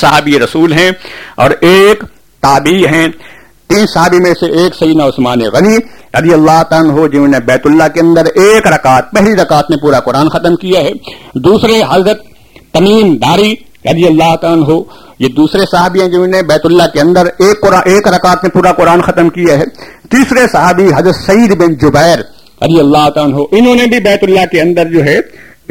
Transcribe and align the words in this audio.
صحابی 0.00 0.38
رسول 0.38 0.72
ہیں 0.72 0.90
اور 1.34 1.50
ایک 1.60 2.04
تابعی 2.42 2.84
ہیں۔ 2.86 3.06
تین 3.68 3.86
صحابی 3.86 4.18
میں 4.18 4.34
سے 4.40 4.46
ایک 4.52 4.74
سیدنا 4.74 5.04
عثمان 5.04 5.40
غنی 5.52 5.76
رضی 6.18 6.32
اللہ 6.32 6.62
تعالیٰ 6.70 6.90
ہو 6.90 7.06
جنہوں 7.06 7.28
نے 7.28 7.38
بیت 7.40 7.66
اللہ 7.66 7.88
کے 7.94 8.00
اندر 8.00 8.24
ایک 8.34 8.66
رکعت، 8.66 9.10
پہلی 9.12 9.34
رکعت 9.34 9.70
میں 9.70 9.78
پورا 9.78 10.00
قرآن 10.00 10.28
ختم 10.28 10.56
کیا 10.56 10.80
ہے۔ 10.80 10.92
دوسرے 11.34 11.80
حضرت 11.90 12.22
تمیم 12.72 13.16
داری 13.16 13.54
رضی 13.84 14.06
اللہ 14.06 14.34
تعالیٰ 14.36 14.66
ہو 14.68 14.82
یہ 15.18 15.28
دوسرے 15.28 15.64
صحابی 15.70 16.00
ہیں 16.00 16.08
جنہوں 16.08 16.26
نے 16.26 16.42
بیت 16.42 16.64
اللہ 16.64 16.86
کے 16.92 17.00
اندر 17.00 17.26
ایک 17.38 17.60
قرآن، 17.60 17.82
ایک 17.84 18.08
رکعت 18.08 18.44
میں 18.44 18.50
پورا 18.50 18.72
قرآن 18.72 19.00
ختم 19.02 19.28
کیا 19.28 19.58
ہے۔ 19.58 19.64
تیسرے 20.10 20.46
صحابی 20.52 20.86
حضرت 20.96 21.16
سعید 21.26 21.56
بن 21.56 21.74
جبیر 21.74 22.18
رضی 22.64 22.80
اللہ 22.80 23.08
تعالیٰ 23.10 23.34
ہو 23.34 23.44
انہوں 23.50 23.74
نے 23.74 23.86
بھی 23.86 24.00
بیت 24.00 24.24
اللہ 24.24 24.44
کے 24.52 24.60
اندر 24.60 24.84
جو 24.84 25.04
ہے 25.04 25.18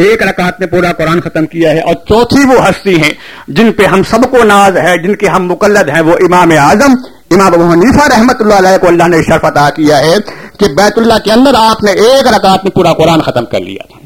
ایک 0.04 0.22
رکعت 0.24 0.60
میں 0.60 0.68
پورا 0.68 0.92
قرآن 0.98 1.22
ختم 1.22 1.46
کیا 1.46 1.72
ہے 1.72 1.80
اور 1.82 1.96
چوتھی 2.10 2.44
وہ 2.48 2.58
ہستی 2.68 2.96
ہیں 3.02 3.12
جن 3.56 3.72
پہ 3.78 3.86
ہم 3.86 4.04
سب 4.10 4.30
کو 4.32 4.44
ناز 4.44 4.78
ہے، 4.78 4.98
جن 5.04 5.16
کے 5.16 5.28
ہم 5.28 5.48
مقلد 5.48 5.90
ہیں، 5.90 6.02
وہ 6.02 6.14
امام 6.26 6.52
اعظم، 6.58 6.94
امام 7.32 7.54
ابو 7.54 7.72
حنیفہ 7.72 8.08
رحمت 8.08 8.42
اللہ 8.42 8.58
علیہ 8.58 8.78
کو 8.82 8.88
اللہ 8.88 9.08
نے 9.08 9.22
شرف 9.28 9.46
عطا 9.46 9.70
کیا 9.76 9.98
ہے 10.00 10.16
کہ 10.60 10.68
بیت 10.78 10.98
اللہ 10.98 11.18
کے 11.24 11.32
اندر 11.32 11.54
آپ 11.60 11.84
نے 11.84 11.92
ایک 12.06 12.28
رکعت 12.28 12.64
میں 12.64 12.72
پورا 12.76 12.94
قرآن 12.94 13.22
ختم 13.22 13.46
کر 13.46 13.60
لیا 13.62 13.88
تھا۔ 13.90 13.98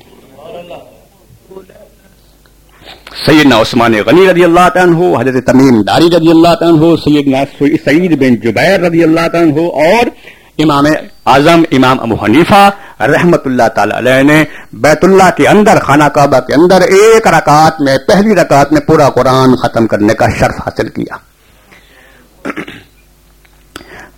سیدنا 3.25 3.59
عثمان 3.61 3.93
غنی 4.05 4.27
رضی 4.29 4.43
اللہ 4.43 4.77
عنہ، 4.83 5.15
حضرت 5.19 5.45
تمیم 5.47 5.81
داری 5.87 6.07
رضی 6.07 6.29
اللہ 6.29 6.63
عنہ، 6.67 6.95
سیدنا 7.03 7.43
سعید 7.85 8.17
بن 8.19 8.35
جبیر 8.43 8.79
رضی 8.79 9.03
اللہ 9.03 9.35
عنہ 9.41 9.67
اور 9.83 10.09
امام 10.57 10.85
اعظم 11.25 11.63
امام 11.71 11.99
ابو 11.99 12.25
حنیفہ 12.25 12.69
رحمت 12.99 13.47
اللہ 13.47 13.67
تعالی 13.75 13.97
علیہ 13.97 14.23
نے 14.23 14.43
بیت 14.73 15.03
اللہ 15.03 15.29
کے 15.37 15.47
اندر 15.47 15.79
خانہ 15.79 16.03
کعبہ 16.03 16.39
کے 16.39 16.53
اندر 16.53 16.81
ایک 16.81 17.27
رکعت 17.27 17.81
میں، 17.81 17.97
پہلی 18.07 18.35
رکعت 18.35 18.71
میں 18.71 18.81
پورا 18.81 19.09
قرآن 19.09 19.55
ختم 19.55 19.87
کرنے 19.87 20.13
کا 20.13 20.25
شرف 20.29 20.55
حاصل 20.59 20.87
کیا۔ 20.87 21.15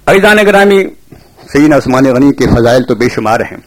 ایزان 0.05 0.37
گرامی 0.37 0.83
سعین 1.53 1.73
عثمان 1.73 2.05
غنی 2.05 2.33
کے 2.33 2.47
فضائل 2.47 2.83
تو 2.83 2.95
بے 2.95 3.09
شمار 3.09 3.39
ہیں۔ 3.39 3.57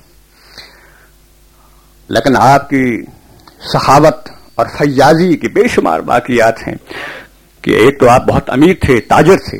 لیکن 2.09 2.37
آپ 2.37 2.69
کی 2.69 3.05
صحاوت 3.73 4.29
اور 4.55 4.67
فیاضی 4.79 5.37
کے 5.37 5.49
بے 5.49 5.69
شمار 5.69 6.01
باقیات 6.01 6.69
ہیں 6.69 6.75
کہ 7.63 7.71
ایک 7.71 8.01
تو 8.01 8.09
آپ 8.09 8.27
بہت 8.27 8.51
امیر 8.51 8.75
تھے، 8.81 9.01
تاجر 9.01 9.37
تھے۔ 9.51 9.59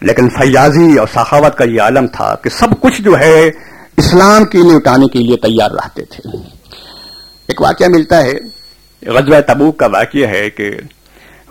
لیکن 0.00 0.28
فیاضی 0.28 0.98
اور 0.98 1.06
سخاوت 1.14 1.58
کا 1.58 1.64
یہ 1.64 1.80
عالم 1.80 2.06
تھا 2.06 2.34
کہ 2.34 2.50
سب 2.50 2.80
کچھ 2.80 3.02
جو 3.02 3.18
ہے 3.18 3.50
اسلام 3.96 4.44
کے 4.44 4.58
لیے 4.58 4.76
اٹھانے 4.76 5.06
کے 5.06 5.18
لیے 5.18 5.36
تیار 5.36 5.70
رہتے 5.70 6.04
تھے۔ 6.04 6.36
ایک 7.48 7.60
واقعہ 7.60 7.86
ملتا 7.88 8.22
ہے، 8.22 8.32
غزوہ 9.06 9.40
تبوک 9.40 9.78
کا 9.78 9.86
واقعہ 9.86 10.28
ہے 10.28 10.50
کہ 10.50 10.70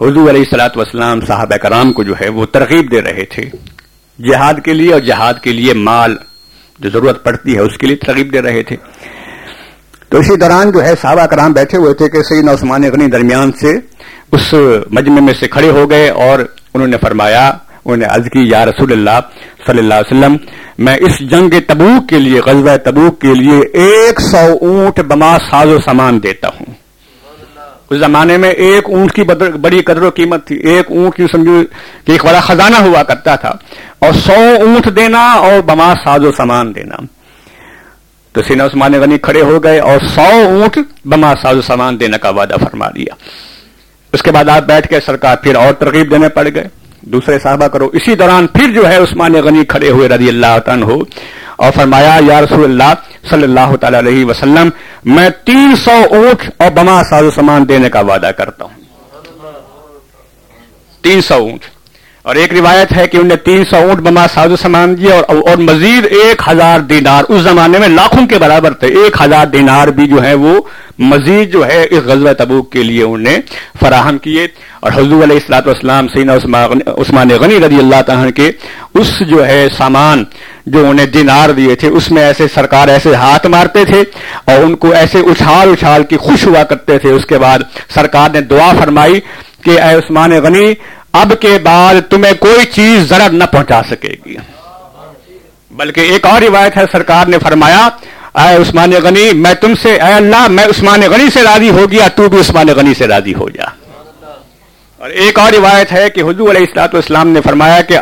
حضور 0.01 0.29
علیہ 0.29 0.41
السلاۃ 0.41 0.69
وسلام 0.75 1.21
صاحب 1.21 1.53
کرام 1.61 1.93
کو 1.93 2.03
جو 2.03 2.13
ہے 2.21 2.29
وہ 2.29 2.45
ترغیب 2.45 2.91
دے 2.91 3.01
رہے 3.01 3.25
تھے۔ 3.25 3.43
جہاد 4.19 4.53
کے 4.65 4.73
لیے 4.73 4.93
اور 4.93 5.01
جہاد 5.01 5.33
کے 5.41 5.51
لیے 5.51 5.73
مال 5.73 6.15
جو 6.79 6.89
ضرورت 6.89 7.23
پڑتی 7.23 7.55
ہے 7.55 7.59
اس 7.59 7.77
کے 7.77 7.87
لیے 7.87 7.95
ترغیب 7.95 8.33
دے 8.33 8.41
رہے 8.41 8.63
تھے۔ 8.63 8.75
تو 10.09 10.17
اسی 10.17 10.35
دوران 10.35 10.71
جو 10.71 10.83
ہے 10.83 10.93
صحابہ 11.01 11.25
کرام 11.25 11.53
بیٹھے 11.53 11.77
ہوئے 11.77 11.93
تھے 11.93 12.09
کہ 12.09 12.23
سید 12.23 12.49
عثمان 12.49 12.83
غنی 12.83 13.07
درمیان 13.07 13.51
سے 13.51 13.77
اس 14.31 14.53
مجمع 14.91 15.19
میں 15.19 15.33
سے 15.39 15.47
کھڑے 15.47 15.69
ہو 15.69 15.89
گئے 15.89 16.09
اور 16.09 16.39
انہوں 16.73 16.87
نے 16.87 16.97
فرمایا 17.01 17.51
انہوں 17.87 17.97
نے 17.97 18.05
عرض 18.05 18.29
کی، 18.29 18.49
یا 18.49 18.65
رسول 18.65 18.91
اللہ 18.91 19.19
صلی 19.67 19.77
اللہ 19.77 19.93
علیہ 19.93 20.17
وسلم، 20.17 20.37
میں 20.77 20.97
اس 20.99 21.19
جنگ 21.19 21.49
تبوک 21.67 22.09
کے 22.09 22.19
لیے، 22.19 22.39
غزوہ 22.39 22.77
تبوک 22.77 23.21
کے 23.21 23.33
لیے 23.33 23.59
ایک 23.73 24.21
سو 24.21 24.57
اونٹ 24.61 24.99
بما 24.99 25.37
ساز 25.51 25.67
و 25.67 25.77
سامان 25.85 26.23
دیتا 26.23 26.47
ہوں. 26.47 26.73
اس 27.89 27.99
زمانے 27.99 28.37
میں 28.37 28.49
ایک 28.49 28.89
اونٹ 28.89 29.13
کی 29.13 29.23
بڑی 29.61 29.81
قدر 29.81 30.01
و 30.01 30.09
قیمت 30.09 30.47
تھی۔ 30.47 30.55
ایک 30.55 30.91
اونٹ 30.91 31.15
کی 31.15 31.25
سمجھو 31.31 31.63
کہ 32.05 32.11
ایک 32.11 32.25
بڑا 32.25 32.39
خزانہ 32.39 32.75
ہوا 32.75 33.03
کرتا 33.03 33.35
تھا۔ 33.35 33.49
اور 33.99 34.13
سو 34.13 34.33
اونٹ 34.33 34.95
دینا 34.95 35.33
اور 35.33 35.61
بما 35.61 35.93
ساز 36.05 36.25
و 36.25 36.31
سامان 36.31 36.75
دینا۔ 36.75 36.95
تو 38.31 38.41
سینا 38.41 38.65
عثمان 38.65 38.93
غنی 38.93 39.17
کھڑے 39.17 39.41
ہو 39.41 39.63
گئے 39.63 39.79
اور 39.79 39.99
سو 40.15 40.21
اونٹ 40.21 40.79
بما 41.05 41.33
ساز 41.41 41.57
و 41.57 41.61
سامان 41.61 41.99
دینے 41.99 42.17
کا 42.17 42.29
وعدہ 42.29 42.55
فرما 42.63 42.89
دیا۔ 42.89 43.13
اس 44.13 44.23
کے 44.23 44.31
بعد 44.31 44.49
آپ 44.49 44.63
بیٹھ 44.63 44.87
کے 44.87 44.99
سرکار 45.05 45.35
پھر 45.35 45.55
اور 45.55 45.73
ترغیب 45.73 46.11
دینے 46.11 46.29
پڑ 46.29 46.47
گئے۔ 46.55 46.67
دوسرے 47.11 47.39
صحابہ 47.39 47.67
کرو۔ 47.67 47.89
اسی 47.93 48.15
دوران 48.15 48.47
پھر 48.47 48.71
جو 48.73 48.89
ہے 48.89 48.97
عثمان 48.97 49.33
غنی 49.33 49.65
کھڑے 49.65 49.89
ہوئے 49.89 50.09
رضی 50.09 50.27
اللہ 50.27 50.57
عنہ 50.65 50.85
ہو 50.85 50.99
اور 51.55 51.71
فرمایا، 51.75 52.19
یا 52.27 52.41
رسول 52.41 52.63
اللہ 52.63 52.93
صلی 53.29 53.43
اللہ 53.43 53.75
تعالی 53.75 53.99
علیہ 53.99 54.25
وسلم، 54.25 54.69
میں 55.05 55.29
تین 55.45 55.75
سو 55.75 56.01
اونٹ 56.09 56.49
اور 56.57 56.71
بما 56.71 57.03
ساز 57.03 57.23
و 57.23 57.31
سامان 57.31 57.69
دینے 57.69 57.89
کا 57.89 57.99
وعدہ 57.99 58.31
کرتا 58.37 58.65
ہوں۔ 58.65 58.83
تین 61.01 61.21
سو 61.21 61.35
اونٹ۔ 61.35 61.76
اور 62.27 62.35
ایک 62.35 62.53
روایت 62.53 62.91
ہے 62.97 63.07
کہ 63.07 63.17
انہوں 63.17 63.27
نے 63.27 63.35
تین 63.35 63.63
سو 63.65 63.75
اونٹ 63.75 63.99
بما 63.99 64.25
ساز 64.33 64.51
و 64.51 64.55
سامان 64.55 64.97
دیا 64.97 65.15
اور, 65.15 65.23
اور 65.23 65.57
مزید 65.57 66.05
ایک 66.05 66.41
ہزار 66.47 66.79
دینار۔ 66.79 67.23
اس 67.29 67.41
زمانے 67.41 67.79
میں 67.79 67.87
لاکھوں 67.87 68.27
کے 68.27 68.37
برابر 68.37 68.73
تھے۔ 68.73 68.87
ایک 68.87 69.17
ہزار 69.25 69.47
دینار 69.47 69.87
بھی 69.87 70.07
جو 70.07 70.23
ہے 70.23 70.33
وہ 70.33 70.61
مزید 70.99 71.51
جو 71.53 71.65
ہے 71.65 71.85
اس 71.89 71.99
غزوہ 72.05 72.33
تبوک 72.33 72.71
کے 72.71 72.83
لیے 72.83 73.03
انہوں 73.03 73.17
نے 73.17 73.37
فراہم 73.79 74.17
کیے۔ 74.17 74.47
اور 74.79 74.91
حضور 74.91 75.23
علیہ 75.23 75.35
السلاط 75.35 75.67
والسلام 75.67 76.07
سین 76.07 76.29
عثمان 76.29 77.29
غنی 77.41 77.59
رضی 77.59 77.77
اللہ 77.77 78.01
تعالیٰ 78.01 78.29
کے 78.35 78.51
اس 78.93 79.13
جو 79.19 79.47
ہے 79.47 79.67
سامان 79.77 80.23
جو 80.65 80.85
انہیں 80.89 81.05
دینار 81.05 81.49
دیے 81.49 81.75
تھے 81.75 81.87
اس 81.87 82.11
میں 82.11 82.23
ایسے 82.23 82.47
سرکار 82.53 82.87
ایسے 82.87 83.15
ہاتھ 83.15 83.47
مارتے 83.47 83.85
تھے 83.85 84.03
اور 84.45 84.63
ان 84.63 84.75
کو 84.75 84.91
ایسے 84.91 85.19
اچھال 85.19 85.69
اچھال 85.69 86.03
کی 86.03 86.17
خوش 86.17 86.45
ہوا 86.47 86.63
کرتے 86.63 86.99
تھے۔ 86.99 87.09
اس 87.09 87.25
کے 87.25 87.37
بعد 87.37 87.59
سرکار 87.95 88.29
نے 88.29 88.41
دعا 88.41 88.71
فرمائی 88.79 89.19
کہ 89.63 89.81
اے 89.81 89.93
عثمان 89.95 90.31
غنی 90.31 90.73
اب 91.21 91.33
کے 91.39 91.57
بعد 91.63 91.95
تمہیں 92.09 92.33
کوئی 92.33 92.65
چیز 92.65 93.09
ضرر 93.09 93.29
نہ 93.29 93.43
پہنچا 93.43 93.81
سکے 93.89 94.15
گی۔ 94.25 94.35
بلکہ 95.71 96.01
ایک 96.01 96.25
اور 96.25 96.41
روایت 96.41 96.77
ہے، 96.77 96.83
سرکار 96.91 97.27
نے 97.27 97.37
فرمایا، 97.43 97.87
اے 98.35 98.55
عثمان 98.55 98.91
غنی، 99.03 99.29
میں 99.33 99.53
تم 99.53 99.73
سے، 99.75 99.91
اے 99.93 100.13
اللہ، 100.13 100.47
میں 100.47 100.65
عثمان 100.65 101.01
غنی 101.01 101.29
سے 101.33 101.41
راضی 101.41 101.69
ہو 101.69 101.91
گیا، 101.91 102.07
تو 102.07 102.29
بھی 102.29 102.39
عثمان 102.39 102.67
غنی 102.67 102.93
سے 102.93 103.07
راضی 103.07 103.33
ہو 103.33 103.49
جا۔ 103.49 103.65
اور 104.97 105.09
ایک 105.09 105.39
اور 105.39 105.53
روایت 105.53 105.91
ہے 105.91 106.09
کہ 106.09 106.21
حضور 106.21 106.49
علیہ 106.49 106.61
السلاط 106.61 106.95
اسلام 106.95 107.27
نے 107.27 107.41
فرمایا 107.41 107.81
کہ 107.81 107.97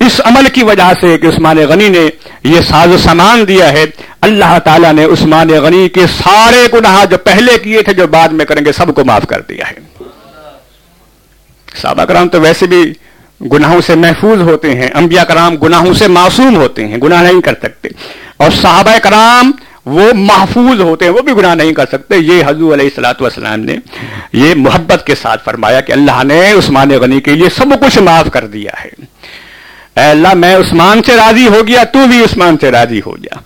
اس 0.00 0.20
عمل 0.24 0.48
کی 0.48 0.62
وجہ 0.62 0.92
سے 1.00 1.18
کہ 1.18 1.26
عثمان 1.26 1.56
غنی 1.56 1.88
نے 1.88 2.08
یہ 2.42 2.60
ساز 2.60 2.88
و 2.88 2.98
سامان 2.98 3.48
دیا 3.48 3.72
ہے، 3.72 3.84
اللہ 4.20 4.58
تعالیٰ 4.64 4.92
نے 4.92 5.04
عثمان 5.04 5.48
غنی 5.48 5.88
کے 5.88 6.06
سارے 6.06 6.66
گناہ 6.72 7.04
جو 7.04 7.18
پہلے 7.18 7.58
کیے 7.58 7.82
تھے، 7.82 7.94
جو 7.94 8.06
بعد 8.06 8.28
میں 8.28 8.44
کریں 8.44 8.64
گے، 8.64 8.72
سب 8.72 8.94
کو 8.94 9.04
معاف 9.04 9.26
کر 9.26 9.40
دیا 9.40 9.70
ہے۔ 9.70 9.95
صحابہ 11.82 12.04
کرام 12.04 12.28
تو 12.28 12.40
ویسے 12.40 12.66
بھی 12.66 12.92
گناہوں 13.52 13.80
سے 13.80 13.94
محفوظ 13.94 14.40
ہوتے 14.40 14.74
ہیں، 14.74 14.88
انبیاء 14.94 15.24
کرام 15.24 15.56
گناہوں 15.56 15.94
سے 15.94 16.08
معصوم 16.08 16.56
ہوتے 16.56 16.88
ہیں، 16.88 16.96
گناہ 16.96 17.22
نہیں 17.22 17.40
کر 17.40 17.54
سکتے۔ 17.62 17.88
اور 18.36 18.50
صحابہ 18.50 18.98
کرام 19.02 19.52
وہ 19.84 20.12
محفوظ 20.14 20.80
ہوتے 20.80 21.04
ہیں، 21.04 21.12
وہ 21.12 21.22
بھی 21.22 21.32
گناہ 21.32 21.54
نہیں 21.54 21.72
کر 21.72 21.84
سکتے۔ 21.92 22.16
یہ 22.16 22.42
حضور 22.46 22.72
علیہ 22.72 22.84
السلاۃ 22.84 23.14
والسلام 23.20 23.60
نے 23.60 23.76
یہ 24.32 24.54
محبت 24.54 25.06
کے 25.06 25.14
ساتھ 25.22 25.44
فرمایا 25.44 25.80
کہ 25.80 25.92
اللہ 25.92 26.24
نے 26.24 26.52
عثمان 26.52 26.90
غنی 26.90 27.20
کے 27.20 27.30
لیے 27.30 27.48
سب 27.56 27.86
کچھ 27.86 27.98
معاف 27.98 28.26
کر 28.32 28.46
دیا 28.46 28.84
ہے۔ 28.84 28.90
اے 29.96 30.10
اللہ، 30.10 30.34
میں 30.34 30.56
عثمان 30.56 31.02
سے 31.02 31.16
راضی 31.16 31.46
ہو 31.46 31.66
گیا، 31.66 31.84
تو 31.84 31.98
بھی 32.06 32.20
عثمان 32.20 32.56
سے 32.60 32.70
راضی 32.70 33.00
ہو 33.06 33.16
گیا۔ 33.16 33.38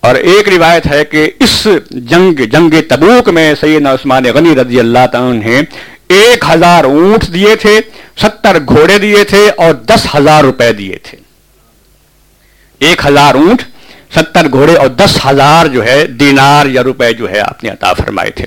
اور 0.00 0.14
ایک 0.14 0.48
روایت 0.48 0.86
ہے 0.86 1.04
کہ 1.04 1.30
اس 1.38 1.68
جنگ 1.90 2.32
جنگ 2.32 2.74
تبوک 2.88 3.28
میں 3.28 3.54
سیدنا 3.60 3.92
عثمان 3.92 4.24
غنی 4.34 4.54
رضی 4.54 4.80
اللہ 4.80 5.06
تعالیٰ 5.12 5.42
نے 5.42 5.60
ایک 6.08 6.44
ہزار 6.54 6.84
اونٹ 6.84 7.34
دیے 7.34 7.56
تھے، 7.56 7.80
ستر 8.22 8.58
گھوڑے 8.68 8.98
دیے 8.98 9.24
تھے 9.24 9.50
اور 9.56 9.74
دس 9.74 10.06
ہزار 10.14 10.44
روپے 10.44 10.72
دیے 10.72 10.96
تھے۔ 11.02 11.18
ایک 12.78 13.06
ہزار 13.06 13.34
اونٹ، 13.34 13.62
ستر 14.14 14.50
گھوڑے 14.50 14.74
اور 14.74 14.86
دس 14.86 15.26
ہزار 15.26 15.66
جو 15.66 15.84
ہے، 15.84 16.06
دینار 16.06 16.66
یا 16.66 16.82
روپے 16.82 17.12
جو 17.12 17.30
ہے 17.30 17.40
آپ 17.40 17.64
نے 17.64 17.70
عطا 17.70 17.92
فرمائے 17.92 18.30
تھے۔ 18.30 18.46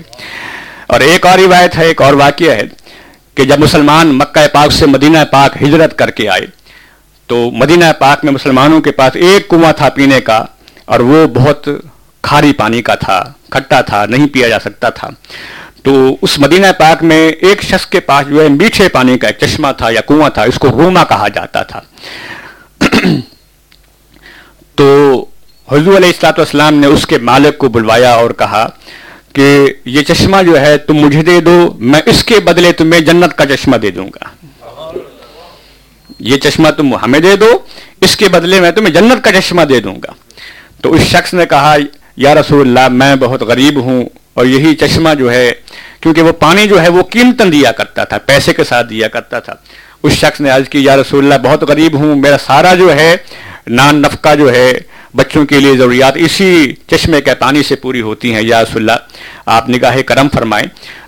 اور 0.88 1.00
ایک 1.00 1.26
اور 1.26 1.40
روایت 1.40 1.78
ہے، 1.78 1.86
ایک 1.86 2.02
اور 2.02 2.14
واقعہ 2.14 2.52
ہے 2.52 2.62
کہ 3.36 3.44
جب 3.44 3.60
مسلمان 3.60 4.08
مکہ 4.08 4.48
پاک 4.54 4.72
سے 4.72 4.86
مدینہ 4.86 5.18
پاک 5.32 5.64
ہجرت 5.64 5.98
کر 5.98 6.12
کے 6.12 6.30
آئے، 6.30 6.46
تو 7.28 7.52
مدینہ 7.52 7.86
پاک 8.00 8.26
میں 8.26 8.34
مسلمانوں 8.34 8.82
کے 8.82 8.92
پاس 8.92 9.16
ایک 9.16 9.48
کنواں 9.50 9.74
تھا 9.74 9.90
پینے 9.90 10.22
کا 10.22 10.46
اور 10.86 11.00
وہ 11.00 11.28
بہت 11.28 11.70
کھاری 12.22 12.54
پانی 12.54 12.82
کا 12.82 12.96
تھا، 12.96 13.24
کھٹا 13.50 13.82
تھا، 13.82 14.06
نہیں 14.06 14.28
پیا 14.28 14.48
جا 14.48 14.60
سکتا 14.60 14.90
تھا۔ 14.90 15.10
تو 15.86 16.18
اس 16.22 16.40
مدینہ 16.40 16.68
پاک 16.78 17.04
میں 17.04 17.30
ایک 17.30 17.62
شخص 17.62 17.86
کے 17.86 18.00
پاس 18.00 18.28
جو 18.28 18.44
ہے 18.44 18.48
میٹھے 18.48 18.90
پانی 18.90 19.18
کا 19.18 19.28
ایک 19.28 19.38
چشمہ 19.40 19.68
تھا 19.78 19.90
یا 19.90 20.02
کنواں 20.02 20.30
تھا، 20.30 20.44
اس 20.44 20.56
کو 20.56 20.68
روما 20.68 21.04
کہا 21.04 21.28
جاتا 21.28 21.64
تھا۔ 21.64 21.82
تو 24.76 25.26
حضور 25.72 25.96
علیہ 25.96 26.08
السلاط 26.08 26.40
والسلام 26.40 26.74
نے 26.74 26.88
اس 26.88 27.08
کے 27.08 27.18
مالک 27.18 27.58
کو 27.58 27.70
بلوایا 27.70 28.12
اور 28.12 28.30
کہا 28.30 28.70
کہ 29.34 29.74
یہ 29.86 30.04
چشمہ 30.04 30.38
جو 30.46 30.60
ہے 30.60 30.78
تم 30.78 30.94
مجھے 30.94 31.22
دے 31.22 31.42
دو، 31.42 31.74
میں 31.80 32.02
اس 32.06 32.24
کے 32.24 32.40
بدلے 32.40 32.72
تمہیں 32.72 33.02
جنت 33.02 33.38
کا 33.38 33.46
چشمہ 33.46 33.76
دے 33.76 33.92
دوں 33.92 34.08
گا۔ 34.08 34.46
یہ 36.20 36.38
چشمہ 36.38 36.70
تم 36.70 36.96
ہمیں 36.96 37.20
دے 37.20 37.36
دو، 37.36 37.60
اس 38.02 38.18
کے 38.18 38.30
بدلے 38.30 38.60
میں 38.60 38.72
تمہیں 38.72 38.94
جنت 38.94 39.24
کا 39.24 39.42
چشمہ 39.42 39.62
دے 39.62 39.80
دوں 39.80 39.96
گا۔ 39.96 40.12
تو 40.82 40.94
اس 40.94 41.02
شخص 41.02 41.34
نے 41.34 41.46
کہا، 41.46 41.76
یا 42.18 42.36
رسول 42.36 42.68
اللہ، 42.68 42.88
میں 42.88 43.16
بہت 43.16 43.42
غریب 43.42 43.82
ہوں 43.84 44.06
اور 44.36 44.46
یہی 44.46 44.76
چشمہ 44.76 45.10
جو 45.20 45.32
ہے، 45.32 45.52
کیونکہ 46.02 46.22
وہ 46.22 46.32
پانی 46.32 46.68
جو 46.68 46.82
ہے، 46.82 46.90
وہ 46.90 47.04
قیمتن 47.04 47.52
دیا 47.52 47.72
کرتا 47.72 48.04
تھا، 48.04 48.18
پیسے 48.18 48.54
کے 48.54 48.64
ساتھ 48.64 48.90
دیا 48.90 49.08
کرتا 49.08 49.40
تھا۔ 49.40 49.54
اس 50.04 50.14
شخص 50.14 50.42
نے 50.42 50.50
عرض 50.50 50.70
کی، 50.70 50.84
یا 50.84 50.98
رسول 50.98 51.34
اللہ، 51.34 51.48
بہت 51.48 51.64
غریب 51.64 51.98
ہوں، 51.98 52.16
میرا 52.16 52.36
سارا 52.46 52.74
جو 52.74 52.96
ہے، 52.96 53.18
نان 53.68 54.02
نفقہ 54.02 54.36
جو 54.36 54.52
ہے، 54.52 54.80
بچوں 55.16 55.46
کے 55.46 55.60
لیے 55.60 55.78
ضروریات 55.78 56.14
اسی 56.16 56.74
چشمے 56.88 57.22
کے 57.22 57.36
پانی 57.36 57.64
سے 57.64 57.76
پوری 57.76 58.02
ہوتی 58.02 58.34
ہیں۔ 58.34 58.42
یا 58.42 58.64
رسول 58.64 58.82
اللہ، 58.82 59.04
آپ 59.46 59.70
نگاہ 59.70 60.02
کرم 60.02 60.28
فرمائیں۔ 60.30 60.68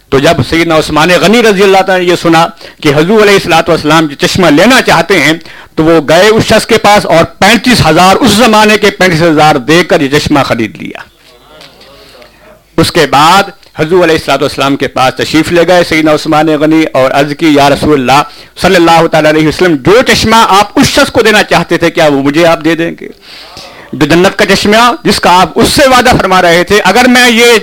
تو 0.10 0.20
جب 0.20 0.34
سیدنا 0.50 0.78
عثمان 0.78 1.10
غنی 1.22 1.44
رضی 1.44 1.64
اللہ 1.64 1.82
تعالیٰ 1.82 2.06
نے 2.06 2.12
یہ 2.12 2.18
سنا 2.22 2.48
کہ 2.82 2.90
حضور 2.90 3.22
علیہ 3.22 3.34
السلاۃ 3.34 3.64
والسلام 3.68 4.06
جو 4.06 4.28
چشمہ 4.28 4.48
لینا 4.48 4.82
چاہتے 4.82 5.22
ہیں، 5.22 5.34
تو 5.76 5.84
وہ 5.84 6.00
گئے 6.10 6.28
اس 6.28 6.44
شخص 6.44 6.66
کے 6.66 6.78
پاس 6.78 7.06
اور 7.06 7.24
پینتیس 7.24 7.86
ہزار 7.86 8.16
اس 8.16 8.32
زمانے 8.32 8.78
کے 8.78 8.92
پینتیس 8.92 9.22
ہزار 9.22 9.56
دے 9.56 9.84
کر 9.84 10.02
یہ 10.02 10.20
چشمہ 10.20 10.40
خرید 10.40 10.82
لیا۔ 10.82 11.17
اس 12.78 12.92
کے 12.92 13.06
بعد 13.10 13.50
حضور 13.80 14.04
علیہ 14.04 14.16
السلاۃ 14.16 14.42
والسلام 14.42 14.76
کے 14.76 14.88
پاس 14.88 15.16
تشریف 15.16 15.52
لے 15.52 15.68
گئے 15.68 15.84
سیدنا 15.90 16.14
عثمان 16.14 16.48
غنی 16.62 16.84
اور 16.94 17.12
عرض 17.12 17.34
کی، 17.40 17.54
یا 17.56 17.70
رسول 17.70 17.94
اللہ، 17.94 18.22
صلی 18.62 18.76
اللہ 18.76 19.08
تعالی 19.08 19.30
علیہ 19.30 19.48
وسلم، 19.48 19.76
جو 19.86 20.02
چشمہ 20.08 20.44
آپ 20.50 20.80
اس 20.80 20.88
شخص 20.88 21.12
کو 21.12 21.22
دینا 21.22 21.44
چاہتے 21.44 21.78
تھے، 21.78 21.92
کیا 21.92 22.08
وہ 22.08 22.22
مجھے 22.24 22.46
آپ 22.48 22.64
دے 22.66 22.76
دیں 22.76 22.92
گے؟ 23.02 23.08
جو 23.94 24.06
جنت 24.06 24.38
کا 24.40 24.46
چشمہ، 24.46 24.92
جس 25.04 25.20
کا 25.20 25.40
آپ 25.42 25.60
اس 25.60 25.70
سے 25.70 25.88
وعدہ 25.90 26.12
فرما 26.22 26.42
رہے 26.42 26.64
تھے، 26.64 26.80
اگر 26.84 27.08
میں 27.08 27.30
یہ 27.30 27.58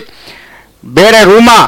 بیر 0.96 1.14
روما 1.25 1.58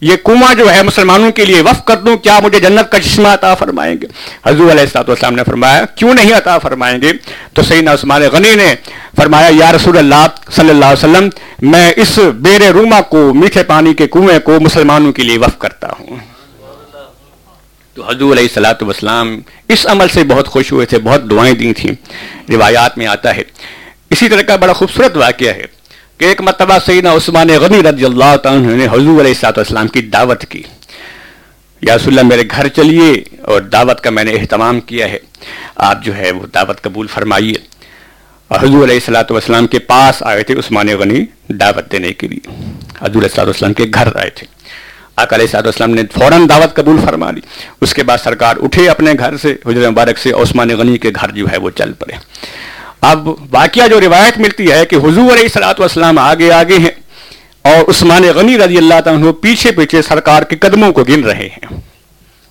یہ 0.00 0.16
کنواں 0.24 0.54
جو 0.54 0.74
ہے 0.74 0.82
مسلمانوں 0.82 1.32
کے 1.32 1.44
لیے 1.44 1.60
وف 1.60 1.84
کر 1.84 1.96
دوں، 1.96 2.16
کیا 2.16 2.38
مجھے 2.42 2.60
جنت 2.60 2.92
کا 2.92 3.00
چشمہ 3.00 3.28
عطا 3.28 3.54
فرمائیں 3.54 3.96
گے؟ 4.02 4.06
حضور 4.46 4.70
علیہ 4.70 4.80
السلاط 4.80 5.08
والسلام 5.08 5.34
نے 5.34 5.44
فرمایا، 5.44 5.84
کیوں 5.84 6.14
نہیں 6.14 6.32
عطا 6.32 6.58
فرمائیں 6.58 7.02
گے؟ 7.02 7.12
تو 7.52 7.62
سیدنا 7.62 7.92
عثمان 7.92 8.22
غنی 8.22 8.54
نے 8.54 8.74
فرمایا، 9.16 9.48
یا 9.50 9.72
رسول 9.72 9.98
اللہ 9.98 10.26
صلی 10.50 10.70
اللہ 10.70 10.84
علیہ 10.84 11.10
وسلم، 11.10 11.28
میں 11.70 11.92
اس 11.96 12.18
بیر 12.18 12.72
روما 12.72 13.00
کو، 13.00 13.34
میٹھے 13.34 13.62
پانی 13.62 13.94
کے 13.94 14.08
کنویں 14.08 14.38
کو 14.38 14.60
مسلمانوں 14.60 15.12
کے 15.12 15.22
لیے 15.22 15.38
وف 15.38 15.58
کرتا 15.58 15.88
ہوں۔ 15.98 16.16
تو 17.94 18.02
حضور 18.10 18.32
علیہ 18.32 18.42
السلاۃ 18.42 18.82
والسلام 18.82 19.40
اس 19.68 19.86
عمل 19.86 20.08
سے 20.08 20.24
بہت 20.24 20.48
خوش 20.48 20.72
ہوئے 20.72 20.86
تھے، 20.86 20.98
بہت 20.98 21.30
دعائیں 21.30 21.54
دی 21.54 21.72
تھیں۔ 21.72 21.92
روایات 22.50 22.98
میں 22.98 23.06
آتا 23.06 23.36
ہے۔ 23.36 23.42
اسی 24.10 24.28
طرح 24.28 24.42
کا 24.42 24.56
بڑا 24.56 24.72
خوبصورت 24.72 25.16
واقعہ 25.16 25.50
ہے۔ 25.50 25.79
کہ 26.20 26.24
ایک 26.24 26.40
مرتبہ 26.40 26.78
سیدنا 26.86 27.12
عثمان 27.12 27.48
غنی 27.48 27.82
رضی 27.82 28.04
اللہ 28.04 28.36
تعالیٰ 28.36 28.62
نے 28.62 28.84
حضور 28.84 29.20
علیہ 29.20 29.20
السلاط 29.20 29.58
والسلام 29.58 29.88
کی 29.88 30.00
دعوت 30.00 30.44
کی۔ 30.44 30.62
یا 31.82 31.96
رسول 31.96 32.18
اللہ 32.18 32.28
میرے 32.28 32.42
گھر 32.50 32.68
چلیے 32.68 33.24
اور 33.42 33.60
دعوت 33.60 34.00
کا 34.00 34.10
میں 34.10 34.24
نے 34.24 34.32
اہتمام 34.32 34.80
کیا 34.80 35.10
ہے۔ 35.10 35.18
آپ 35.76 36.04
جو 36.04 36.16
ہے 36.16 36.30
وہ 36.30 36.46
دعوت 36.54 36.82
قبول 36.82 37.06
فرمائیے۔ 37.06 37.54
اور 38.48 38.60
حضور 38.60 38.84
علیہ 38.84 38.94
السلاۃ 38.94 39.24
والسلام 39.30 39.66
کے 39.66 39.78
پاس 39.78 40.22
آئے 40.22 40.42
تھے 40.42 40.54
عثمان 40.54 40.86
غنی 40.98 41.24
دعوت 41.48 41.92
دینے 41.92 42.12
کے 42.12 42.28
لیے۔ 42.28 42.50
حضور 42.98 43.22
علیہ 43.22 43.40
والسلام 43.40 43.72
کے 43.72 43.84
گھر 43.94 44.08
آئے 44.16 44.30
تھے۔ 44.30 44.46
آقا 45.16 45.36
علیہ 45.36 45.46
السلاط 45.46 45.64
والسلام 45.64 45.90
نے 45.90 46.02
فوراً 46.14 46.48
دعوت 46.48 46.76
قبول 46.76 46.96
فرما 47.04 47.30
لی۔ 47.30 47.40
اس 47.80 47.94
کے 47.94 48.02
بعد 48.02 48.18
سرکار 48.24 48.54
اٹھے 48.62 48.90
اپنے 48.90 49.12
گھر 49.18 49.36
سے، 49.36 49.56
حضرت 49.66 49.90
مبارک 49.90 50.18
سے 50.18 50.30
عثمان 50.32 50.68
غنی 50.68 50.98
کے 50.98 51.10
گھر 51.20 51.30
جو 51.30 51.46
ہے 51.52 51.56
وہ 51.56 51.70
چل 51.70 51.92
پڑے۔ 51.92 52.14
اب 53.02 53.28
واقعہ 53.50 53.88
جو 53.88 54.00
روایت 54.00 54.38
ملتی 54.38 54.70
ہے 54.70 54.84
کہ 54.86 54.96
حضور 54.96 55.32
علیہ 55.32 55.42
السلاۃ 55.42 55.74
والسلام 55.78 56.18
آگے 56.18 56.52
آگے 56.52 56.78
ہیں 56.78 56.90
اور 57.62 57.90
عثمان 57.90 58.22
غنی 58.34 58.58
رضی 58.58 58.76
اللہ 58.76 59.00
تعالیٰ 59.04 59.32
پیچھے 59.42 59.70
پیچھے 59.72 60.02
سرکار 60.02 60.42
کے 60.42 60.56
قدموں 60.56 60.92
کو 60.92 61.04
گن 61.04 61.24
رہے 61.24 61.48
ہیں۔ 61.52 61.78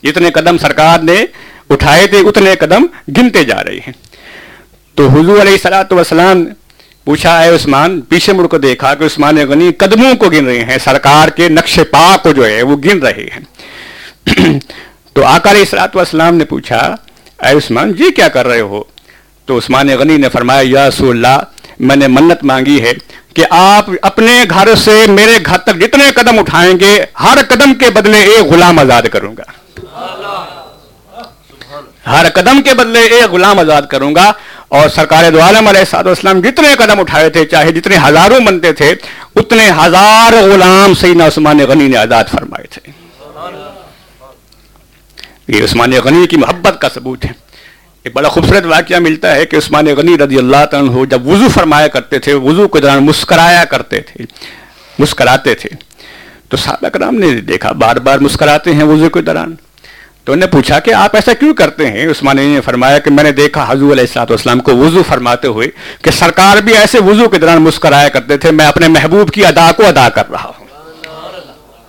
جتنے 0.04 0.31
قدم 0.31 0.57
سرکار 0.57 1.00
نے 1.00 1.25
اٹھائے 1.69 2.07
تھے، 2.07 2.19
اتنے 2.19 2.56
قدم 2.56 2.86
گنتے 3.18 3.44
جا 3.44 3.63
رہے 3.63 3.80
ہیں۔ 3.88 3.94
تو 4.96 5.07
حضور 5.07 5.42
علیہ 5.42 5.51
السلاۃ 5.51 5.92
والسلام 5.92 6.46
پوچھا 7.06 7.44
ہے 7.44 7.50
عثمان، 7.50 8.01
پیچھے 8.01 8.34
مڑ 8.34 8.48
کو 8.48 8.57
دیکھا 8.57 8.94
کہ 8.94 9.04
عثمان 9.04 9.38
غنی 9.50 9.72
قدموں 9.78 10.13
کو 10.16 10.30
گن 10.30 10.46
رہے 10.46 10.63
ہیں، 10.63 10.78
سرکار 10.84 11.30
کے 11.30 11.50
نقش 11.50 11.80
پا 11.92 12.16
کو 12.24 12.31
جو 12.31 12.46
ہے 12.46 12.62
وہ 12.62 12.78
گن 12.78 13.00
رہے 13.00 13.28
ہیں۔ 13.34 14.60
تو 15.13 15.25
آکار 15.25 15.56
السلاط 15.56 15.96
والسلام 15.96 16.36
نے 16.36 16.46
پوچھا، 16.46 16.78
اے 17.40 17.57
عثمان 17.57 17.94
جی 17.94 18.12
کیا 18.12 18.28
کر 18.28 18.48
رہے 18.48 18.60
ہو؟ 18.60 18.84
تو 19.50 19.57
عثمان 19.57 19.88
غنی 19.88 20.18
نے 20.18 20.30
فرمایا، 20.30 20.62
یا 20.63 20.90
رسول 20.90 21.25
اللہ، 21.25 21.42
میں 21.80 21.96
نے 21.96 22.07
منت 22.07 22.44
مانگی 22.44 22.81
ہے 22.81 22.94
کہ 23.34 23.46
آپ 23.50 23.86
اپنے 24.01 24.44
گھر 24.50 24.75
سے 24.75 25.06
میرے 25.07 25.38
گھر 25.46 25.57
تک 25.57 25.75
جتنے 25.75 26.12
قدم 26.16 26.40
اٹھائیں 26.40 26.80
گے، 26.80 27.06
ہر 27.19 27.38
قدم 27.48 27.74
کے 27.74 27.90
بدلے 27.90 28.19
ایک 28.19 28.54
غلام 28.54 28.80
آزاد 28.80 29.01
کروں 29.01 29.36
گا۔ 29.38 29.44
ہر 32.07 32.30
قدم 32.30 32.62
کے 32.62 32.74
بدلے 32.74 33.00
ایک 33.00 33.31
غلام 33.31 33.60
آزاد 33.60 33.81
کروں 33.81 34.16
گا۔ 34.16 34.31
اور 34.68 34.90
سرکار 34.90 35.31
دو 35.31 35.42
عالم 35.42 35.68
علیہ 35.68 35.84
صاحب 35.90 36.10
اسلام 36.10 36.42
جتنے 36.42 36.75
قدم 36.78 37.00
اٹھائے 37.00 37.30
تھے، 37.30 37.46
چاہے 37.46 37.72
جتنے 37.72 37.98
ہزاروں 38.07 38.40
بنتے 38.40 38.74
تھے، 38.74 38.96
اتنے 39.36 39.72
ہزار 39.72 40.44
غلام 40.44 40.94
سیدنا 40.94 41.28
عثمان 41.28 41.60
غنی 41.69 41.88
نے 41.88 41.98
آزاد 41.98 42.24
فرمائے 42.31 42.68
تھے۔ 42.68 42.92
یہ 45.48 45.63
عثمان 45.63 45.92
غنی 45.92 46.28
کی 46.28 46.38
محبت 46.38 46.81
کا 46.81 46.90
ثبوت 46.90 47.25
ہے۔ 47.25 47.49
ایک 48.04 48.13
بڑا 48.16 48.30
خوبصورت 48.30 48.66
واقعہ 48.66 49.00
ملتا 49.00 49.36
ہے 49.36 49.46
کہ 49.46 49.56
عثمان 49.56 49.86
غنی 49.86 50.18
رضی 50.18 50.38
اللہ 50.38 50.57
عنہ 50.57 51.06
جب 51.06 51.28
وضو 51.28 51.48
فرمایا 51.54 51.88
کرتے 51.88 52.19
تھے، 52.19 52.34
وضو 52.34 52.68
کے 52.68 52.80
دوران 52.80 53.06
مسکرایا 53.06 53.63
کرتے 53.63 54.00
تھے، 54.00 54.25
مسکراتے 55.00 55.56
تھے۔ 55.56 55.69
تو 56.50 56.57
صحابہ 56.57 56.90
کرام 56.90 57.16
نے 57.16 57.42
دیکھا، 57.42 57.72
بار 57.72 57.96
بار 57.96 58.19
مسکراتے 58.19 58.74
ہیں 58.74 58.84
وضو 58.84 59.10
کے 59.10 59.22
دوران۔ 59.22 59.56
تو 60.24 60.34
انہیں 60.34 60.50
پوچھا 60.50 60.80
کہ 60.80 60.94
آپ 60.94 61.16
ایسا 61.16 61.34
کیوں 61.34 61.54
کرتے 61.54 61.92
ہیں؟ 61.92 62.07
عثمان 62.07 62.38
نے 62.38 62.62
فرمایا 62.62 63.00
کہ 63.00 63.12
میں 63.12 63.24
نے 63.24 63.31
دیکھا 63.31 63.66
حضور 63.69 63.92
علیہ 63.92 64.04
السلاط 64.04 64.31
والسلام 64.31 64.60
کو 64.60 64.78
وضو 64.78 65.04
فرماتے 65.07 65.48
ہوئے 65.48 65.68
کہ 66.01 66.12
سرکار 66.12 66.57
بھی 66.57 66.78
ایسے 66.78 67.00
وضو 67.00 67.30
کے 67.30 67.40
دوران 67.40 67.62
مسکرایا 67.62 68.10
کرتے 68.10 68.38
تھے، 68.38 68.51
میں 68.51 68.66
اپنے 68.66 68.88
محبوب 68.88 69.31
کی 69.31 69.46
ادا 69.46 69.72
کو 69.78 69.88
ادا 69.88 70.10
کر 70.10 70.31
رہا 70.31 70.51
ہوں۔ 70.60 70.66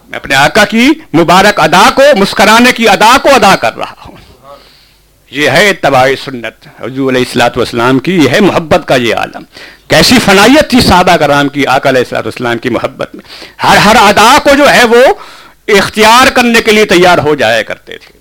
میں 0.08 0.18
اپنے 0.18 0.34
آقا 0.34 0.64
کی 0.64 0.90
مبارک 1.14 1.60
ادا 1.60 1.90
کو، 1.94 2.02
مسکرانے 2.16 2.72
کی 2.72 2.88
ادا 2.88 3.16
کو 3.22 3.28
ادا 3.34 3.56
کر 3.56 3.76
رہا 3.76 3.94
ہوں۔ 4.04 4.16
یہ 5.30 5.50
ہے 5.50 5.70
اتباع 5.70 6.08
سنت۔ 6.24 6.68
حضور 6.80 7.12
علیہ 7.12 7.20
السلاۃ 7.20 7.56
والسلام 7.56 7.98
کی 7.98 8.16
یہ 8.16 8.28
ہے 8.28 8.40
محبت 8.40 8.88
کا 8.88 8.94
یہ 8.94 9.14
عالم۔ 9.14 9.42
کیسی 9.88 10.14
فنائیت 10.24 10.70
تھی 10.70 10.80
صحابہ 10.80 11.16
کرام 11.16 11.48
کی 11.48 11.66
آقا 11.66 11.88
علیہ 11.88 12.00
السلاۃ 12.00 12.22
والسلام 12.22 12.58
کی 12.58 12.68
محبت 12.68 13.14
میں۔ 13.14 13.24
ہر 13.64 13.76
ہر 13.76 13.96
ادا 14.00 14.38
کو 14.44 14.50
جو 14.56 14.70
ہے 14.70 14.84
وہ 14.84 15.04
اختیار 15.68 16.30
کرنے 16.30 16.62
کے 16.62 16.72
لیے 16.72 16.84
تیار 16.84 17.18
ہو 17.18 17.34
جایا 17.34 17.62
کرتے 17.62 17.98
تھے۔ 17.98 18.18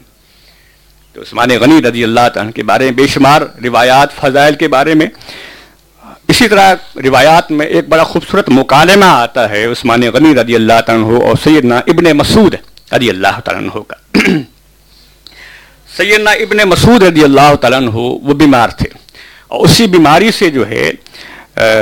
تو 1.13 1.21
عثمان 1.21 1.49
غنی 1.49 1.81
رضی 1.89 2.03
اللہ 2.03 2.19
عنہ 2.19 2.51
کے 2.51 2.63
بارے 2.63 2.83
میں 2.83 2.91
بے 2.91 3.07
شمار 3.07 3.41
روایات، 3.63 4.13
فضائل 4.13 4.55
کے 4.55 4.67
بارے 4.67 4.93
میں۔ 4.93 5.07
اسی 6.27 6.47
طرح 6.47 6.75
روایات 6.95 7.51
میں 7.51 7.65
ایک 7.65 7.87
بڑا 7.89 8.03
خوبصورت 8.03 8.49
مکالمہ 8.49 9.05
آتا 9.05 9.49
ہے، 9.49 9.65
عثمان 9.65 10.01
غنی 10.01 10.35
رضی 10.35 10.55
اللہ 10.55 10.73
عنہ 10.87 11.05
اور 11.05 11.35
سیدنا 11.43 11.77
ابن 11.77 12.17
مسعود 12.17 12.55
رضی 12.93 13.09
اللہ 13.09 13.39
عنہ 13.45 13.79
کا۔ 13.87 14.27
سیدنا 15.99 16.31
ابن 16.31 16.57
مسعود 16.69 17.03
رضی 17.03 17.23
اللہ 17.23 17.55
تعالیٰ 17.55 17.79
عنہ 17.79 17.89
وہ 17.89 18.33
بیمار 18.33 18.69
تھے۔ 18.69 18.89
اور 19.47 19.65
اسی 19.65 19.87
بیماری 19.87 20.31
سے 20.31 20.49
جو 20.49 20.69
ہے 20.69 20.91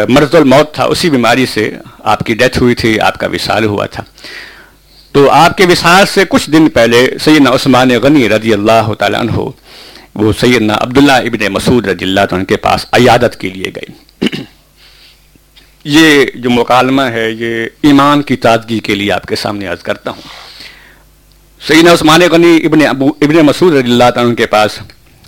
مرض 0.09 0.35
الموت 0.35 0.73
تھا، 0.73 0.83
اسی 0.83 1.09
بیماری 1.09 1.45
سے 1.45 1.77
آپ 1.99 2.19
کی 2.19 2.33
ڈیتھ 2.35 2.57
ہوئی 2.59 2.75
تھی، 2.75 2.99
آپ 2.99 3.17
کا 3.17 3.27
وصال 3.27 3.65
ہوا 3.65 3.85
تھا۔ 3.85 4.03
تو 5.11 5.29
آپ 5.31 5.57
کے 5.57 5.65
وصال 5.65 6.05
سے 6.05 6.23
کچھ 6.29 6.49
دن 6.49 6.69
پہلے 6.69 7.17
سیدنا 7.21 7.49
عثمان 7.49 7.89
غنی 7.89 8.29
رضی 8.29 8.53
اللہ 8.53 8.93
تعالیٰ 8.99 9.19
عنہ 9.19 9.31
وہ 10.15 10.33
سیدنا 10.39 10.73
عبداللہ 10.81 11.11
ابن 11.11 11.53
مسعود 11.53 11.87
رضی 11.87 12.05
اللہ 12.05 12.21
عنہ 12.31 12.43
کے 12.43 12.57
پاس 12.57 12.85
عیادت 12.93 13.39
کے 13.39 13.49
لیے 13.49 13.71
گئے۔ 13.75 14.27
یہ 15.83 16.25
جو 16.35 16.49
مکالمہ 16.49 17.01
ہے، 17.01 17.31
یہ 17.31 17.65
ایمان 17.83 18.21
کی 18.21 18.35
تازگی 18.35 18.79
کے 18.79 18.95
لیے 18.95 19.11
آپ 19.11 19.25
کے 19.25 19.35
سامنے 19.35 19.67
عرض 19.67 19.79
کرتا 19.79 20.11
ہوں۔ 20.11 20.46
سیدنا 21.61 21.91
عثمان 21.93 22.21
غنی 22.31 22.57
ابن 22.65 22.85
ابو 22.87 23.07
ابن 23.21 23.35
مسعود 23.45 23.73
رضی 23.73 23.91
اللہ 23.91 24.19
عنہ 24.19 24.33
کے 24.33 24.45
پاس 24.45 24.77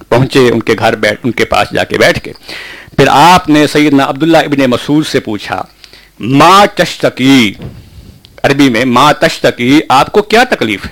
پہنچے، 0.10 0.50
ان 0.50 0.60
کے 0.60 0.74
گھر 0.80 0.96
بیٹھ 0.96 1.20
ان 1.24 1.32
کے 1.32 1.46
پاس 1.46 1.74
جا 1.74 1.84
کے 1.84 1.98
بیٹھ 1.98 2.20
کے۔ 2.24 2.32
پھر 2.98 3.08
آپ 3.12 3.50
نے 3.50 3.66
سیدنا 3.68 4.04
عبداللہ 4.10 4.38
ابن 4.38 4.70
مسعود 4.70 5.06
سے 5.08 5.20
پوچھا، 5.20 5.62
ما 6.20 6.66
تشتکی؟ 6.76 7.54
عربی 8.44 8.70
میں، 8.70 8.86
ما 8.86 9.12
تشتکی؟ 9.12 9.80
آپ 9.90 10.12
کو 10.12 10.22
کیا 10.22 10.44
تکلیف 10.50 10.86
ہے؟ 10.86 10.92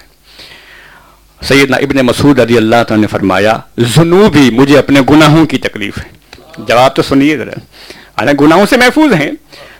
سیدنا 1.41 1.77
ابن 1.77 2.06
مسعود 2.06 2.39
رضی 2.39 2.58
اللہ 2.58 2.75
عنہ 2.89 3.01
نے 3.01 3.08
فرمایا 3.08 3.58
جنوبی 3.96 4.50
مجھے 4.50 4.77
اپنے 4.77 5.01
گناہوں 5.10 5.46
کی 5.46 5.58
تکلیف 5.58 5.98
ہے۔ 5.98 6.10
جواب 6.67 6.96
تو 6.96 7.01
سنیے 7.01 7.38
ذرا۔ 7.38 8.32
گناہوں 8.39 8.65
سے 8.65 8.77
محفوظ 8.77 9.13
ہیں، 9.13 9.32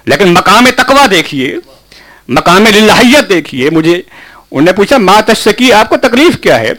لیکن 0.06 0.34
مقام 0.34 0.68
تقوی 0.78 1.08
دیکھیے، 1.12 1.56
مقام 2.28 2.66
للہیت 2.76 3.30
دیکھیے، 3.30 3.70
مجھے 3.70 4.02
انہوں 4.52 4.66
نے 4.66 4.74
پوچھا، 4.74 4.98
ماں 4.98 5.22
تشکی 5.26 5.74
آپ 5.74 5.90
کو 5.90 5.98
تکلیف 5.98 6.40
کیا 6.42 6.60
ہے؟ 6.60 6.74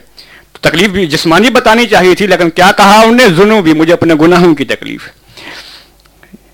تو 0.52 0.70
تکلیف 0.70 0.90
بھی 0.90 1.06
جسمانی 1.06 1.50
بتانی 1.50 1.87
چاہیے 1.87 2.14
تھی، 2.14 2.26
لیکن 2.26 2.50
کیا 2.50 2.70
کہا 2.76 3.00
انہوں 3.00 3.14
نے؟ 3.14 3.26
ظلم 3.37 3.60
بھی، 3.60 3.72
مجھے 3.72 3.92
اپنے 3.92 4.14
گناہوں 4.14 4.54
کی 4.54 4.64
تکلیف۔ 4.64 5.08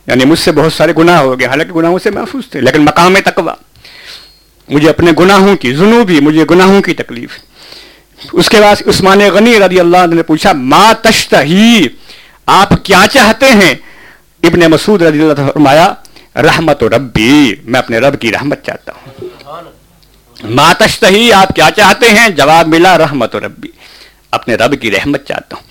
یعنی 0.06 0.24
مجھ 0.24 0.38
سے 0.38 0.52
بہت 0.52 0.72
سارے 0.72 0.92
گناہ 0.98 1.20
ہو 1.20 1.40
گئے، 1.40 1.48
حالانکہ 1.48 1.72
گناہوں 1.72 1.98
سے 1.98 2.10
محفوظ 2.10 2.48
تھے، 2.50 2.60
لیکن 2.60 2.82
مقام 2.82 3.16
تقوا 3.24 3.54
مجھے 4.68 4.88
اپنے 4.88 5.10
گناہوں 5.18 5.56
کی، 5.56 5.74
ظلم 5.74 6.02
بھی، 6.02 6.20
مجھے 6.20 6.44
گناہوں 6.50 6.82
کی 6.82 6.94
تکلیف۔ 6.94 7.38
اس 8.32 8.48
کے 8.48 8.60
بعد 8.60 8.88
عثمان 8.88 9.18
غنی 9.18 9.58
رضی 9.58 9.80
اللہ 9.80 9.96
عنہ 9.96 10.14
نے 10.14 10.22
پوچھا 10.22 10.52
ما 10.52 10.92
تشتہی 11.02 11.86
آپ 12.46 12.84
کیا 12.84 13.04
چاہتے 13.12 13.46
ہیں؟ 13.46 13.74
ابن 14.42 14.60
مسعود 14.70 15.02
رضی 15.02 15.20
اللہ 15.20 15.34
فرمایا، 15.34 15.94
رحمت 16.36 16.82
و 16.82 16.88
ربی، 16.88 17.54
میں 17.64 17.78
اپنے 17.78 17.98
رب 17.98 18.20
کی 18.20 18.32
رحمت 18.32 18.66
چاہتا 18.66 18.92
ہوں۔ 18.92 19.26
ماتشتہی، 20.44 21.32
آپ 21.32 21.48
کیا 21.48 21.68
چاہتے 21.76 22.08
ہیں؟ 22.08 22.28
جواب 22.28 22.68
ملا 22.68 22.98
رحمت 22.98 23.34
و 23.34 23.40
ربی۔ 23.40 23.68
اپنے 24.30 24.54
رب 24.54 24.80
کی 24.80 24.90
رحمت 24.90 25.28
چاہتا 25.28 25.56
ہوں۔ 25.56 25.62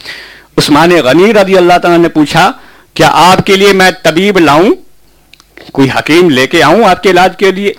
عثمان 0.58 0.90
غنی 0.90 1.34
رضی 1.34 1.58
اللہ 1.58 1.78
تعالیٰ 1.82 2.00
نے 2.00 2.10
پوچھا، 2.10 2.52
کیا 2.94 3.10
آپ 3.14 3.46
کے 3.46 3.56
لیے 3.56 3.74
میں 3.74 3.92
طبیب 4.04 4.40
لاؤں؟ 4.40 4.70
کوئی 5.72 5.90
حکیم 5.90 6.30
لے 6.30 6.48
کے 6.48 6.64
آؤں 6.64 6.84
آپ 6.84 7.04
کے 7.04 7.10
علاج 7.10 7.38
کے 7.38 7.52
لیے؟ 7.52 7.74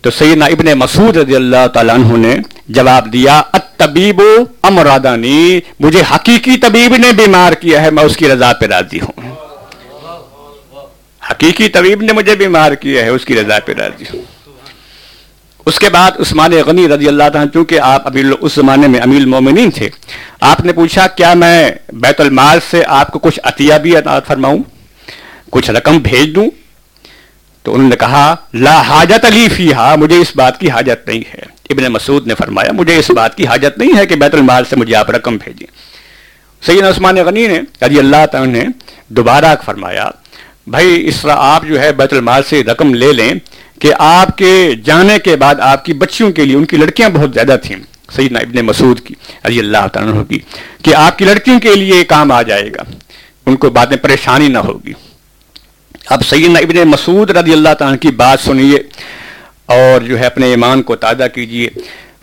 تو 0.00 0.10
سیدنا 0.10 0.46
ابن 0.46 0.78
مسعود 0.78 1.16
رضی 1.16 1.36
اللہ 1.36 1.66
تعالیٰ 1.66 1.94
عنہ 1.94 2.26
نے 2.26 2.36
جواب 2.68 3.12
دیا 3.12 3.42
طبیب 3.76 4.22
امرادانی۔ 4.62 5.60
مجھے 5.80 6.02
حقیقی 6.14 6.56
طبیب 6.56 6.96
نے 6.96 7.12
بیمار 7.12 7.52
کیا 7.52 7.82
ہے، 7.82 7.90
میں 7.90 8.04
اس 8.04 8.16
کی 8.16 8.28
رضا 8.28 8.52
پہ 8.52 8.66
راضی 8.66 9.00
ہوں۔ 9.00 9.36
حقیقی 11.30 11.68
طبیب 11.68 12.02
نے 12.02 12.12
مجھے 12.12 12.34
بیمار 12.34 12.72
کیا 12.72 13.04
ہے، 13.04 13.08
اس 13.08 13.24
کی 13.24 13.40
رضا 13.40 13.60
پہ 13.60 13.72
راضی 13.72 14.04
ہوں۔ 14.14 14.33
اس 15.66 15.78
کے 15.78 15.88
بعد 15.88 16.10
عثمان 16.20 16.52
غنی 16.66 16.88
رضی 16.88 17.08
اللہ 17.08 17.28
تعالیٰ 17.32 17.52
چونکہ 17.52 17.80
آپ 17.80 18.06
ابھی 18.06 18.22
اس 18.40 18.52
زمانے 18.54 18.86
میں 18.86 19.00
امیل 19.00 19.24
مومنین 19.24 19.70
تھے، 19.70 19.88
آپ 20.40 20.60
نے 20.60 20.72
پوچھا، 20.72 21.06
کیا 21.06 21.34
میں 21.34 21.70
بیت 21.92 22.20
المال 22.20 22.58
سے 22.70 22.82
آپ 22.86 23.12
کو 23.12 23.18
کچھ 23.18 23.40
عطیہ 23.42 23.74
بھی 23.82 23.96
عطا 23.96 24.20
فرماؤں؟ 24.20 24.58
کچھ 25.50 25.70
رقم 25.70 25.98
بھیج 25.98 26.34
دوں؟ 26.34 26.50
تو 27.62 27.74
انہوں 27.74 27.88
نے 27.88 27.96
کہا، 27.96 28.36
لا 28.54 28.80
حاجت 28.80 29.24
علی 29.24 29.48
فی 29.56 29.72
مجھے 29.96 30.16
اس 30.16 30.36
بات 30.36 30.60
کی 30.60 30.70
حاجت 30.70 31.08
نہیں 31.08 31.22
ہے۔ 31.34 31.54
ابن 31.70 31.92
مسعود 31.92 32.26
نے 32.26 32.34
فرمایا، 32.34 32.72
مجھے 32.72 32.96
اس 32.96 33.10
بات 33.10 33.36
کی 33.36 33.46
حاجت 33.46 33.78
نہیں 33.78 33.96
ہے 33.96 34.06
کہ 34.06 34.14
بیت 34.14 34.34
المال 34.34 34.64
سے 34.64 34.76
مجھے 34.76 34.96
آپ 34.96 35.10
رقم 35.10 35.36
بھیجیں۔ 35.36 35.66
سید 36.62 36.84
عثمان 36.84 37.16
غنی 37.16 37.46
نے 37.46 37.60
رضی 37.86 37.98
اللہ 37.98 38.26
تعالیٰ 38.32 38.52
نے 38.52 38.64
دوبارہ 39.08 39.54
فرمایا، 39.64 40.10
بھائی، 40.66 41.08
اس 41.08 41.20
طرح 41.22 41.34
آپ 41.36 41.64
جو 41.64 41.80
ہے 41.80 41.92
بیت 41.92 42.12
المال 42.12 42.42
سے 42.42 42.62
رقم 42.64 42.94
لے 42.94 43.12
لیں 43.12 43.34
کہ 43.84 43.92
آپ 43.98 44.38
کے 44.38 44.70
جانے 44.84 45.18
کے 45.18 45.36
بعد 45.36 45.54
آپ 45.60 45.84
کی 45.84 45.92
بچیوں 45.92 46.32
کے 46.32 46.44
لیے 46.44 46.56
ان 46.56 46.64
کی 46.64 46.76
لڑکیاں 46.76 47.08
بہت 47.08 47.34
زیادہ 47.34 47.56
تھیں۔ 47.62 47.76
سیدنا 48.12 48.38
ابن 48.38 48.66
مسعود 48.66 49.00
کی 49.00 49.14
رضی 49.44 49.58
اللہ 49.58 49.86
تعالیٰ 49.92 50.22
کی 50.28 50.38
کہ 50.82 50.94
آپ 50.94 51.18
کی 51.18 51.24
لڑکیوں 51.24 51.60
کے 51.60 51.74
لیے 51.74 52.04
کام 52.04 52.32
آ 52.32 52.42
جائے 52.42 52.70
گا۔ 52.70 52.82
ان 53.46 53.56
کو 53.56 53.70
بعد 53.70 53.86
میں 53.86 53.96
پریشانی 53.96 54.48
نہ 54.48 54.58
ہوگی۔ 54.58 54.92
اب 56.06 56.26
سیدنا 56.26 56.58
ابن 56.58 56.88
مسعود 56.88 57.30
رضی 57.30 57.52
اللہ 57.52 57.74
تعالیٰ 57.78 57.98
کی 57.98 58.08
بات 58.08 58.40
سنیے 58.40 58.78
اور 59.66 60.00
جو 60.00 60.18
ہے 60.18 60.26
اپنے 60.26 60.46
ایمان 60.46 60.82
کو 60.82 60.96
تازہ 60.96 61.24
کیجیے۔ 61.34 61.68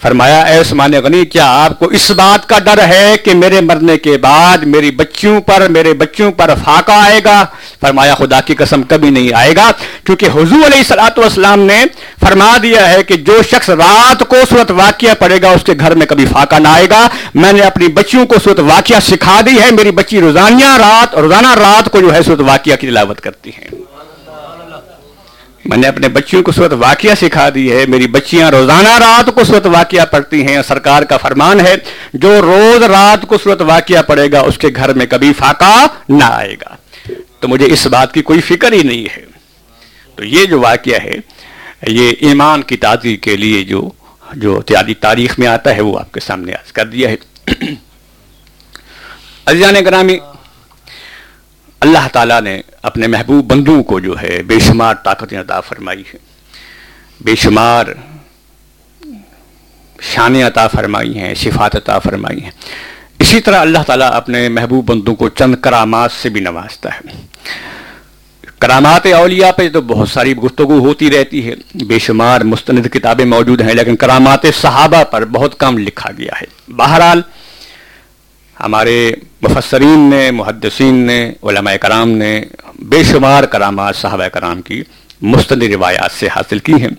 فرمایا، 0.01 0.41
اے 0.41 0.57
عثمان 0.57 0.91
غنی، 1.03 1.25
کیا 1.25 1.63
آپ 1.63 1.79
کو 1.79 1.85
اس 1.85 2.11
بات 2.11 2.49
کا 2.49 2.59
ڈر 2.59 2.79
ہے 2.87 3.15
کہ 3.23 3.33
میرے 3.33 3.61
مرنے 3.61 3.97
کے 3.97 4.17
بعد 4.17 4.57
میری 4.57 4.91
بچیوں 4.91 5.41
پر، 5.41 5.67
میرے 5.69 5.93
بچوں 5.93 6.31
پر 6.31 6.53
فاقہ 6.63 6.91
آئے 6.91 7.19
گا؟ 7.25 7.45
فرمایا، 7.81 8.15
خدا 8.15 8.41
کی 8.41 8.55
قسم 8.55 8.83
کبھی 8.83 9.09
نہیں 9.09 9.33
آئے 9.33 9.55
گا۔ 9.55 9.71
کیونکہ 10.03 10.25
حضور 10.25 10.65
علیہ 10.65 10.83
سلاۃ 10.83 11.17
والسلام 11.17 11.59
نے 11.59 11.83
فرما 12.25 12.57
دیا 12.63 12.93
ہے 12.93 13.03
کہ 13.03 13.15
جو 13.15 13.41
شخص 13.51 13.69
رات 13.69 14.27
کو 14.27 14.35
صورت 14.49 14.71
واقعہ 14.71 15.13
پڑے 15.19 15.41
گا، 15.41 15.49
اس 15.49 15.63
کے 15.63 15.73
گھر 15.79 15.95
میں 15.95 16.05
کبھی 16.05 16.25
فاقہ 16.25 16.55
نہ 16.55 16.67
آئے 16.67 16.89
گا۔ 16.89 17.07
میں 17.35 17.53
نے 17.53 17.61
اپنی 17.61 17.87
بچیوں 17.87 18.25
کو 18.25 18.35
صورت 18.43 18.59
واقعہ 18.59 18.99
سکھا 18.99 19.41
دی 19.45 19.61
ہے۔ 19.61 19.71
میری 19.71 19.91
بچی 19.91 20.21
روزانیہ 20.21 20.75
رات، 20.77 21.15
روزانہ 21.15 21.53
رات 21.53 21.91
کو 21.91 21.99
جو 21.99 22.13
ہے 22.13 22.23
صورت 22.23 22.39
واقعہ 22.39 22.75
کی 22.75 22.87
تلاوت 22.87 23.21
کرتی 23.21 23.49
ہیں 23.49 23.90
میں 25.65 25.77
نے 25.77 25.87
اپنے 25.87 26.09
بچیوں 26.09 26.43
کو 26.43 26.51
صورت 26.51 26.73
واقعہ 26.73 27.09
سکھا 27.21 27.49
دی 27.55 27.71
ہے، 27.71 27.85
میری 27.87 28.07
بچیاں 28.07 28.51
روزانہ 28.51 28.87
رات 28.87 29.35
کو 29.35 29.43
صورت 29.43 29.65
واقعہ 29.65 30.05
پڑھتی 30.05 30.47
ہیں، 30.47 30.61
سرکار 30.67 31.03
کا 31.03 31.17
فرمان 31.17 31.59
ہے، 31.59 31.75
جو 32.13 32.41
روز 32.41 32.83
رات 32.83 33.27
کو 33.27 33.37
صورت 33.43 33.61
واقعہ 33.61 34.01
پڑھے 34.01 34.31
گا، 34.31 34.39
اس 34.39 34.57
کے 34.57 34.67
گھر 34.75 34.93
میں 34.93 35.05
کبھی 35.05 35.33
فاقہ 35.33 35.87
نہ 36.09 36.23
آئے 36.23 36.53
گا۔ 36.53 36.75
تو 37.39 37.47
مجھے 37.47 37.65
اس 37.65 37.87
بات 37.87 38.13
کی 38.13 38.21
کوئی 38.21 38.41
فکر 38.41 38.71
ہی 38.71 38.83
نہیں 38.83 39.17
ہے۔ 39.17 39.25
تو 40.15 40.23
یہ 40.23 40.45
جو 40.45 40.61
واقعہ 40.61 40.99
ہے، 41.03 41.13
یہ 41.87 42.13
ایمان 42.19 42.61
کی 42.61 42.77
تازی 42.77 43.17
کے 43.17 43.37
لیے 43.37 43.63
جو 43.63 43.89
جو 44.33 44.61
تیاری 44.61 44.93
تاریخ 44.93 45.39
میں 45.39 45.47
آتا 45.47 45.75
ہے، 45.75 45.81
وہ 45.81 45.99
آپ 45.99 46.11
کے 46.11 46.19
سامنے 46.19 46.53
آج 46.53 46.71
کر 46.71 46.85
دیا 46.85 47.09
ہے۔ 47.09 47.15
عزیزان 49.45 49.75
گرامی 49.85 50.17
اللہ 51.81 52.07
تعالیٰ 52.13 52.41
نے 52.41 52.61
اپنے 52.81 53.07
محبوب 53.07 53.45
بندوں 53.45 53.83
کو 53.83 53.99
جو 53.99 54.21
ہے 54.21 54.43
بے 54.43 54.59
شمار 54.59 54.95
طاقتیں 54.95 55.39
عطا 55.39 55.61
فرمائی 55.61 56.01
ہے 56.01 56.17
بے 57.21 57.35
شمار 57.35 57.85
شان 60.01 60.35
عطا 60.35 60.67
فرمائی 60.67 61.19
ہیں، 61.19 61.35
صفات 61.35 61.75
عطا 61.75 61.99
فرمائی 61.99 62.43
ہیں۔ 62.43 62.51
اسی 63.19 63.41
طرح 63.41 63.59
اللہ 63.59 63.77
تعالیٰ 63.87 64.09
اپنے 64.13 64.49
محبوب 64.49 64.89
بندوں 64.89 65.15
کو 65.15 65.29
چند 65.29 65.55
کرامات 65.55 66.11
سے 66.11 66.29
بھی 66.29 66.41
نوازتا 66.41 66.89
ہے۔ 66.89 67.27
کرامات 68.59 69.05
اولیاء 69.05 69.51
پہ 69.51 69.69
تو 69.69 69.81
بہت 69.81 70.09
ساری 70.09 70.35
گفتگو 70.35 70.79
ہوتی 70.79 71.11
رہتی 71.11 71.49
ہے۔ 71.49 71.55
بے 71.73 71.99
شمار 71.99 72.41
مستند 72.41 72.85
کتابیں 72.85 73.25
موجود 73.25 73.61
ہیں، 73.61 73.73
لیکن 73.73 73.95
کرامات 73.95 74.39
صحابہ 74.61 75.03
پر 75.03 75.25
بہت 75.25 75.59
کم 75.59 75.77
لکھا 75.77 76.09
گیا 76.17 76.31
ہے۔ 76.41 76.71
بہرحال 76.71 77.21
ہمارے 78.63 79.11
مفسرین 79.41 79.99
نے، 79.99 80.31
محدثین 80.31 80.95
نے، 80.95 81.33
علماء 81.43 81.75
کرام 81.81 82.09
نے 82.09 82.41
بے 82.79 83.03
شمار 83.03 83.43
کرامات، 83.43 83.95
صحابہ 83.95 84.27
کرام 84.27 84.61
کی 84.61 84.83
مستند 85.21 85.63
روایات 85.63 86.11
سے 86.11 86.27
حاصل 86.27 86.59
کی 86.59 86.73
ہیں۔ 86.73 86.89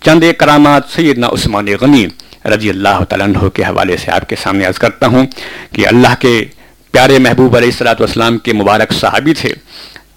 چند 0.00 0.22
ایک 0.22 0.38
کرامات 0.38 0.82
سیدنا 0.94 1.26
عثمان 1.26 1.66
غنی 1.80 2.06
رضی 2.44 2.70
اللہ 2.70 3.04
تعالیٰ 3.08 3.26
عنہ 3.26 3.48
کے 3.48 3.62
حوالے 3.62 3.96
سے 3.96 4.10
آپ 4.10 4.28
کے 4.28 4.36
سامنے 4.36 4.64
عرض 4.64 4.78
کرتا 4.78 5.06
ہوں 5.06 5.26
کہ 5.72 5.86
اللہ 5.86 6.14
کے 6.20 6.44
پیارے 6.90 7.18
محبوب 7.18 7.56
علیہ 7.56 7.68
السلاۃ 7.68 8.00
والسلام 8.00 8.38
کے 8.38 8.52
مبارک 8.52 8.92
صحابی 8.92 9.34
تھے۔ 9.34 9.52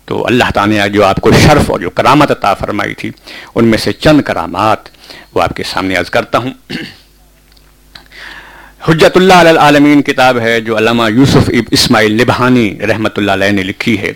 تو 0.05 0.25
اللہ 0.25 0.51
تعالیٰ 0.53 0.77
نے 0.77 0.89
جو 0.89 1.05
آپ 1.05 1.21
کو 1.21 1.31
شرف 1.31 1.71
اور 1.71 1.79
جو 1.79 1.89
کرامت 1.89 2.31
عطا 2.31 2.53
فرمائی 2.53 2.93
تھی، 2.93 3.11
ان 3.55 3.65
میں 3.65 3.77
سے 3.77 3.91
چند 3.91 4.21
کرامات 4.21 4.89
وہ 5.33 5.41
آپ 5.41 5.55
کے 5.55 5.63
سامنے 5.63 5.95
عرض 5.95 6.09
کرتا 6.09 6.37
ہوں۔ 6.37 6.53
حجت 8.87 9.15
اللہ 9.17 9.33
علیہ 9.33 9.49
العالمین 9.49 10.01
کتاب 10.01 10.37
ہے 10.39 10.59
جو 10.61 10.77
علامہ 10.77 11.03
یوسف 11.11 11.47
اب 11.49 11.69
اسماعیل 11.71 12.11
لبہانی 12.21 12.67
رحمۃ 12.89 13.15
اللہ 13.17 13.31
علیہ 13.31 13.51
نے 13.51 13.63
لکھی 13.63 13.97
ہے۔ 14.01 14.11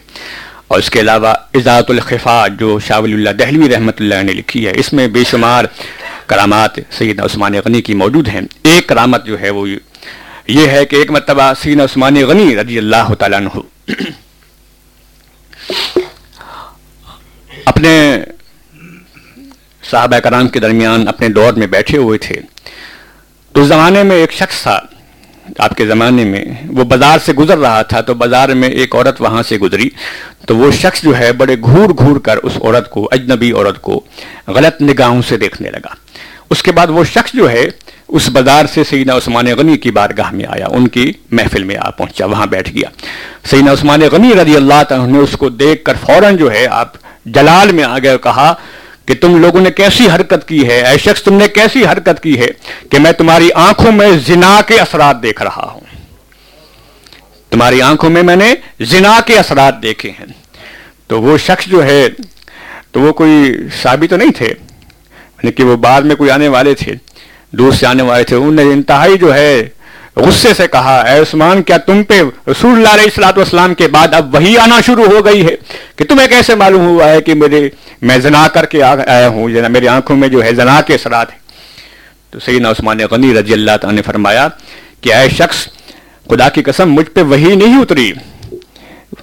اور 0.67 0.79
اس 0.79 0.89
کے 0.89 0.99
علاوہ 0.99 1.33
اجاعت 1.53 1.89
الخفا 1.89 2.47
جو 2.59 2.77
شاول 2.87 3.13
اللہ 3.13 3.29
دہلوی 3.39 3.69
رحمۃ 3.69 3.99
اللہ 3.99 4.21
نے 4.23 4.33
لکھی 4.33 4.65
ہے، 4.65 4.71
اس 4.75 4.91
میں 4.93 5.07
بے 5.15 5.23
شمار 5.29 5.65
کرامات 6.27 6.77
سید 6.97 7.19
عثمان 7.19 7.53
غنی 7.65 7.81
کی 7.81 7.93
موجود 7.93 8.27
ہیں۔ 8.27 8.41
ایک 8.63 8.87
کرامت 8.87 9.25
جو 9.25 9.39
ہے 9.39 9.49
وہ 9.49 9.67
یہ 10.47 10.67
ہے 10.67 10.85
کہ 10.85 10.95
ایک 10.95 11.11
مرتبہ 11.11 11.51
سید 11.61 11.81
عثمان 11.81 12.21
غنی 12.29 12.55
رضی 12.55 12.77
اللہ 12.77 13.13
تعالیٰ 13.19 13.39
عنہ 13.39 13.59
اپنے 17.65 17.95
صحابہ 19.89 20.19
کرام 20.19 20.47
کے 20.47 20.59
درمیان 20.59 21.07
اپنے 21.07 21.29
دور 21.29 21.53
میں 21.53 21.67
بیٹھے 21.67 21.97
ہوئے 21.97 22.17
تھے۔ 22.17 22.41
تو 23.53 23.61
اس 23.61 23.67
زمانے 23.67 24.03
میں 24.03 24.15
ایک 24.15 24.31
شخص 24.31 24.61
تھا، 24.61 24.79
آپ 25.57 25.75
کے 25.77 25.85
زمانے 25.85 26.23
میں، 26.23 26.45
وہ 26.67 26.83
بازار 26.83 27.19
سے 27.25 27.33
گزر 27.33 27.57
رہا 27.57 27.81
تھا 27.81 28.01
تو 28.01 28.13
بازار 28.13 28.49
میں 28.49 28.69
ایک 28.69 28.95
عورت 28.95 29.21
وہاں 29.21 29.43
سے 29.43 29.57
گزری۔ 29.57 29.89
تو 30.47 30.57
وہ 30.57 30.71
شخص 30.71 31.01
جو 31.03 31.17
ہے 31.17 31.31
بڑے 31.33 31.55
گھور 31.61 31.89
گھور 31.89 32.19
کر 32.19 32.37
اس 32.37 32.53
عورت 32.63 32.89
کو، 32.89 33.09
اجنبی 33.11 33.51
عورت 33.51 33.81
کو 33.81 34.03
غلط 34.47 34.81
نگاہوں 34.81 35.21
سے 35.21 35.37
دیکھنے 35.37 35.69
لگا۔ 35.71 35.93
اس 36.49 36.63
کے 36.63 36.71
بعد 36.71 36.87
وہ 36.89 37.03
شخص 37.03 37.33
جو 37.33 37.49
ہے 37.49 37.65
اس 38.07 38.29
بازار 38.29 38.65
سے 38.73 38.83
سیدنا 38.83 39.17
عثمان 39.17 39.45
غنی 39.57 39.77
کی 39.77 39.91
بارگاہ 39.91 40.31
میں 40.31 40.45
آیا، 40.49 40.65
ان 40.71 40.87
کی 40.87 41.11
محفل 41.31 41.63
میں 41.63 41.75
آ 41.79 41.89
پہنچا، 41.89 42.25
وہاں 42.25 42.45
بیٹھ 42.45 42.71
گیا۔ 42.73 42.89
سیدنا 43.49 43.71
عثمان 43.73 44.01
غنی 44.11 44.33
رضی 44.33 44.55
اللہ 44.55 44.83
تعالیٰ 44.89 45.07
نے 45.07 45.17
اس 45.17 45.35
کو 45.37 45.49
دیکھ 45.49 45.83
کر 45.83 45.93
فوراً 46.05 46.37
جو 46.37 46.51
ہے 46.51 46.65
آپ 46.71 46.93
جلال 47.25 47.71
میں 47.71 47.83
آ 47.83 47.97
گئے 48.03 48.17
کہا 48.23 48.53
کہ 49.09 49.15
تم 49.15 49.41
لوگوں 49.41 49.61
نے 49.61 49.71
کیسی 49.71 50.09
حرکت 50.09 50.47
کی 50.47 50.67
ہے؟ 50.67 50.81
اے 50.81 50.97
شخص، 50.97 51.23
تم 51.23 51.33
نے 51.33 51.47
کیسی 51.47 51.85
حرکت 51.85 52.23
کی 52.23 52.39
ہے 52.39 52.47
کہ 52.89 52.99
میں 52.99 53.11
تمہاری 53.11 53.49
آنکھوں 53.55 53.91
میں 53.91 54.11
زنا 54.27 54.61
کے 54.67 54.79
اثرات 54.79 55.23
دیکھ 55.23 55.41
رہا 55.41 55.69
ہوں؟ 55.73 55.81
تمہاری 57.49 57.81
آنکھوں 57.81 58.09
میں 58.09 58.23
میں 58.23 58.35
نے 58.35 58.55
زنا 58.79 59.19
کے 59.25 59.39
اثرات 59.39 59.83
دیکھے 59.83 60.09
ہیں۔ 60.09 60.25
تو 61.07 61.21
وہ 61.21 61.37
شخص 61.37 61.65
جو 61.65 61.83
ہے، 61.83 62.09
تو 62.91 62.99
وہ 62.99 63.13
کوئی 63.13 63.53
شابی 63.81 64.07
تو 64.07 64.17
نہیں 64.17 64.31
تھے؟ 64.31 64.47
یعنی 64.47 65.51
کہ 65.51 65.63
وہ 65.63 65.75
بعد 65.75 66.01
میں 66.01 66.15
کوئی 66.15 66.31
آنے 66.31 66.47
والے 66.47 66.73
تھے، 66.73 66.93
دور 67.51 67.71
سے 67.71 67.87
آنے 67.87 68.03
والے 68.03 68.23
تھے، 68.23 68.35
انہوں 68.35 68.51
نے 68.51 68.61
انتہائی 68.61 69.17
جو 69.17 69.33
ہے 69.33 69.69
غصے 70.19 70.53
سے 70.57 70.67
کہا، 70.67 70.99
اے 70.99 71.19
عثمان، 71.19 71.63
کیا 71.63 71.77
تم 71.77 72.03
پہ 72.03 72.21
رسول 72.47 72.71
اللہ 72.71 72.89
علیہ 72.89 73.03
السلاط 73.03 73.37
والسلام 73.37 73.73
کے 73.73 73.87
بعد 73.87 74.07
اب 74.11 74.35
وہی 74.35 74.57
آنا 74.57 74.81
شروع 74.85 75.05
ہو 75.05 75.25
گئی 75.25 75.45
ہے 75.45 75.55
کہ 75.95 76.05
تمہیں 76.05 76.27
کیسے 76.27 76.55
معلوم 76.55 76.87
ہوا 76.87 77.09
ہے 77.09 77.21
کہ 77.21 77.33
میرے 77.33 77.69
میں 78.01 78.17
زنا 78.17 78.47
کر 78.47 78.65
کے 78.65 78.83
آیا 78.83 79.27
ہوں 79.27 79.49
جنا 79.49 79.67
میری 79.67 79.87
آنکھوں 79.87 80.15
میں 80.15 80.27
جو 80.27 80.43
ہے 80.43 80.53
زنا 80.53 80.81
کے 80.81 80.93
اثرات 80.93 81.31
ہیں؟ 81.31 81.39
تو 82.31 82.39
سیدنا 82.39 82.71
عثمان 82.71 82.97
غنی 83.11 83.33
رضی 83.33 83.53
اللہ 83.53 83.71
تعالیٰ 83.81 83.95
نے 83.95 84.01
فرمایا 84.01 84.47
کہ 85.01 85.13
اے 85.13 85.29
شخص، 85.29 85.67
خدا 86.29 86.49
کی 86.49 86.63
قسم، 86.63 86.93
مجھ 86.93 87.09
پہ 87.09 87.21
وہی 87.21 87.55
نہیں 87.55 87.81
اتری۔ 87.81 88.13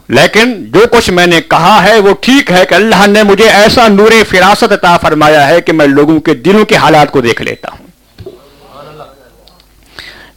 لیکن 0.08 0.64
جو 0.64 0.80
کچھ 0.90 1.10
میں 1.10 1.26
نے 1.26 1.40
کہا 1.40 1.84
ہے 1.84 1.98
وہ 1.98 2.14
ٹھیک 2.20 2.50
ہے 2.50 2.64
کہ 2.68 2.74
اللہ 2.74 3.06
نے 3.06 3.22
مجھے 3.22 3.48
ایسا 3.48 3.88
نور 3.88 4.10
فراست 4.30 4.72
عطا 4.72 4.96
فرمایا 4.96 5.48
ہے 5.48 5.60
کہ 5.60 5.72
میں 5.72 5.86
لوگوں 5.86 6.20
کے 6.20 6.34
دلوں 6.34 6.64
کے 6.64 6.76
حالات 6.76 7.10
کو 7.10 7.20
دیکھ 7.20 7.42
لیتا 7.42 7.68
ہوں۔ 7.72 7.85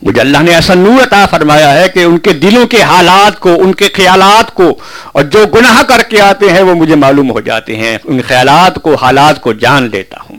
مجھے 0.02 0.22
اللہ 0.22 0.38
نے 0.38 0.56
ایسا 0.56 0.74
نور 0.74 1.04
عطا 1.04 1.26
فرمایا 1.26 1.74
ہے 1.74 1.90
کہ 1.90 2.04
ان 2.04 2.18
کے 2.18 2.34
دلوں 2.34 2.68
کے 2.68 2.82
حالات 2.84 3.40
کو، 3.40 3.54
ان 3.54 3.74
کے 3.74 3.88
خیالات 3.94 4.54
کو 4.54 4.80
اور 5.14 5.24
جو 5.24 5.46
گناہ 5.46 5.84
کر 5.84 6.04
کے 6.04 6.22
آتے 6.22 6.50
ہیں 6.50 6.62
وہ 6.62 6.74
مجھے 6.76 6.96
معلوم 6.96 7.32
ہو 7.32 7.40
جاتے 7.40 7.76
ہیں۔ 7.76 7.98
ان 8.04 8.22
خیالات 8.28 8.76
کو، 8.76 8.96
حالات 8.96 9.42
کو 9.42 9.54
جان 9.54 9.90
لیتا 9.92 10.18
ہوں۔ 10.30 10.38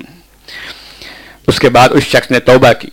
اس 1.46 1.60
کے 1.60 1.68
بعد 1.68 1.88
اس 1.92 2.02
شخص 2.02 2.30
نے 2.30 2.40
توبہ 2.40 2.72
کی۔ 2.72 2.88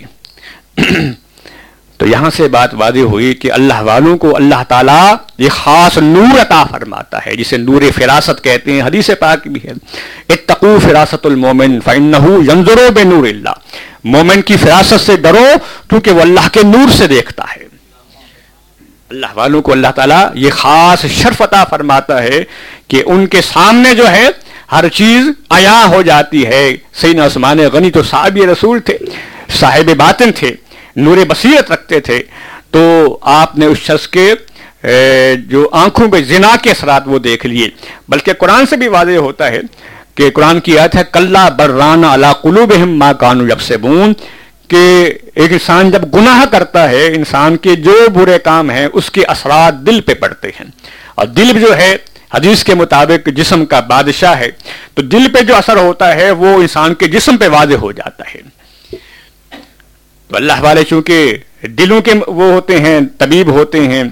تو 1.97 2.05
یہاں 2.05 2.29
سے 2.29 2.47
بات 2.47 2.73
واضح 2.73 2.99
ہوئی 2.99 3.33
کہ 3.33 3.51
اللہ 3.51 3.81
والوں 3.81 4.17
کو 4.17 4.35
اللہ 4.35 4.63
تعالیٰ 4.67 5.15
یہ 5.37 5.49
خاص 5.49 5.97
نور 5.97 6.39
عطا 6.39 6.63
فرماتا 6.63 7.19
ہے، 7.25 7.35
جسے 7.35 7.57
نور 7.57 7.81
فراست 7.95 8.43
کہتے 8.43 8.71
ہیں، 8.71 8.81
حدیث 8.81 9.09
پاک 9.19 9.47
بھی 9.47 9.69
ہے۔ 9.69 9.73
اتقو 10.29 10.77
فراست 10.83 11.25
المومن 11.25 11.79
ینظرو 12.51 12.91
بے 12.93 13.03
نور 13.03 13.27
اللہ۔ 13.27 13.53
مومن 14.03 14.41
کی 14.41 14.57
فراست 14.57 15.05
سے 15.05 15.15
ڈرو، 15.15 15.47
کیونکہ 15.89 16.11
وہ 16.11 16.21
اللہ 16.21 16.47
کے 16.51 16.59
نور 16.63 16.91
سے 16.97 17.07
دیکھتا 17.07 17.43
ہے۔ 17.55 17.67
اللہ 19.09 19.25
والوں 19.33 19.61
کو 19.61 19.71
اللہ 19.71 19.87
تعالیٰ 19.95 20.27
یہ 20.33 20.49
خاص 20.51 21.05
شرف 21.05 21.41
عطا 21.41 21.63
فرماتا 21.63 22.23
ہے 22.23 22.43
کہ 22.87 23.03
ان 23.05 23.27
کے 23.27 23.41
سامنے 23.41 23.95
جو 23.95 24.11
ہے، 24.11 24.27
ہر 24.71 24.89
چیز 24.89 25.25
عیاں 25.49 25.87
ہو 25.87 26.01
جاتی 26.01 26.45
ہے۔ 26.45 26.77
سین 26.93 27.19
عثمان 27.19 27.57
غنی 27.57 27.91
تو 27.91 28.03
صاحب 28.03 28.37
رسول 28.51 28.79
تھے، 28.79 28.97
صاحب 29.59 29.89
باطن 29.97 30.31
تھے۔ 30.31 30.55
نور 30.97 31.17
بصیرت 31.27 31.71
رکھتے 31.71 31.99
تھے، 31.99 32.23
تو 32.71 33.17
آپ 33.21 33.57
نے 33.57 33.65
اس 33.65 33.77
شخص 33.77 34.07
کے 34.07 34.33
جو 35.37 35.69
آنکھوں 35.71 36.11
پہ 36.11 36.21
زنا 36.21 36.55
کے 36.61 36.71
اثرات 36.71 37.03
وہ 37.05 37.19
دیکھ 37.19 37.45
لیے۔ 37.45 37.69
بلکہ 38.09 38.33
قرآن 38.33 38.65
سے 38.65 38.75
بھی 38.75 38.87
واضح 38.87 39.17
ہوتا 39.17 39.47
ہے 39.47 39.61
کہ 40.15 40.29
قرآن 40.29 40.59
کی 40.59 40.79
آیت 40.79 40.95
ہے، 40.95 41.01
کلّا 41.13 41.49
بران 41.49 42.03
اللہ 42.03 42.33
قلوب 42.41 42.73
ما 42.73 43.13
کانو 43.13 43.47
جب 43.47 43.59
سے 43.59 43.77
بون 43.77 44.13
کہ 44.67 45.13
ایک 45.35 45.51
انسان 45.51 45.91
جب 45.91 46.13
گناہ 46.13 46.45
کرتا 46.51 46.89
ہے، 46.89 47.07
انسان 47.07 47.57
کے 47.57 47.75
جو 47.75 48.05
برے 48.13 48.39
کام 48.39 48.69
ہیں، 48.69 48.87
اس 48.93 49.11
کے 49.11 49.23
اثرات 49.23 49.73
دل 49.73 50.01
پہ 50.01 50.13
پڑتے 50.13 50.47
ہیں۔ 50.47 50.65
اور 51.15 51.25
دل 51.25 51.59
جو 51.61 51.77
ہے، 51.77 51.97
حدیث 52.33 52.63
کے 52.63 52.75
مطابق 52.75 53.29
جسم 53.29 53.65
کا 53.65 53.79
بادشاہ 53.79 54.39
ہے۔ 54.39 54.49
تو 54.93 55.01
دل 55.01 55.27
پہ 55.33 55.41
جو 55.41 55.55
اثر 55.55 55.77
ہوتا 55.77 56.15
ہے، 56.15 56.31
وہ 56.31 56.47
انسان 56.47 56.93
کے 56.93 57.07
جسم 57.07 57.37
پہ 57.37 57.47
واضح 57.47 57.73
ہو 57.73 57.91
جاتا 57.91 58.23
ہے۔ 58.35 58.56
تو 60.27 60.35
اللہ 60.35 60.61
والے 60.61 60.83
چونکہ 60.83 61.37
دلوں 61.77 62.01
کے 62.01 62.13
وہ 62.27 62.51
ہوتے 62.51 62.79
ہیں، 62.79 62.99
طبیب 63.17 63.51
ہوتے 63.51 63.79
ہیں، 63.87 64.03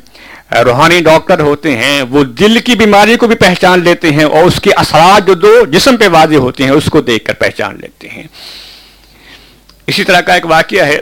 روحانی 0.63 1.00
ڈاکٹر 1.00 1.39
ہوتے 1.39 1.75
ہیں، 1.77 2.01
وہ 2.10 2.24
دل 2.39 2.60
کی 2.60 2.75
بیماری 2.75 3.15
کو 3.17 3.27
بھی 3.27 3.36
پہچان 3.36 3.84
لیتے 3.84 4.12
ہیں 4.12 4.24
اور 4.24 4.43
اس 4.43 4.60
کے 4.62 4.72
اثرات 4.74 5.27
جو 5.27 5.34
دو 5.34 5.53
جسم 5.72 5.98
پہ 5.98 6.07
واضح 6.12 6.36
ہوتے 6.36 6.63
ہیں، 6.63 6.72
اس 6.72 6.86
کو 6.91 7.01
دیکھ 7.01 7.25
کر 7.25 7.34
پہچان 7.34 7.77
لیتے 7.81 8.07
ہیں۔ 8.07 8.24
اسی 9.88 10.03
طرح 10.03 10.22
کا 10.22 10.34
ایک 10.34 10.45
واقعہ 10.45 10.86
ہے 10.86 11.00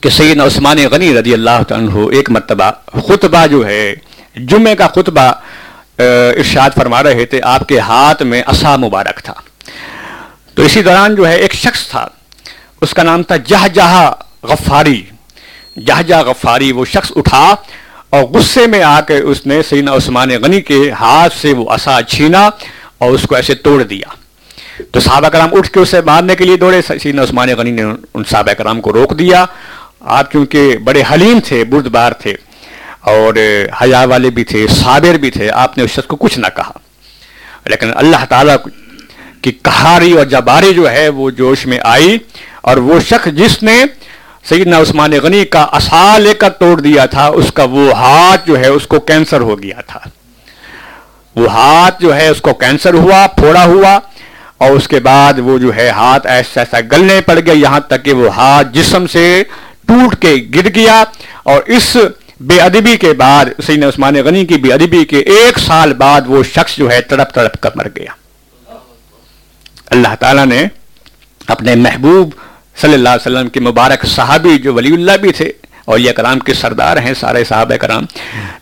کہ 0.00 0.10
سید 0.10 0.40
عثمان 0.40 0.78
غنی 0.90 1.12
رضی 1.18 1.32
اللہ 1.32 1.72
عنہ 1.74 2.06
ایک 2.12 2.30
مرتبہ 2.30 2.70
خطبہ 3.06 3.46
جو 3.46 3.66
ہے 3.66 3.94
جمعے 4.36 4.74
کا 4.76 4.86
خطبہ 4.94 5.32
ارشاد 5.98 6.70
فرما 6.74 7.02
رہے 7.02 7.24
تھے، 7.26 7.40
آپ 7.44 7.68
کے 7.68 7.78
ہاتھ 7.80 8.22
میں 8.22 8.42
اصا 8.46 8.76
مبارک 8.76 9.22
تھا۔ 9.24 9.34
تو 10.54 10.62
اسی 10.62 10.82
دوران 10.82 11.14
جو 11.14 11.28
ہے، 11.28 11.36
ایک 11.36 11.54
شخص 11.54 11.88
تھا۔ 11.88 12.08
اس 12.80 12.94
کا 12.94 13.02
نام 13.02 13.22
تھا 13.22 13.36
جہ 13.36 13.68
جہاں 13.68 14.12
غفاری۔ 14.42 15.02
جہ 15.76 16.02
جہ 16.02 16.14
غفاری 16.14 16.72
وہ 16.72 16.84
شخص 16.84 17.12
اٹھا 17.16 17.54
اور 18.10 18.22
غصے 18.22 18.66
میں 18.66 18.82
آ 18.82 19.00
کے 19.00 19.16
اس 19.16 19.46
نے 19.46 19.62
سینا 19.62 19.94
عثمان 19.94 20.28
غنی 20.42 20.60
کے 20.60 20.90
ہاتھ 20.90 21.34
سے 21.34 21.52
وہ 21.52 21.70
اصا 21.70 21.98
چھینا 22.08 22.50
اور 22.98 23.10
اس 23.10 23.22
کو 23.22 23.34
ایسے 23.34 23.54
توڑ 23.54 23.82
دیا۔ 23.82 24.14
تو 24.92 25.00
صحابہ 25.00 25.28
کرام 25.28 25.48
اٹھ 25.52 25.70
کے 25.70 25.80
اسے 25.80 26.00
مارنے 26.00 26.34
کے 26.36 26.44
لیے 26.44 26.56
دوڑے۔ 26.56 26.82
سینا 26.82 27.22
عثمان 27.22 27.48
غنی 27.48 27.70
نے 27.70 27.82
ان 28.14 28.24
صحابہ 28.30 28.52
کرام 28.52 28.80
کو 28.80 28.92
روک 28.92 29.18
دیا۔ 29.18 29.44
آپ 30.00 30.32
چونکہ 30.32 30.76
بڑے 30.76 31.02
حلیم 31.12 31.38
تھے، 31.44 31.64
بردبار 31.64 32.12
تھے 32.12 32.34
اور 33.00 33.34
حیا 33.82 34.04
والے 34.04 34.30
بھی 34.30 34.44
تھے، 34.44 34.66
صابر 34.68 35.18
بھی 35.18 35.30
تھے، 35.30 35.50
آپ 35.50 35.78
نے 35.78 35.84
اس 35.84 35.90
شخص 35.90 36.06
کو 36.06 36.16
کچھ 36.16 36.38
نہ 36.38 36.46
کہا۔ 36.56 36.72
لیکن 37.66 37.90
اللہ 37.94 38.24
تعالیٰ 38.28 38.56
کی 39.42 39.52
کہاری 39.52 40.12
اور 40.12 40.24
جباری 40.24 40.74
جو 40.74 40.90
ہے 40.90 41.08
وہ 41.08 41.30
جوش 41.30 41.66
میں 41.66 41.78
آئی۔ 41.84 42.18
اور 42.66 42.76
وہ 42.76 43.00
شخص 43.00 43.26
جس 43.26 43.62
نے 43.62 43.84
سیدنا 44.44 44.78
عثمان 44.78 45.10
غنی 45.22 45.44
کا 45.44 45.62
اصا 45.62 46.18
لے 46.18 46.34
کر 46.34 46.50
توڑ 46.50 46.80
دیا 46.80 47.06
تھا، 47.06 47.26
اس 47.26 47.52
کا 47.52 47.64
وہ 47.64 47.92
ہاتھ 47.92 48.46
جو 48.46 48.58
ہے، 48.58 48.66
اس 48.66 48.86
کو 48.86 49.00
کینسر 49.00 49.40
ہو 49.40 49.62
گیا 49.62 49.80
تھا۔ 49.80 50.00
وہ 51.36 51.50
ہاتھ 51.52 52.02
جو 52.02 52.16
ہے، 52.16 52.28
اس 52.28 52.40
کو 52.40 52.54
کینسر 52.54 52.94
ہوا، 52.94 53.26
پھوڑا 53.26 53.64
ہوا، 53.64 53.98
اور 54.58 54.70
اس 54.70 54.88
کے 54.88 55.00
بعد 55.00 55.32
وہ 55.38 55.58
جو 55.58 55.76
ہے، 55.76 55.88
ہاتھ 55.88 56.26
ایسا 56.26 56.60
ایسا 56.60 56.78
گلنے 56.92 57.20
پڑ 57.20 57.38
گیا 57.40 57.52
یہاں 57.52 57.80
تک 57.80 58.04
کہ 58.04 58.12
وہ 58.12 58.34
ہاتھ 58.34 58.68
جسم 58.72 59.06
سے 59.06 59.42
ٹوٹ 59.86 60.16
کے 60.22 60.34
گر 60.54 60.68
گیا۔ 60.74 61.04
اور 61.42 61.62
اس 61.66 61.96
بے 62.40 62.60
ادبی 62.60 62.96
کے 62.96 63.12
بعد 63.12 63.44
سین 63.66 63.84
عثمان 63.84 64.14
غنی 64.24 64.46
کی 64.46 64.54
بے 64.54 64.72
ادبی 64.72 65.04
کے 65.04 65.18
ایک 65.18 65.58
سال 65.58 65.94
بعد 65.94 66.20
وہ 66.26 66.42
شخص 66.42 66.76
جو 66.76 66.90
ہے، 66.90 67.00
تڑپ 67.00 67.34
تڑپ 67.34 67.60
کر 67.60 67.70
مر 67.74 67.86
گیا۔ 67.96 68.10
اللہ 69.90 70.14
تعالیٰ 70.20 70.46
نے 70.46 70.66
اپنے 71.46 71.74
محبوب 71.74 72.30
صلی 72.80 72.94
اللہ 72.94 73.08
علیہ 73.08 73.30
وسلم 73.30 73.48
کے 73.48 73.60
مبارک 73.60 74.06
صحابی 74.06 74.58
جو 74.58 74.74
ولی 74.74 74.92
اللہ 74.94 75.16
بھی 75.16 75.32
تھے 75.32 75.52
اور 75.84 75.98
یہ 75.98 76.12
کرام 76.12 76.38
کے 76.38 76.54
سردار 76.54 76.96
ہیں 76.96 77.14
سارے 77.20 77.44
صحابہ 77.44 77.76
کرام، 77.76 78.04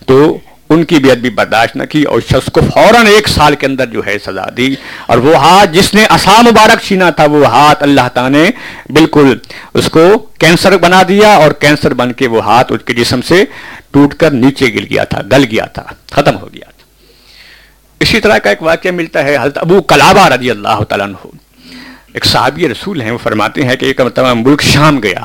تو 0.06 0.38
ان 0.68 0.84
کی 0.84 0.98
بھی 0.98 1.30
برداشت 1.30 1.76
نہ 1.76 1.84
کی 1.84 2.02
اور 2.02 2.20
شخص 2.20 2.50
کو 2.52 2.60
فوراً 2.74 3.06
ایک 3.06 3.28
سال 3.28 3.54
کے 3.54 3.66
اندر 3.66 3.86
جو 3.86 4.00
ہے 4.06 4.18
سزا 4.18 4.44
دی۔ 4.56 4.74
اور 5.06 5.18
وہ 5.18 5.36
ہاتھ 5.36 5.70
جس 5.70 5.94
نے 5.94 6.04
اصا 6.04 6.40
مبارک 6.40 6.82
چھینا 6.82 7.10
تھا، 7.10 7.24
وہ 7.24 7.46
ہاتھ 7.46 7.82
اللہ 7.82 8.08
تعالیٰ 8.14 8.40
نے 8.40 8.50
بالکل 8.92 9.38
اس 9.74 9.90
کو 9.90 10.18
کینسر 10.18 10.76
بنا 10.76 11.02
دیا 11.08 11.34
اور 11.34 11.50
کینسر 11.50 11.94
بن 11.94 12.12
کے 12.12 12.28
وہ 12.28 12.44
ہاتھ 12.44 12.72
اس 12.72 12.80
کے 12.84 12.94
جسم 12.94 13.20
سے 13.20 13.44
ٹوٹ 13.90 14.14
کر 14.14 14.30
نیچے 14.30 14.66
گر 14.74 14.84
گیا 14.90 15.04
تھا، 15.04 15.20
گل 15.32 15.44
گیا 15.50 15.64
تھا، 15.64 15.84
ختم 16.10 16.36
ہو 16.36 16.48
گیا 16.54 16.70
تھا۔ 16.70 16.84
اسی 18.00 18.20
طرح 18.20 18.38
کا 18.38 18.50
ایک 18.50 18.62
واقعہ 18.62 18.90
ملتا 18.90 19.24
ہے، 19.24 19.36
حضرت 19.36 19.58
ابو 19.58 19.82
کلابہ 19.82 20.28
رضی 20.28 20.50
اللہ 20.50 20.82
تعالیٰ 20.88 21.06
عنہ۔ 21.06 21.43
ایک 22.14 22.24
صحابی 22.24 22.68
رسول 22.68 23.00
ہیں، 23.00 23.10
وہ 23.10 23.18
فرماتے 23.22 23.62
ہیں 23.62 23.76
کہ 23.76 23.84
ایک 23.84 24.00
مرتبہ 24.00 24.34
ملک 24.34 24.62
شام 24.62 25.02
گیا۔ 25.02 25.20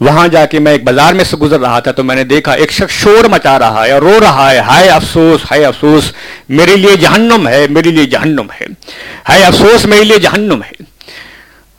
وہاں 0.00 0.28
جا 0.28 0.46
کے 0.46 0.58
میں 0.58 0.72
ایک 0.72 0.84
بازار 0.84 1.12
میں 1.12 1.24
سے 1.24 1.36
گزر 1.36 1.60
رہا 1.60 1.80
تھا 1.80 1.90
تو 1.90 2.04
میں 2.04 2.16
نے 2.16 2.24
دیکھا 2.24 2.52
ایک 2.52 2.72
شخص 2.72 2.90
شور 2.90 3.24
مچا 3.24 3.58
رہا 3.58 3.86
ہے 3.86 3.90
اور 3.90 4.02
رو 4.02 4.20
رہا 4.20 4.50
ہے۔ 4.52 4.58
ہائے 4.58 4.88
افسوس 4.88 5.44
ہائے 5.50 5.64
افسوس، 5.64 6.12
میرے 6.48 6.76
لیے 6.76 6.96
جہنم 6.96 7.48
ہے، 7.48 7.66
میرے 7.70 7.90
لیے 7.90 8.06
جہنم 8.06 8.46
ہے۔ 8.60 8.66
ہائے 9.28 9.44
افسوس، 9.44 9.86
میرے 9.86 10.04
لیے 10.04 10.18
جہنم 10.18 10.62
ہے۔ 10.62 10.82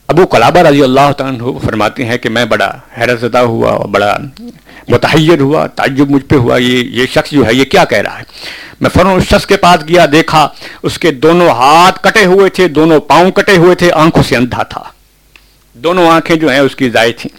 ابو 0.08 0.26
کلابہ 0.28 0.60
رضی 0.60 0.84
اللہ 0.84 1.12
تعالیٰ 1.18 1.62
فرماتے 1.62 2.06
ہیں 2.06 2.18
کہ 2.18 2.30
میں 2.30 2.46
بڑا 2.46 2.72
حیرت 2.98 3.22
زدہ 3.22 3.38
ہوا 3.38 3.72
اور 3.72 3.90
بڑا 3.90 4.18
متحیر 4.88 5.40
ہوا، 5.40 5.68
تعجب 5.68 6.12
مجھ 6.12 6.26
پہ 6.26 6.36
ہوا، 6.36 6.58
یہ 6.58 6.84
یہ 6.84 7.06
شخص 7.14 7.32
جو 7.32 7.46
ہے، 7.46 7.54
یہ 7.54 7.64
کیا 7.64 7.86
کہہ 7.86 7.98
رہا 7.98 8.18
ہے؟ 8.18 8.24
میں 8.82 8.90
فوراً 8.90 9.16
اس 9.16 9.24
شخص 9.24 9.46
کے 9.46 9.58
پاس 9.58 9.88
گیا، 9.88 10.06
دیکھا، 10.12 10.50
اس 10.84 11.00
کے 11.00 11.12
دونوں 11.12 11.50
ہاتھ 11.50 12.04
کٹے 12.04 12.26
ہوئے 12.26 12.50
تھے، 12.50 12.68
دونوں 12.68 13.00
پاؤں 13.00 13.32
کٹے 13.32 13.58
ہوئے 13.58 13.76
تھے، 13.76 13.92
آنکھوں 13.92 14.24
سے 14.24 14.36
اندھا 14.36 14.64
تھا۔ 14.64 14.84
دونوں 15.74 16.10
آنکھیں 16.10 16.36
جو 16.36 16.50
ہیں، 16.50 16.60
اس 16.60 16.76
کی 16.76 16.90
ضائع 16.90 17.12
تھیں۔ 17.18 17.38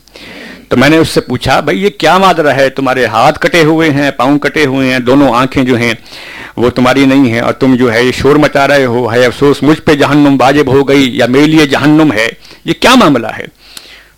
تو 0.69 0.77
میں 0.77 0.89
نے 0.89 0.97
اس 0.97 1.09
سے 1.09 1.21
پوچھا، 1.21 1.61
بھائی، 1.61 1.85
یہ 1.85 1.91
کیا 1.91 2.19
مادرا 2.19 2.57
ہے؟ 2.57 2.71
تمہارے 2.71 3.07
ہاتھ 3.07 3.39
کٹے 3.39 3.65
ہوئے 3.65 3.91
ہیں، 3.91 4.11
پاؤں 4.11 4.39
کٹے 4.39 4.67
ہوئے 4.67 4.93
ہیں، 4.93 4.99
دونوں 4.99 5.35
آنکھیں 5.35 5.65
جو 5.65 5.77
ہیں، 5.77 5.95
وہ 6.57 6.71
تمہاری 6.71 7.05
نہیں 7.05 7.33
ہیں، 7.33 7.41
اور 7.41 7.53
تم 7.53 7.75
جو 7.75 7.93
ہے، 7.93 8.05
یہ 8.05 8.13
شور 8.13 8.37
مچا 8.37 8.69
رہے 8.69 8.85
ہو، 8.85 9.13
ہے، 9.13 9.27
افسوس، 9.27 9.63
مجھ 9.63 9.81
پہ 9.81 9.95
جہنم 9.95 10.37
واجب 10.41 10.69
ہو 10.69 10.89
گئی، 10.89 11.19
یا 11.19 11.27
میرے 11.27 11.47
لیے 11.47 11.67
جہنم 11.67 12.13
ہے؟ 12.13 12.29
یہ 12.65 12.73
کیا 12.81 12.95
معاملہ 12.95 13.27
ہے؟ 13.39 13.45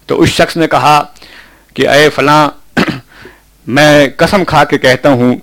تو 0.06 0.20
اس 0.20 0.28
شخص 0.28 0.56
نے 0.56 0.66
کہا 0.66 1.04
کہ، 1.74 1.88
اے 1.88 2.10
فلاں 2.10 2.48
میں 3.66 4.08
قسم 4.16 4.44
کھا 4.44 4.64
کے 4.64 4.78
کہتا 4.78 5.08
ہوں 5.08 5.36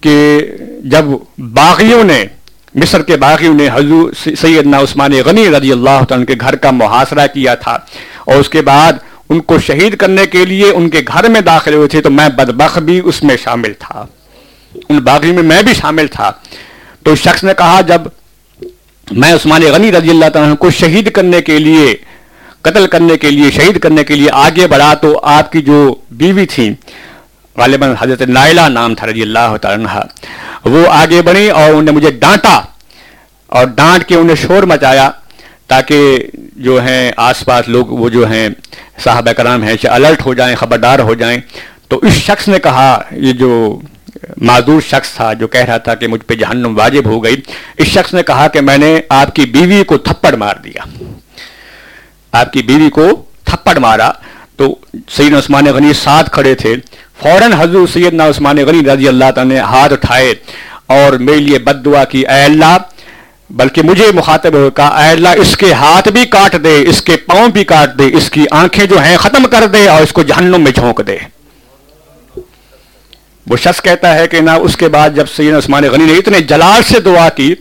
کہ 0.00 0.40
جب 0.84 1.04
باغیوں 1.38 2.04
نے، 2.04 2.24
مصر 2.74 3.02
کے 3.02 3.16
باغیوں 3.16 3.54
نے 3.54 3.68
حضور 3.72 4.12
سیدنا 4.40 4.78
عثمان 4.78 5.12
غنی 5.24 5.48
رضی 5.48 5.72
اللہ 5.72 5.90
عنہ 5.90 6.24
کے 6.24 6.34
گھر 6.40 6.56
کا 6.56 6.70
محاصرہ 6.70 7.26
کیا 7.26 7.54
تھا 7.54 7.78
اور 8.24 8.36
اس 8.36 8.48
کے 8.48 8.62
بعد 8.62 8.92
ان 9.28 9.40
کو 9.40 9.58
شہید 9.58 9.96
کرنے 9.96 10.26
کے 10.26 10.44
لیے 10.44 10.70
ان 10.70 10.90
کے 10.90 11.00
گھر 11.08 11.28
میں 11.28 11.40
داخل 11.40 11.74
ہوئے 11.74 11.88
تھے 11.88 12.02
تو 12.02 12.10
میں 12.10 12.28
بدبخ 12.28 12.78
بھی 12.78 13.00
اس 13.04 13.22
میں 13.22 13.36
شامل 13.44 13.72
تھا۔ 13.78 14.06
ان 14.88 14.98
باغیوں 14.98 15.34
میں 15.34 15.42
میں 15.42 15.62
بھی 15.62 15.74
شامل 15.74 16.06
تھا۔ 16.06 16.32
تو 17.02 17.14
شخص 17.14 17.44
نے 17.44 17.52
کہا، 17.58 17.80
جب 17.80 18.00
میں 19.10 19.34
عثمان 19.34 19.62
غنی 19.62 19.92
رضی 19.92 20.10
اللہ 20.10 20.24
عنہ 20.24 20.54
کو 20.54 20.70
شہید 20.70 21.12
کرنے 21.12 21.42
کے 21.42 21.58
لیے، 21.58 21.96
قتل 22.62 22.86
کرنے 22.86 23.16
کے 23.16 23.30
لیے، 23.30 23.50
شہید 23.50 23.78
کرنے 23.78 24.04
کے 24.04 24.14
لیے 24.14 24.28
آگے 24.32 24.66
بڑھا 24.66 24.94
تو 24.94 25.20
آپ 25.22 25.52
کی 25.52 25.62
جو 25.62 25.94
بیوی 26.10 26.46
تھی 26.46 26.74
غالباً 27.56 27.94
حضرت 28.00 28.22
نائلہ 28.22 28.60
نام 28.60 28.94
تھا 28.94 29.06
رضی 29.06 29.22
اللہ 29.22 29.56
تعالیٰ 29.62 30.02
وہ 30.64 30.88
آگے 30.90 31.22
بڑھی 31.22 31.50
اور 31.50 31.68
انہوں 31.68 31.82
نے 31.82 31.90
مجھے 31.90 32.10
ڈانٹا 32.10 32.60
اور 33.46 33.64
ڈانٹ 33.64 34.04
کے 34.04 34.14
انہیں 34.14 34.36
شور 34.36 34.62
مچایا 34.62 35.10
تاکہ 35.66 36.18
جو 36.56 36.82
ہیں 36.82 37.12
آس 37.16 37.44
پاس 37.44 37.68
لوگ 37.68 37.86
وہ 37.86 38.08
جو 38.08 38.30
ہیں 38.30 38.48
صاحب 39.04 39.28
کرام 39.36 39.62
ہیں 39.62 39.76
الرٹ 39.82 40.26
ہو 40.26 40.34
جائیں، 40.34 40.56
خبردار 40.56 40.98
ہو 40.98 41.14
جائیں۔ 41.14 41.40
تو 41.88 41.98
اس 41.98 42.12
شخص 42.12 42.48
نے 42.48 42.58
کہا، 42.58 43.02
یہ 43.10 43.32
جو 43.32 43.80
معذور 44.36 44.80
شخص 44.80 45.14
تھا 45.14 45.32
جو 45.32 45.48
کہہ 45.48 45.64
رہا 45.64 45.76
تھا 45.76 45.94
کہ 45.94 46.06
مجھ 46.06 46.24
پہ 46.24 46.34
جہنم 46.34 46.78
واجب 46.78 47.06
ہو 47.06 47.24
گئی، 47.24 47.36
اس 47.76 47.86
شخص 47.86 48.14
نے 48.14 48.22
کہا 48.22 48.48
کہ 48.48 48.60
میں 48.60 48.78
نے 48.78 49.00
آپ 49.08 49.34
کی 49.34 49.44
بیوی 49.44 49.84
کو 49.84 49.98
تھپڑ 49.98 50.34
مار 50.34 50.56
دیا۔ 50.56 51.04
آپ 52.32 52.52
کی 52.52 52.62
بیوی 52.62 52.90
کو 52.90 53.24
تھپڑ 53.44 53.78
مارا۔ 53.78 54.10
تو 54.56 54.76
سید 55.08 55.34
عثمان 55.34 55.64
غنی 55.64 55.92
ساتھ 55.92 56.30
کھڑے 56.30 56.54
تھے۔ 56.54 56.76
فوراً 57.22 57.52
حضور 57.52 57.86
سیدنا 57.86 58.26
عثمان 58.26 58.56
غنی 58.56 58.80
رضی 58.90 59.08
اللہ 59.08 59.30
تعالیٰ 59.34 59.52
نے 59.52 59.60
ہاتھ 59.60 59.92
اٹھائے 59.92 60.34
اور 60.86 61.12
میرے 61.12 61.38
لیے 61.38 61.58
بد 61.58 61.84
دعا 61.84 62.04
کی، 62.04 62.26
اے 62.26 62.44
اللہ، 62.44 62.76
بلکہ 63.50 63.82
مجھے 63.82 64.06
مخاطب 64.14 64.54
ہو، 64.54 64.70
کہا، 64.70 64.86
اے 64.86 65.10
اللہ، 65.10 65.28
اس 65.36 65.56
کے 65.56 65.72
ہاتھ 65.72 66.08
بھی 66.08 66.24
کاٹ 66.24 66.64
دے، 66.64 66.84
اس 66.88 67.02
کے 67.02 67.16
پاؤں 67.16 67.48
بھی 67.48 67.64
کاٹ 67.64 67.98
دے، 67.98 68.10
اس 68.12 68.30
کی 68.30 68.44
آنکھیں 68.50 68.84
جو 68.86 68.98
ہیں 68.98 69.16
ختم 69.16 69.44
کر 69.44 69.66
دے 69.66 69.88
اور 69.88 70.02
اس 70.02 70.12
کو 70.12 70.22
جہنم 70.22 70.60
میں 70.60 70.72
جھونک 70.72 71.00
دے۔ 71.06 71.16
وہ 73.46 73.56
شخص 73.56 73.82
کہتا 73.82 74.14
ہے 74.14 74.28
کہ 74.28 74.40
نہ 74.40 74.50
اس 74.50 74.76
کے 74.76 74.88
بعد 74.88 75.10
جب 75.10 75.24
سید 75.36 75.54
عثمان 75.54 75.84
غنی 75.84 76.04
نے 76.04 76.12
اتنے 76.12 76.40
جلال 76.40 76.82
سے 76.82 77.00
دعا 77.00 77.28
کی 77.28 77.54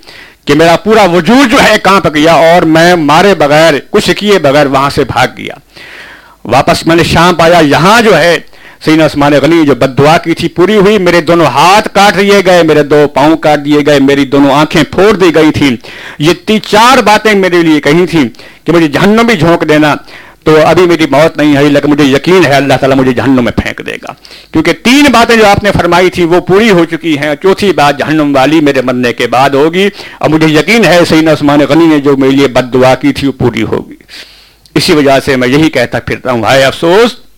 کہ 0.46 0.54
میرا 0.54 0.76
پورا 0.76 1.04
وجود 1.04 1.52
جو 1.52 1.58
ہے 1.64 1.80
کانپ 1.80 2.08
گیا 2.16 2.34
اور 2.34 2.62
میں 2.62 2.96
مارے 2.96 3.36
بغیر، 3.36 3.74
کچھ 3.90 4.12
کیے 4.18 4.40
بغیر 4.40 4.66
وہاں 4.66 4.90
سے 4.90 5.04
بھاگ 5.04 5.28
گیا۔ 5.38 5.54
واپس 6.46 6.86
میں 6.88 6.96
نے 6.96 7.04
شام 7.04 7.36
پایا، 7.36 7.60
یہاں 7.60 8.02
جو 8.02 8.18
ہے 8.18 8.40
سین 8.86 9.02
عثمان 9.02 9.34
غنی 9.34 9.66
جو 9.66 9.76
بد 9.76 9.98
دعا 9.98 10.18
کی 10.18 10.34
تھی، 10.34 10.48
پوری 10.48 10.76
ہوئی، 10.76 10.98
میرے 10.98 11.22
دونوں 11.22 11.46
ہاتھ 11.46 11.90
کاٹ 11.94 12.20
دیے 12.20 12.42
گئے، 12.46 12.64
میرے 12.64 12.84
دو 12.84 13.06
پاؤں 13.14 13.38
کاٹ 13.38 13.66
دیے 13.66 13.80
گئے، 13.86 14.00
میری 14.00 14.26
دونوں 14.26 14.52
آنکھیں 14.52 14.84
پھوڑ 14.84 15.12
دی 15.12 15.36
گئی 15.36 15.52
تھی۔ 15.52 15.78
یہ 16.20 16.34
تین 16.46 16.62
چار 16.62 17.02
باتیں 17.02 17.34
میرے 17.34 17.62
لیے 17.62 17.82
کہی 17.82 18.08
تھیں 18.08 18.30
کہ 18.64 18.72
مجھے 18.72 18.88
جہنم 18.88 19.28
بھی 19.28 19.38
جھونک 19.38 19.70
دینا۔ 19.70 19.96
تو 20.44 20.58
ابھی 20.66 20.86
میری 20.86 21.06
موت 21.10 21.38
نہیں 21.38 21.56
ہے 21.56 21.64
لیکن 21.64 21.92
مجھے 21.92 22.04
یقین 22.04 22.46
ہے 22.46 22.54
اللہ 22.54 22.74
تعالیٰ 22.74 22.98
مجھے 22.98 23.14
جہنم 23.14 23.44
میں 23.44 23.52
پھینک 23.52 23.86
دے 23.86 23.96
گا۔ 24.04 24.14
کیونکہ 24.52 24.74
تین 24.84 25.06
باتیں 25.12 25.36
جو 25.36 25.48
آپ 25.48 25.64
نے 25.64 25.72
فرمائی 25.72 26.10
تھی، 26.10 26.24
وہ 26.24 26.40
پوری 26.40 26.70
ہو 26.70 26.86
چکی 26.86 27.18
ہیں۔ 27.18 27.36
چوتھی 27.36 27.74
بات، 27.74 28.00
جہنم 28.00 28.36
والی 28.36 28.60
میرے 28.60 28.82
مرنے 28.82 29.14
کے 29.14 29.28
بعد 29.28 29.50
ہوگی۔ 29.50 29.90
اور 30.18 30.30
مجھے 30.30 30.48
یقین 30.48 30.86
ہے 30.86 31.00
سین 31.10 31.30
عثمان 31.30 31.60
غنی 31.70 31.86
نے 31.86 32.00
جو 32.00 32.18
میرے 32.18 32.32
لیے 32.32 32.48
بد 32.48 32.74
دعا 32.74 32.96
کی 32.96 33.14
تھی، 33.14 33.28
وہ 33.28 33.34
پوری 33.40 33.64
ہوگی۔ 33.64 33.96
اسی 34.76 34.94
وجہ 34.94 35.20
سے 35.26 35.36
میں 35.36 35.48
یہی 35.48 35.70
کہتا 35.70 36.00
پھرتا 36.00 36.32
ہوں۔ 36.32 36.44
ہائے 36.44 36.64
افسوس! 36.64 37.29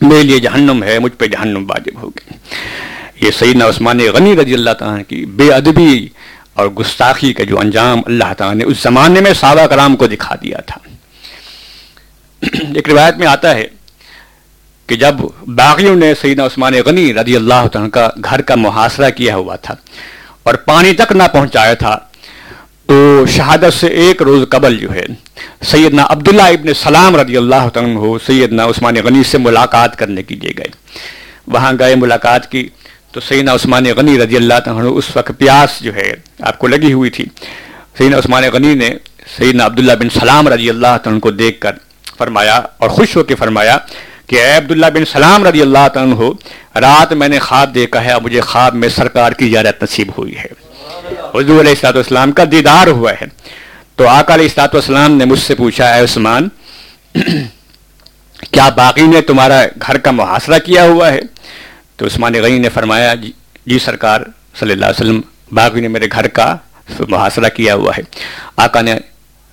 میرے 0.00 0.22
لیے 0.22 0.38
جہنم 0.38 0.82
ہے، 0.82 0.98
مجھ 0.98 1.12
پہ 1.12 1.26
جہنم 1.26 1.64
واجب 1.70 2.02
ہوگی 2.02 2.34
یہ 3.20 3.30
سیدنا 3.30 3.66
عثمان 3.66 3.98
غنی 4.14 4.36
رضی 4.36 4.54
اللہ 4.54 4.70
تعالیٰ 4.70 5.02
کی 5.08 5.24
بے 5.24 5.52
ادبی 5.52 6.08
اور 6.54 6.68
گستاخی 6.68 7.32
کا 7.32 7.44
جو 7.44 7.58
انجام 7.60 8.00
اللہ 8.06 8.32
تعالیٰ 8.38 8.56
نے 8.56 8.64
اس 8.64 8.82
زمانے 8.82 9.20
میں 9.20 9.32
صحابہ 9.34 9.66
کرام 9.66 9.96
کو 9.96 10.06
دکھا 10.06 10.34
دیا 10.42 10.58
تھا۔ 10.58 10.78
ایک 12.74 12.88
روایت 12.88 13.16
میں 13.16 13.26
آتا 13.26 13.54
ہے 13.54 13.66
کہ 14.86 14.96
جب 14.96 15.14
باغیوں 15.46 15.96
نے 15.96 16.12
سیدنا 16.20 16.46
عثمان 16.46 16.74
غنی 16.86 17.14
رضی 17.14 17.36
اللہ 17.36 17.66
تعالیٰ 17.72 17.90
کا 17.90 18.08
گھر 18.24 18.42
کا 18.42 18.54
محاصرہ 18.54 19.10
کیا 19.10 19.36
ہوا 19.36 19.56
تھا 19.56 19.74
اور 20.42 20.54
پانی 20.54 20.92
تک 20.92 21.12
نہ 21.12 21.22
پہنچایا 21.32 21.74
تھا 21.74 21.98
تو 22.92 23.26
شہادت 23.26 23.74
سے 23.74 23.86
ایک 23.86 24.22
روز 24.22 24.42
قبل 24.50 24.76
جو 24.78 24.92
ہے، 24.94 25.04
سیدنا 25.66 26.06
عبداللہ 26.08 26.42
ابن 26.42 26.74
سلام 26.74 27.16
رضی 27.16 27.36
اللہ 27.36 27.78
عنہ، 27.78 28.00
سیدنا 28.26 28.64
عثمان 28.64 28.94
غنی 29.04 29.22
سے 29.22 29.38
ملاقات 29.38 29.96
کرنے 29.98 30.22
کے 30.22 30.34
لیے 30.34 30.52
گئے۔ 30.58 30.68
وہاں 31.46 31.72
گئے 31.78 31.94
ملاقات 31.94 32.50
کی 32.50 32.68
تو 33.12 33.20
سیدنا 33.20 33.54
عثمان 33.54 33.84
غنی 33.96 34.18
رضی 34.18 34.36
اللہ 34.36 34.54
عنہ 34.66 34.88
اس 34.88 35.04
وقت 35.16 35.32
پیاس 35.38 35.80
جو 35.80 35.94
ہے 35.94 36.12
آپ 36.40 36.58
کو 36.58 36.66
لگی 36.66 36.92
ہوئی 36.92 37.10
تھی۔ 37.10 37.24
سیدنا 37.98 38.18
عثمان 38.18 38.44
غنی 38.52 38.74
نے 38.74 38.90
سیدنا 39.36 39.66
عبداللہ 39.66 39.92
بن 39.92 40.08
سلام 40.20 40.48
رضی 40.48 40.70
اللہ 40.70 40.96
عنہ 41.06 41.18
کو 41.18 41.30
دیکھ 41.30 41.60
کر 41.60 41.72
فرمایا 42.18 42.56
اور 42.78 42.88
خوش 42.88 43.16
ہو 43.16 43.24
کے 43.24 43.34
فرمایا 43.34 43.78
کہ 44.26 44.42
اے 44.42 44.56
عبداللہ 44.56 44.86
بن 44.94 45.04
سلام 45.12 45.44
رضی 45.44 45.62
اللہ 45.62 45.86
عنہ، 45.94 46.30
رات 46.80 47.12
میں 47.12 47.28
نے 47.28 47.38
خواب 47.38 47.74
دیکھا 47.74 48.04
ہے 48.04 48.12
اور 48.12 48.22
مجھے 48.22 48.40
خواب 48.40 48.74
میں 48.74 48.88
سرکار 48.88 49.32
کی 49.32 49.50
زیارت 49.50 49.82
نصیب 49.82 50.10
ہوئی 50.18 50.36
ہے۔ 50.36 50.61
حضور 51.34 51.60
علیہ 51.60 51.70
السلاط 51.70 51.94
والسلام 51.94 52.32
کا 52.32 52.44
دیدار 52.50 52.86
ہوا 52.86 53.12
ہے۔ 53.12 53.26
تو 53.96 54.08
آقا 54.08 54.34
علیہ 54.34 54.44
السلاط 54.44 54.74
والسلام 54.74 55.12
نے 55.12 55.24
مجھ 55.24 55.38
سے 55.38 55.54
پوچھا 55.54 55.94
اے 55.94 56.04
عثمان 56.04 56.48
کیا 58.50 58.68
باقی 58.68 59.06
نے 59.06 59.20
تمہارا 59.20 59.64
گھر 59.86 59.98
کا 59.98 60.10
محاصرہ 60.10 60.58
کیا 60.58 60.84
ہوا 60.84 61.12
ہے؟ 61.12 61.20
تو 61.96 62.06
عثمان 62.06 62.34
غنی 62.34 62.58
نے 62.58 62.68
فرمایا 62.68 63.14
جی, 63.14 63.32
جی 63.66 63.78
سرکار 63.78 64.20
صلی 64.60 64.72
اللہ 64.72 64.86
علیہ 64.86 65.00
وسلم 65.00 65.20
باقی 65.52 65.80
نے 65.80 65.88
میرے 65.88 66.06
گھر 66.12 66.28
کا 66.28 66.56
محاصرہ 67.08 67.48
کیا 67.48 67.74
ہوا 67.74 67.92
ہے۔ 67.98 68.02
آقا 68.56 68.80
نے 68.80 68.94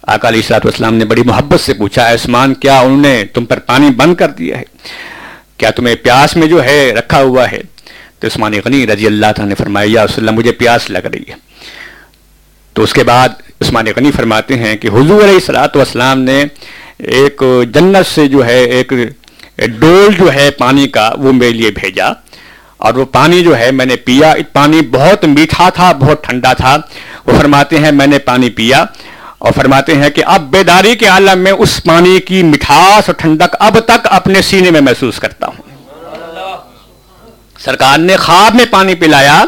آقا 0.01 0.27
علیہ 0.27 0.39
السلاط 0.39 0.65
والسلام 0.65 0.93
نے 0.93 1.05
بڑی 1.05 1.21
محبت 1.25 1.59
سے 1.59 1.73
پوچھا 1.73 2.07
اے 2.07 2.15
عثمان 2.15 2.53
کیا 2.53 2.79
انہوں 2.79 3.01
نے 3.01 3.25
تم 3.25 3.45
پر 3.45 3.59
پانی 3.59 3.89
بند 3.89 4.15
کر 4.15 4.29
دیا 4.29 4.57
ہے؟ 4.57 4.63
کیا 5.57 5.69
تمہیں 5.71 5.95
پیاس 5.95 6.35
میں 6.35 6.47
جو 6.47 6.63
ہے 6.63 6.93
رکھا 6.93 7.21
ہوا 7.21 7.51
ہے؟ 7.51 7.61
تو 8.19 8.27
عثمان 8.27 8.53
غنی 8.65 8.87
رضی 8.87 9.05
اللہ 9.05 9.25
تعالیٰ 9.25 9.49
نے 9.49 9.55
فرمایا 9.55 9.87
یا 9.89 10.05
رسول 10.05 10.27
اللہ 10.27 10.31
مجھے 10.31 10.51
پیاس 10.51 10.89
لگ 10.89 11.05
رہی 11.13 11.23
ہے۔ 11.29 11.48
تو 12.79 12.83
اس 12.83 12.93
کے 12.93 13.03
بعد 13.03 13.29
عثمان 13.61 13.85
غنی 13.95 14.11
فرماتے 14.11 14.59
ہیں 14.59 14.77
کہ 14.77 14.87
حضور 14.87 15.23
علیہ 15.23 15.33
السلاۃ 15.33 15.67
والسلام 15.75 16.21
نے 16.21 16.45
ایک 16.97 17.43
جنت 17.73 18.07
سے 18.15 18.27
جو 18.27 18.45
ہے، 18.45 18.63
ایک 18.63 18.93
ڈول 19.57 20.13
جو 20.19 20.33
ہے 20.33 20.51
پانی 20.51 20.87
کا 20.87 21.11
وہ 21.17 21.33
میرے 21.33 21.51
لیے 21.51 21.71
بھیجا۔ 21.71 22.07
اور 22.77 22.93
وہ 22.93 23.05
پانی 23.05 23.41
جو 23.41 23.57
ہے، 23.57 23.71
میں 23.71 23.85
نے 23.85 23.95
پیا۔ 23.95 24.33
پانی 24.53 24.81
بہت 24.81 25.25
میٹھا 25.25 25.69
تھا، 25.69 25.91
بہت 25.91 26.23
ٹھنڈا 26.23 26.53
تھا۔ 26.53 26.77
وہ 27.25 27.31
فرماتے 27.37 27.79
ہیں، 27.79 27.91
میں 27.91 28.07
نے 28.07 28.19
پانی 28.19 28.49
پیا۔ 28.49 28.85
اور 29.37 29.51
فرماتے 29.55 29.95
ہیں 29.95 30.09
کہ 30.09 30.23
اب 30.25 30.41
بیداری 30.41 30.95
کے 30.95 31.05
عالم 31.05 31.39
میں 31.39 31.51
اس 31.51 31.83
پانی 31.83 32.19
کی 32.19 32.43
مٹھاس 32.43 33.03
اور 33.07 33.13
ٹھنڈک 33.13 33.55
اب 33.59 33.79
تک 33.79 34.07
اپنے 34.09 34.41
سینے 34.41 34.71
میں 34.71 34.81
محسوس 34.81 35.19
کرتا 35.19 35.47
ہوں۔ 35.47 35.61
سرکار 37.59 37.97
نے 37.97 38.17
خواب 38.17 38.55
میں 38.55 38.65
پانی 38.71 38.95
پلایا۔ 38.95 39.43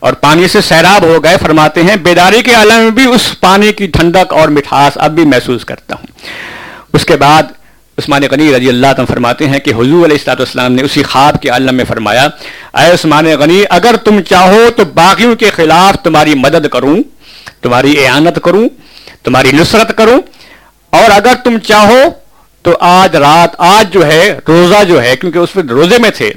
اور 0.00 0.12
پانی 0.12 0.48
سے 0.48 0.60
سیراب 0.60 1.04
ہو 1.04 1.24
گئے، 1.24 1.36
فرماتے 1.42 1.82
ہیں، 1.82 1.96
بیداری 1.96 2.42
کے 2.42 2.54
عالم 2.54 2.82
میں 2.82 2.90
بھی 2.90 3.04
اس 3.04 3.40
پانی 3.40 3.72
کی 3.72 3.86
ٹھنڈک 3.86 4.32
اور 4.32 4.48
مٹھاس 4.48 4.92
اب 4.94 5.10
بھی 5.10 5.24
محسوس 5.24 5.64
کرتا 5.64 5.94
ہوں۔ 5.94 6.06
اس 6.92 7.04
کے 7.04 7.16
بعد 7.16 7.42
عثمان 7.98 8.22
غنی 8.30 8.56
رضی 8.56 8.68
اللہ 8.68 8.86
عنہ 8.86 9.06
فرماتے 9.06 9.48
ہیں 9.48 9.58
کہ 9.58 9.70
حضور 9.70 10.04
علیہ 10.04 10.16
السلاط 10.16 10.40
والسلام 10.40 10.72
نے 10.72 10.82
اسی 10.82 11.02
خواب 11.02 11.42
کے 11.42 11.48
عالم 11.48 11.74
میں 11.74 11.84
فرمایا، 11.84 12.24
اے 12.74 12.90
عثمان 12.90 13.24
غنی، 13.24 13.62
اگر 13.70 13.96
تم 14.04 14.20
چاہو 14.20 14.68
تو 14.76 14.84
باقیوں 14.84 15.34
کے 15.34 15.50
خلاف 15.50 16.02
تمہاری 16.02 16.34
مدد 16.34 16.68
کروں، 16.68 16.96
تمہاری 17.62 18.06
اعانت 18.06 18.38
کروں، 18.44 18.68
تمہاری 19.22 19.52
نصرت 19.52 19.96
کروں۔ 19.96 20.20
اور 20.90 21.10
اگر 21.10 21.34
تم 21.44 21.58
چاہو 21.58 22.02
تو 22.62 22.76
آج 22.80 23.16
رات، 23.16 23.50
آج 23.58 23.92
جو 23.92 24.06
ہے، 24.06 24.38
روزہ 24.48 24.84
جو 24.84 25.02
ہے، 25.02 25.16
کیونکہ 25.16 25.38
اس 25.38 25.48
وقت 25.56 25.70
روزے 25.70 25.98
میں 25.98 26.10
تھے 26.10 26.32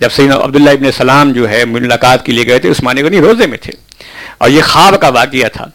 جب 0.00 0.12
سید 0.12 0.30
عبداللہ 0.30 0.70
ابن 0.70 0.92
سلام 0.92 1.32
جو 1.32 1.50
ہے 1.50 1.64
ملاقات 1.64 2.26
کے 2.26 2.32
لیے 2.32 2.46
گئے 2.46 2.58
تھے 2.58 2.70
عثمان 2.70 2.96
غنی 2.96 3.20
روزے 3.20 3.46
میں 3.46 3.58
تھے۔ 3.58 3.72
اور 4.38 4.50
یہ 4.50 4.62
خواب 4.62 5.00
کا 5.00 5.08
واقعہ 5.08 5.48
تھا۔ 5.48 5.66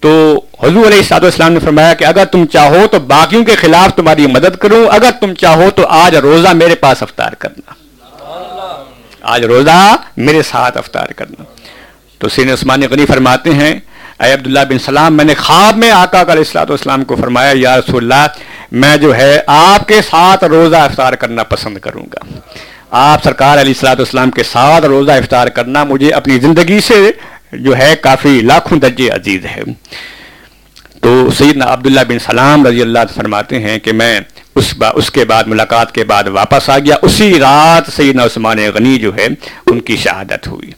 تو 0.00 0.40
حضور 0.62 0.86
علیہ 0.86 0.98
السلاط 0.98 1.22
والسلام 1.22 1.52
نے 1.52 1.60
فرمایا 1.60 1.94
کہ 1.94 2.04
اگر 2.04 2.24
تم 2.24 2.46
چاہو 2.46 2.86
تو 2.90 3.00
باقیوں 3.00 3.44
کے 3.44 3.54
خلاف 3.54 3.96
تمہاری 3.96 4.26
مدد 4.26 4.56
کروں 4.56 4.86
اگر 4.88 5.10
تم 5.20 5.34
چاہو 5.34 5.70
تو 5.76 5.86
آج 5.86 6.16
روزہ 6.16 6.48
میرے 6.48 6.74
پاس 6.74 7.02
افطار 7.02 7.32
کرنا۔ 7.32 7.72
آج 9.20 9.44
روزہ 9.44 9.96
میرے 10.16 10.42
ساتھ 10.42 10.78
افطار 10.78 11.06
کرنا۔ 11.06 11.42
تو 12.18 12.28
سین 12.28 12.50
عثمان 12.50 12.80
غنی 12.90 13.06
فرماتے 13.06 13.54
ہیں، 13.54 13.80
اے 14.20 14.32
عبداللہ 14.32 14.60
بن 14.68 14.78
سلام، 14.78 15.16
میں 15.16 15.24
نے 15.24 15.34
خواب 15.34 15.76
میں 15.76 15.90
آقا 15.90 16.22
علیہ 16.22 16.32
السلاط 16.32 16.70
والسلام 16.70 17.04
کو 17.04 17.16
فرمایا، 17.16 17.52
یا 17.54 17.78
رسول 17.78 18.12
اللہ، 18.12 18.26
میں 18.72 18.96
جو 18.96 19.14
ہے 19.14 19.40
آپ 19.46 19.88
کے 19.88 20.02
ساتھ 20.02 20.44
روزہ 20.44 20.76
افطار 20.76 21.12
کرنا 21.12 21.42
پسند 21.42 21.78
کروں 21.78 22.06
گا۔ 22.12 22.38
آپ 22.94 23.24
سرکار 23.24 23.52
علیہ 23.52 23.72
السلاط 23.72 23.96
والسلام 23.96 24.30
کے 24.30 24.42
ساتھ 24.42 24.84
روزہ 24.84 25.12
افطار 25.12 25.46
کرنا 25.46 25.84
مجھے 25.84 26.10
اپنی 26.10 26.38
زندگی 26.38 26.80
سے 26.80 27.10
جو 27.52 27.78
ہے 27.78 27.94
کافی 28.00 28.40
لاکھوں 28.42 28.78
درجے 28.78 29.08
عزیز 29.10 29.46
ہے۔ 29.46 29.62
تو 31.00 31.30
سیدنا 31.38 31.72
عبداللہ 31.72 32.00
بن 32.08 32.18
سلام 32.18 32.66
رضی 32.66 32.82
اللہ 32.82 32.98
فرماتے 33.14 33.58
ہیں 33.58 33.78
کہ 33.78 33.92
میں 33.92 34.20
اس 34.54 34.76
با، 34.76 34.88
اس 34.88 35.10
کے 35.10 35.24
بعد، 35.24 35.44
ملاقات 35.44 35.94
کے 35.94 36.04
بعد 36.04 36.24
واپس 36.24 36.70
آ 36.70 36.78
گیا۔ 36.78 36.96
اسی 37.02 37.38
رات 37.40 37.92
سیدنا 37.92 38.24
عثمان 38.24 38.56
غنی 38.74 38.98
جو 38.98 39.16
ہے، 39.16 39.26
ان 39.66 39.80
کی 39.80 39.96
شہادت 39.96 40.46
ہوئی۔ 40.46 40.68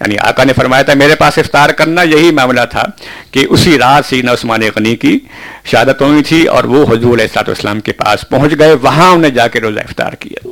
یعنی 0.00 0.16
آقا 0.20 0.44
نے 0.44 0.52
فرمایا 0.52 0.82
تھا، 0.82 0.94
میرے 0.94 1.14
پاس 1.14 1.38
افطار 1.38 1.70
کرنا 1.70 2.02
یہی 2.02 2.30
معاملہ 2.30 2.60
تھا 2.70 2.84
کہ 3.30 3.46
اسی 3.50 3.78
رات 3.78 4.04
سینا 4.04 4.32
عثمان 4.32 4.60
غنی 4.76 4.96
کی 4.96 5.18
شہادت 5.64 6.02
ہوئی 6.02 6.22
تھی 6.22 6.44
اور 6.44 6.64
وہ 6.64 6.82
حضور 6.82 7.14
علیہ 7.14 7.24
السلاط 7.24 7.48
اسلام 7.48 7.80
کے 7.80 7.92
پاس 7.92 8.28
پہنچ 8.28 8.52
گئے۔ 8.58 8.72
وہاں 8.72 9.10
انہیں 9.10 9.30
جا 9.30 9.48
کے 9.48 9.60
روزہ 9.60 9.80
افطار 9.80 10.12
کیا۔ 10.12 10.48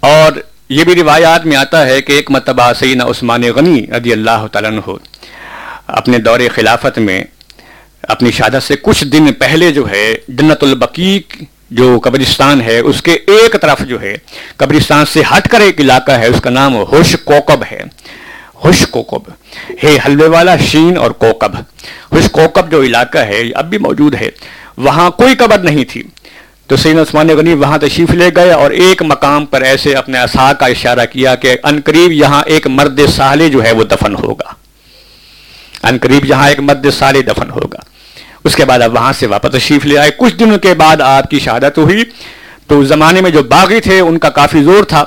اور 0.00 0.32
یہ 0.68 0.84
بھی 0.84 0.94
روایات 0.94 1.46
میں 1.46 1.56
آتا 1.56 1.86
ہے 1.86 2.02
کہ 2.02 2.12
ایک 2.12 2.30
مرتبہ 2.30 2.72
سینا 2.72 3.04
عثمان 3.04 3.42
غنی 3.42 3.86
رضی 3.86 4.12
اللہ 4.12 4.46
تعالیٰ 4.52 4.70
عنہ 4.70 4.90
اپنے 5.86 6.18
دور 6.18 6.40
خلافت 6.54 6.98
میں 6.98 7.24
اپنی 8.02 8.30
شہادت 8.30 8.62
سے 8.62 8.74
کچھ 8.82 9.04
دن 9.04 9.32
پہلے 9.32 9.72
جو 9.72 9.90
ہے 9.90 10.14
جنت 10.28 10.64
البقیق 10.64 11.36
جو 11.70 12.00
قبرستان 12.04 12.60
ہے، 12.60 12.78
اس 12.78 13.02
کے 13.02 13.12
ایک 13.12 13.56
طرف 13.62 13.80
جو 13.80 14.00
ہے 14.00 14.16
قبرستان 14.56 15.04
سے 15.06 15.22
ہٹ 15.36 15.48
کر 15.48 15.60
ایک 15.60 15.80
علاقہ 15.80 16.12
ہے، 16.12 16.26
اس 16.26 16.40
کا 16.40 16.50
نام 16.50 16.74
ہوش 16.74 17.16
کوکب 17.24 17.64
ہے۔ 17.70 17.82
ہوش 18.64 18.86
کوکب۔ 18.90 19.32
ہے 19.84 19.98
حلوے 20.06 20.28
والا 20.28 20.56
شین 20.56 20.96
اور 20.96 21.10
کوکب۔ 21.10 21.54
ہوش 22.12 22.30
کوکب 22.30 22.70
جو 22.70 22.82
علاقہ 22.82 23.18
ہے 23.18 23.42
اب 23.54 23.70
بھی 23.70 23.78
موجود 23.78 24.14
ہے۔ 24.14 24.30
وہاں 24.76 25.10
کوئی 25.10 25.34
قبر 25.34 25.58
نہیں 25.58 25.84
تھی۔ 25.84 26.02
تو 26.70 26.76
سین 26.76 26.98
عثمان 26.98 27.28
غنی 27.28 27.54
وہاں 27.54 27.78
تشریف 27.78 28.10
لے 28.10 28.30
گئے 28.36 28.52
اور 28.52 28.70
ایک 28.70 29.02
مقام 29.02 29.46
پر 29.46 29.62
ایسے 29.62 29.94
اپنے 29.94 30.18
اصا 30.18 30.52
کا 30.52 30.66
اشارہ 30.66 31.06
کیا 31.12 31.34
کہ 31.34 31.56
قریب 31.84 32.12
یہاں 32.12 32.42
ایک 32.46 32.66
مرد 32.66 33.00
سالے 33.16 33.48
جو 33.48 33.64
ہے 33.64 33.72
وہ 33.72 33.84
دفن 33.84 34.14
ہوگا۔ 34.14 34.54
قریب 36.00 36.24
یہاں 36.24 36.48
ایک 36.48 36.60
مرد 36.60 36.86
سالے 36.90 37.22
دفن 37.22 37.50
ہوگا۔ 37.50 37.78
اس 38.44 38.56
کے 38.56 38.64
بعد 38.64 38.82
اب 38.82 38.94
وہاں 38.94 39.12
سے 39.18 39.26
واپس 39.26 39.50
تشریف 39.50 39.86
لے 39.86 39.98
آئے۔ 39.98 40.10
کچھ 40.16 40.34
دنوں 40.34 40.58
کے 40.58 40.74
بعد 40.74 41.00
آپ 41.00 41.30
کی 41.30 41.38
شہادت 41.38 41.78
ہوئی۔ 41.78 42.04
تو 42.66 42.80
اس 42.80 42.88
زمانے 42.88 43.20
میں 43.20 43.30
جو 43.30 43.42
باغی 43.42 43.80
تھے 43.80 44.00
ان 44.00 44.18
کا 44.18 44.28
کافی 44.28 44.62
زور 44.62 44.84
تھا۔ 44.84 45.04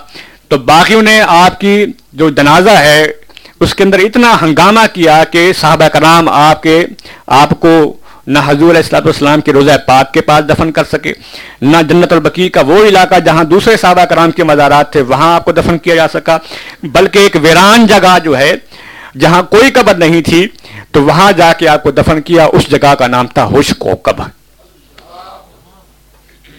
تو 0.47 0.57
باغیوں 0.57 1.01
نے 1.01 1.21
آپ 1.21 1.59
کی 1.59 1.85
جو 2.13 2.29
جنازہ 2.29 2.69
ہے 2.69 3.07
اس 3.59 3.75
کے 3.75 3.83
اندر 3.83 3.99
اتنا 3.99 4.37
ہنگامہ 4.41 4.79
کیا 4.93 5.23
کہ 5.23 5.53
صحابہ 5.53 5.87
کرام 5.87 6.29
آپ 6.29 6.63
کے 6.63 6.85
آپ 7.27 7.49
کو 7.59 7.97
نہ 8.27 8.39
حضور 8.45 8.75
السلاط 8.75 9.05
والسلام 9.05 9.41
کے 9.41 9.53
روزہ 9.53 9.71
پاک 9.85 10.13
کے 10.13 10.21
پاس 10.21 10.49
دفن 10.49 10.71
کر 10.71 10.83
سکے، 10.83 11.13
نہ 11.61 11.77
جنت 11.89 12.13
البقی 12.13 12.49
کا 12.49 12.61
وہ 12.61 12.85
علاقہ 12.85 13.19
جہاں 13.19 13.43
دوسرے 13.43 13.77
صحابہ 13.77 14.05
کرام 14.05 14.31
کے 14.31 14.43
مزارات 14.43 14.91
تھے، 14.91 15.01
وہاں 15.01 15.35
آپ 15.35 15.45
کو 15.45 15.51
دفن 15.51 15.77
کیا 15.77 15.95
جا 15.95 16.07
سکا۔ 16.13 16.37
بلکہ 16.83 17.19
ایک 17.19 17.37
ویران 17.41 17.87
جگہ 17.87 18.17
جو 18.23 18.37
ہے، 18.37 18.53
جہاں 19.19 19.43
کوئی 19.43 19.71
قبر 19.71 19.95
نہیں 19.95 20.21
تھی، 20.21 20.47
تو 20.91 21.03
وہاں 21.03 21.31
جا 21.31 21.53
کے 21.53 21.67
آپ 21.67 21.83
کو 21.83 21.91
دفن 21.91 22.21
کیا۔ 22.21 22.45
اس 22.45 22.69
جگہ 22.71 22.95
کا 22.95 23.07
نام 23.07 23.27
تھا 23.27 23.45
ہوش 23.45 23.73
کو 23.77 23.89
قبر۔ 24.03 24.25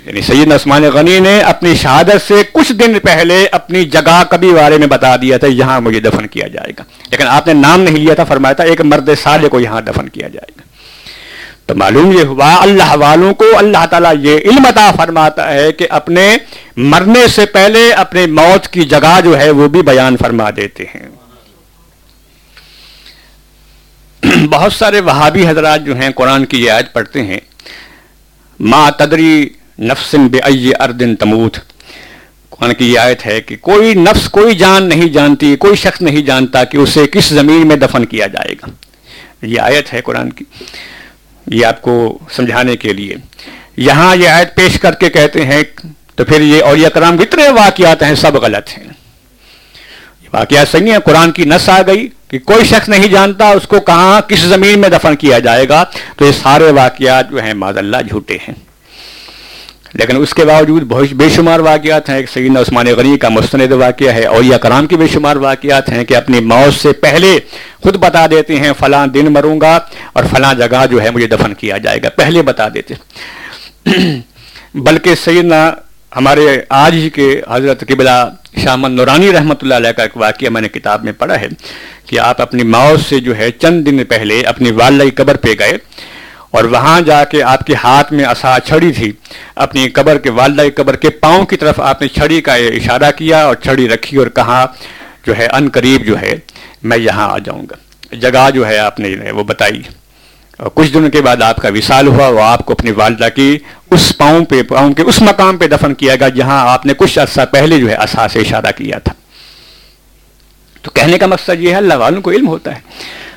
یعنی 0.07 0.23
سید 0.23 0.53
عثمان 0.53 0.83
غنی 0.83 1.19
نے 1.19 1.41
اپنی 1.41 1.75
شہادت 1.75 2.29
سے 2.29 2.35
کچھ 2.53 2.73
دن 2.73 2.99
پہلے 3.03 3.47
اپنی 3.53 3.85
جگہ 3.85 4.23
کبھی 4.31 4.53
بارے 4.53 4.79
میں 4.79 4.87
بتا 4.87 5.17
دیا 5.17 5.39
تھا، 5.39 5.47
یہاں 5.47 5.81
مجھے 5.81 6.01
دفن 6.01 6.27
کیا 6.27 6.49
جائے 6.49 6.73
گا۔ 6.79 6.83
لیکن 7.11 7.27
آپ 7.27 7.47
نے 7.47 7.53
نام 7.53 7.81
نہیں 7.81 7.97
لیا 7.97 8.15
تھا، 8.15 8.25
فرمایا 8.25 8.53
تھا 8.53 8.65
ایک 8.65 8.81
مرد 8.81 9.09
سالے 9.23 9.49
کو 9.49 9.61
یہاں 9.61 9.81
دفن 9.81 10.09
کیا 10.09 10.29
جائے 10.29 10.53
گا۔ 10.59 10.64
تو 11.67 11.75
معلوم 11.75 12.19
یہ 12.19 12.25
ہوا 12.25 12.57
اللہ 12.63 12.97
والوں 12.97 13.35
کو 13.35 13.45
اللہ 13.59 13.87
تعالیٰ 13.91 14.13
یہ 14.21 14.39
علم 14.39 14.67
عطا 14.67 14.91
فرماتا 14.97 15.53
ہے 15.53 15.73
کہ 15.73 15.87
اپنے 15.91 16.37
مرنے 16.77 17.29
سے 17.29 17.47
پہلے 17.47 17.93
اپنے 17.93 18.27
موت 18.27 18.69
کی 18.69 18.83
جگہ 18.83 19.21
جو 19.25 19.39
ہے 19.39 19.51
وہ 19.51 19.69
بھی 19.69 19.83
بیان 19.83 20.17
فرما 20.17 20.51
دیتے 20.57 20.85
ہیں۔ 20.85 21.09
بہت 24.51 24.73
سارے 24.73 25.01
وہابی 25.01 25.49
حضرات 25.49 25.85
جو 25.85 25.97
ہیں 25.97 26.11
قرآن 26.11 26.45
کی 26.45 26.65
یہ 26.65 26.71
آیت 26.71 26.93
پڑھتے 26.93 27.23
ہیں۔ 27.23 27.41
ما 28.61 28.91
تدری 28.91 29.49
نفسن 29.79 30.29
بے 30.29 30.39
اردن 30.81 31.17
تموت۔ 31.17 31.57
قرآن 32.51 32.75
کی 32.75 32.93
یہ 32.93 32.99
آیت 32.99 33.27
ہے 33.27 33.41
کہ 33.41 33.57
کوئی 33.57 33.95
نفس 33.95 34.29
کوئی 34.29 34.55
جان 34.55 34.89
نہیں 34.89 35.09
جانتی، 35.09 35.57
کوئی 35.57 35.77
شخص 35.77 36.03
نہیں 36.03 36.23
جانتا 36.23 36.65
کہ 36.65 36.77
اسے 36.77 37.07
کس 37.07 37.25
زمین 37.25 37.69
میں 37.69 37.77
دفن 37.77 38.05
کیا 38.05 38.27
جائے 38.27 38.53
گا۔ 38.53 38.67
یہ 39.43 39.61
آیت 39.61 39.95
ہے 39.95 40.01
قرآن 40.01 40.31
کی۔ 40.31 40.45
یہ 41.47 41.67
آپ 41.67 41.83
کو 41.83 42.19
سمجھانے 42.31 42.77
کے 42.77 42.93
لیے۔ 42.93 43.17
یہاں 43.77 44.17
یہ 44.17 44.29
آیت 44.29 44.55
پیش 44.55 44.81
کر 44.81 44.95
کے 44.95 45.11
کہتے 45.11 45.45
ہیں، 45.45 45.63
تو 46.15 46.25
پھر 46.25 46.41
یہ 46.41 46.63
اور 46.63 46.77
یہ 46.77 46.89
کرام 46.89 47.19
کتنے 47.19 47.49
واقعات 47.49 48.03
ہیں، 48.03 48.15
سب 48.15 48.35
غلط 48.35 48.79
ہیں۔ 48.79 48.85
واقعات 50.33 50.69
صحیح 50.69 50.93
ہیں، 50.93 50.99
قرآن 50.99 51.33
کی 51.33 51.45
نس 51.45 51.69
آ 51.69 51.83
گئی 51.87 52.09
کہ 52.29 52.39
کوئی 52.39 52.65
شخص 52.65 52.89
نہیں 52.89 53.09
جانتا 53.09 53.49
اس 53.49 53.67
کو 53.67 53.81
کہاں، 53.81 54.21
کس 54.21 54.39
زمین 54.39 54.79
میں 54.79 54.89
دفن 54.89 55.17
کیا 55.17 55.39
جائے 55.39 55.69
گا۔ 55.69 55.85
تو 56.17 56.25
یہ 56.25 56.33
سارے 56.43 56.65
واقعات 56.65 57.31
جو 57.31 57.43
ہیں 57.43 57.55
ماد 57.55 57.75
اللہ، 57.77 57.97
جھوٹے 58.09 58.37
ہیں۔ 58.49 58.64
لیکن 59.95 60.17
اس 60.17 60.35
کے 60.35 60.45
باوجود 60.45 60.83
بہت 60.83 61.13
بے 61.13 61.29
شمار 61.29 61.61
واقعات 61.61 62.09
ہیں۔ 62.09 62.17
ایک 62.17 62.29
سیدنا 62.31 62.61
عثمان 62.61 62.87
غنی 62.97 63.19
کا 63.19 63.29
مستند 63.29 63.73
واقعہ 63.73 64.13
ہے 64.13 64.25
اور 64.25 64.43
یہ 64.45 64.57
کرام 64.57 64.87
کی 64.87 64.97
بے 64.97 65.07
شمار 65.13 65.37
واقعات 65.37 65.89
ہیں 65.89 66.05
کہ 66.05 66.17
اپنی 66.17 66.41
موت 66.41 66.75
سے 66.75 66.93
پہلے 66.93 67.39
خود 67.83 67.97
بتا 67.97 68.27
دیتے 68.31 68.57
ہیں، 68.57 68.73
فلاں 68.79 69.07
دن 69.07 69.33
مروں 69.33 69.61
گا 69.61 69.79
اور 70.13 70.25
فلاں 70.31 70.55
جگہ 70.55 70.85
جو 70.91 71.03
ہے 71.03 71.11
مجھے 71.11 71.27
دفن 71.27 71.55
کیا 71.55 71.79
جائے 71.79 72.03
گا۔ 72.03 72.09
پہلے 72.09 72.43
بتا 72.43 72.69
دیتے 72.75 72.95
بلکہ 74.75 75.15
سیدنا 75.15 75.71
ہمارے 76.17 76.61
آج 76.69 76.95
ہی 76.95 77.11
کے 77.11 77.41
حضرت 77.51 77.81
قبلہ 77.89 78.11
شامن 78.63 78.93
نورانی 78.93 79.33
رحمۃ 79.33 79.63
اللہ 79.63 79.75
علیہ 79.75 79.91
کا 79.91 80.03
ایک 80.03 80.17
واقعہ 80.17 80.49
میں 80.49 80.61
نے 80.61 80.69
کتاب 80.69 81.05
میں 81.05 81.13
پڑھا 81.13 81.41
ہے 81.41 81.49
کہ 82.07 82.19
آپ 82.19 82.41
اپنی 82.43 82.63
موت 82.63 83.01
سے 83.09 83.21
جو 83.21 83.37
ہے 83.37 83.51
چند 83.51 83.87
دن 83.87 84.05
پہلے 84.05 84.41
اپنی 84.43 84.71
والدہ 84.71 85.05
قبر 85.15 85.37
پہ 85.37 85.55
گئے۔ 85.59 85.79
اور 86.55 86.65
وہاں 86.65 87.01
جا 87.01 87.25
کے 87.25 87.43
آپ 87.43 87.61
کے 87.67 87.75
ہاتھ 87.75 88.13
میں 88.13 88.25
اصا 88.25 88.57
چھڑی 88.65 88.93
تھی۔ 88.93 89.13
اپنی 89.55 89.89
قبر 89.89 90.19
کے 90.19 90.31
والدہ 90.31 90.63
قبر 90.77 90.97
کے 90.97 91.11
پاؤں 91.11 91.47
کی 91.47 91.57
طرف 91.57 91.81
آپ 91.81 92.03
نے 92.03 92.09
چھڑی 92.09 92.41
کا 92.41 92.55
اشارہ 92.55 93.11
کیا 93.17 93.45
اور 93.45 93.55
چھڑی 93.55 93.89
رکھی 93.89 94.17
اور 94.17 94.27
کہا، 94.27 94.67
جو 95.27 95.39
ہے 95.39 95.47
ان 95.47 95.69
قریب 95.73 96.07
جو 96.07 96.21
ہے، 96.21 96.35
میں 96.83 96.99
یہاں 96.99 97.31
آ 97.31 97.39
جاؤں 97.39 97.67
گا۔ 97.71 98.17
جگہ 98.17 98.51
جو 98.55 98.69
ہے 98.69 98.79
آپ 98.79 99.01
نے 99.01 99.31
وہ 99.31 99.45
بتائی۔ 99.45 99.83
اور 100.59 100.71
کچھ 100.75 100.93
دنوں 100.95 101.11
کے 101.11 101.21
بعد 101.23 101.43
آپ 101.43 101.57
کا 101.57 101.69
وصال 101.69 102.07
ہوا 102.07 102.29
وہ 102.29 102.43
آپ 102.43 102.67
کو 102.67 102.73
اپنی 102.73 102.91
والدہ 102.91 103.29
کی 103.35 103.59
اس 103.91 104.13
پاؤں 104.19 104.45
پہ، 104.45 104.63
پاؤں 104.63 104.93
کے 104.93 105.03
اس 105.03 105.23
مقام 105.23 105.57
پہ 105.57 105.67
دفن 105.67 105.95
کیا 105.95 106.17
گیا، 106.17 106.29
جہاں 106.29 106.69
آپ 106.69 106.87
نے 106.87 106.93
کچھ 106.97 107.19
عرصہ 107.19 107.41
پہلے 107.53 107.79
جو 107.79 107.89
ہے 107.89 107.95
اصا 107.95 108.29
سے 108.29 108.39
اشارہ 108.39 108.73
کیا 108.77 108.99
تھا۔ 108.99 109.13
تو 110.83 110.91
کہنے 110.91 111.19
کا 111.19 111.27
مقصد 111.27 111.61
یہ 111.61 111.71
ہے، 111.71 111.77
اللہ 111.77 111.95
والوں 111.95 112.23
کو 112.23 112.31
علم 112.31 112.49
ہوتا 112.49 112.75
ہے۔ 112.75 112.81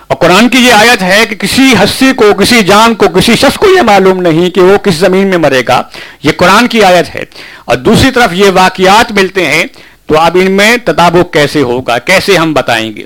اور 0.08 0.18
قرآن 0.18 0.50
کی 0.50 0.58
یہ 0.58 0.74
آیت 0.74 1.02
ہے 1.02 1.26
کہ 1.30 1.36
کسی 1.36 1.76
ہستی 1.84 2.12
کو، 2.16 2.34
کسی 2.34 2.64
جان 2.64 2.96
کو، 2.96 3.10
کسی 3.10 3.36
شخص 3.36 3.58
کو 3.58 3.70
یہ 3.70 3.82
معلوم 3.82 4.22
نہیں 4.22 4.50
کہ 4.50 4.62
وہ 4.62 4.78
کس 4.78 4.94
زمین 4.94 5.28
میں 5.28 5.38
مرے 5.38 5.62
گا۔ 5.68 5.82
یہ 6.24 6.32
قرآن 6.38 6.68
کی 6.68 6.84
آیت 6.84 7.16
ہے۔ 7.16 7.24
اور 7.66 7.76
دوسری 7.76 8.12
طرف 8.12 8.30
یہ 8.32 8.46
واقعات 8.54 9.12
ملتے 9.12 9.46
ہیں، 9.46 9.64
تو 10.06 10.20
اب 10.20 10.38
ان 10.42 10.52
میں 10.52 10.78
تدابق 10.78 11.34
کیسے 11.34 11.62
ہوگا؟ 11.62 11.98
کیسے 11.98 12.38
ہم 12.38 12.54
بتائیں 12.54 12.96
گے؟ 12.96 13.06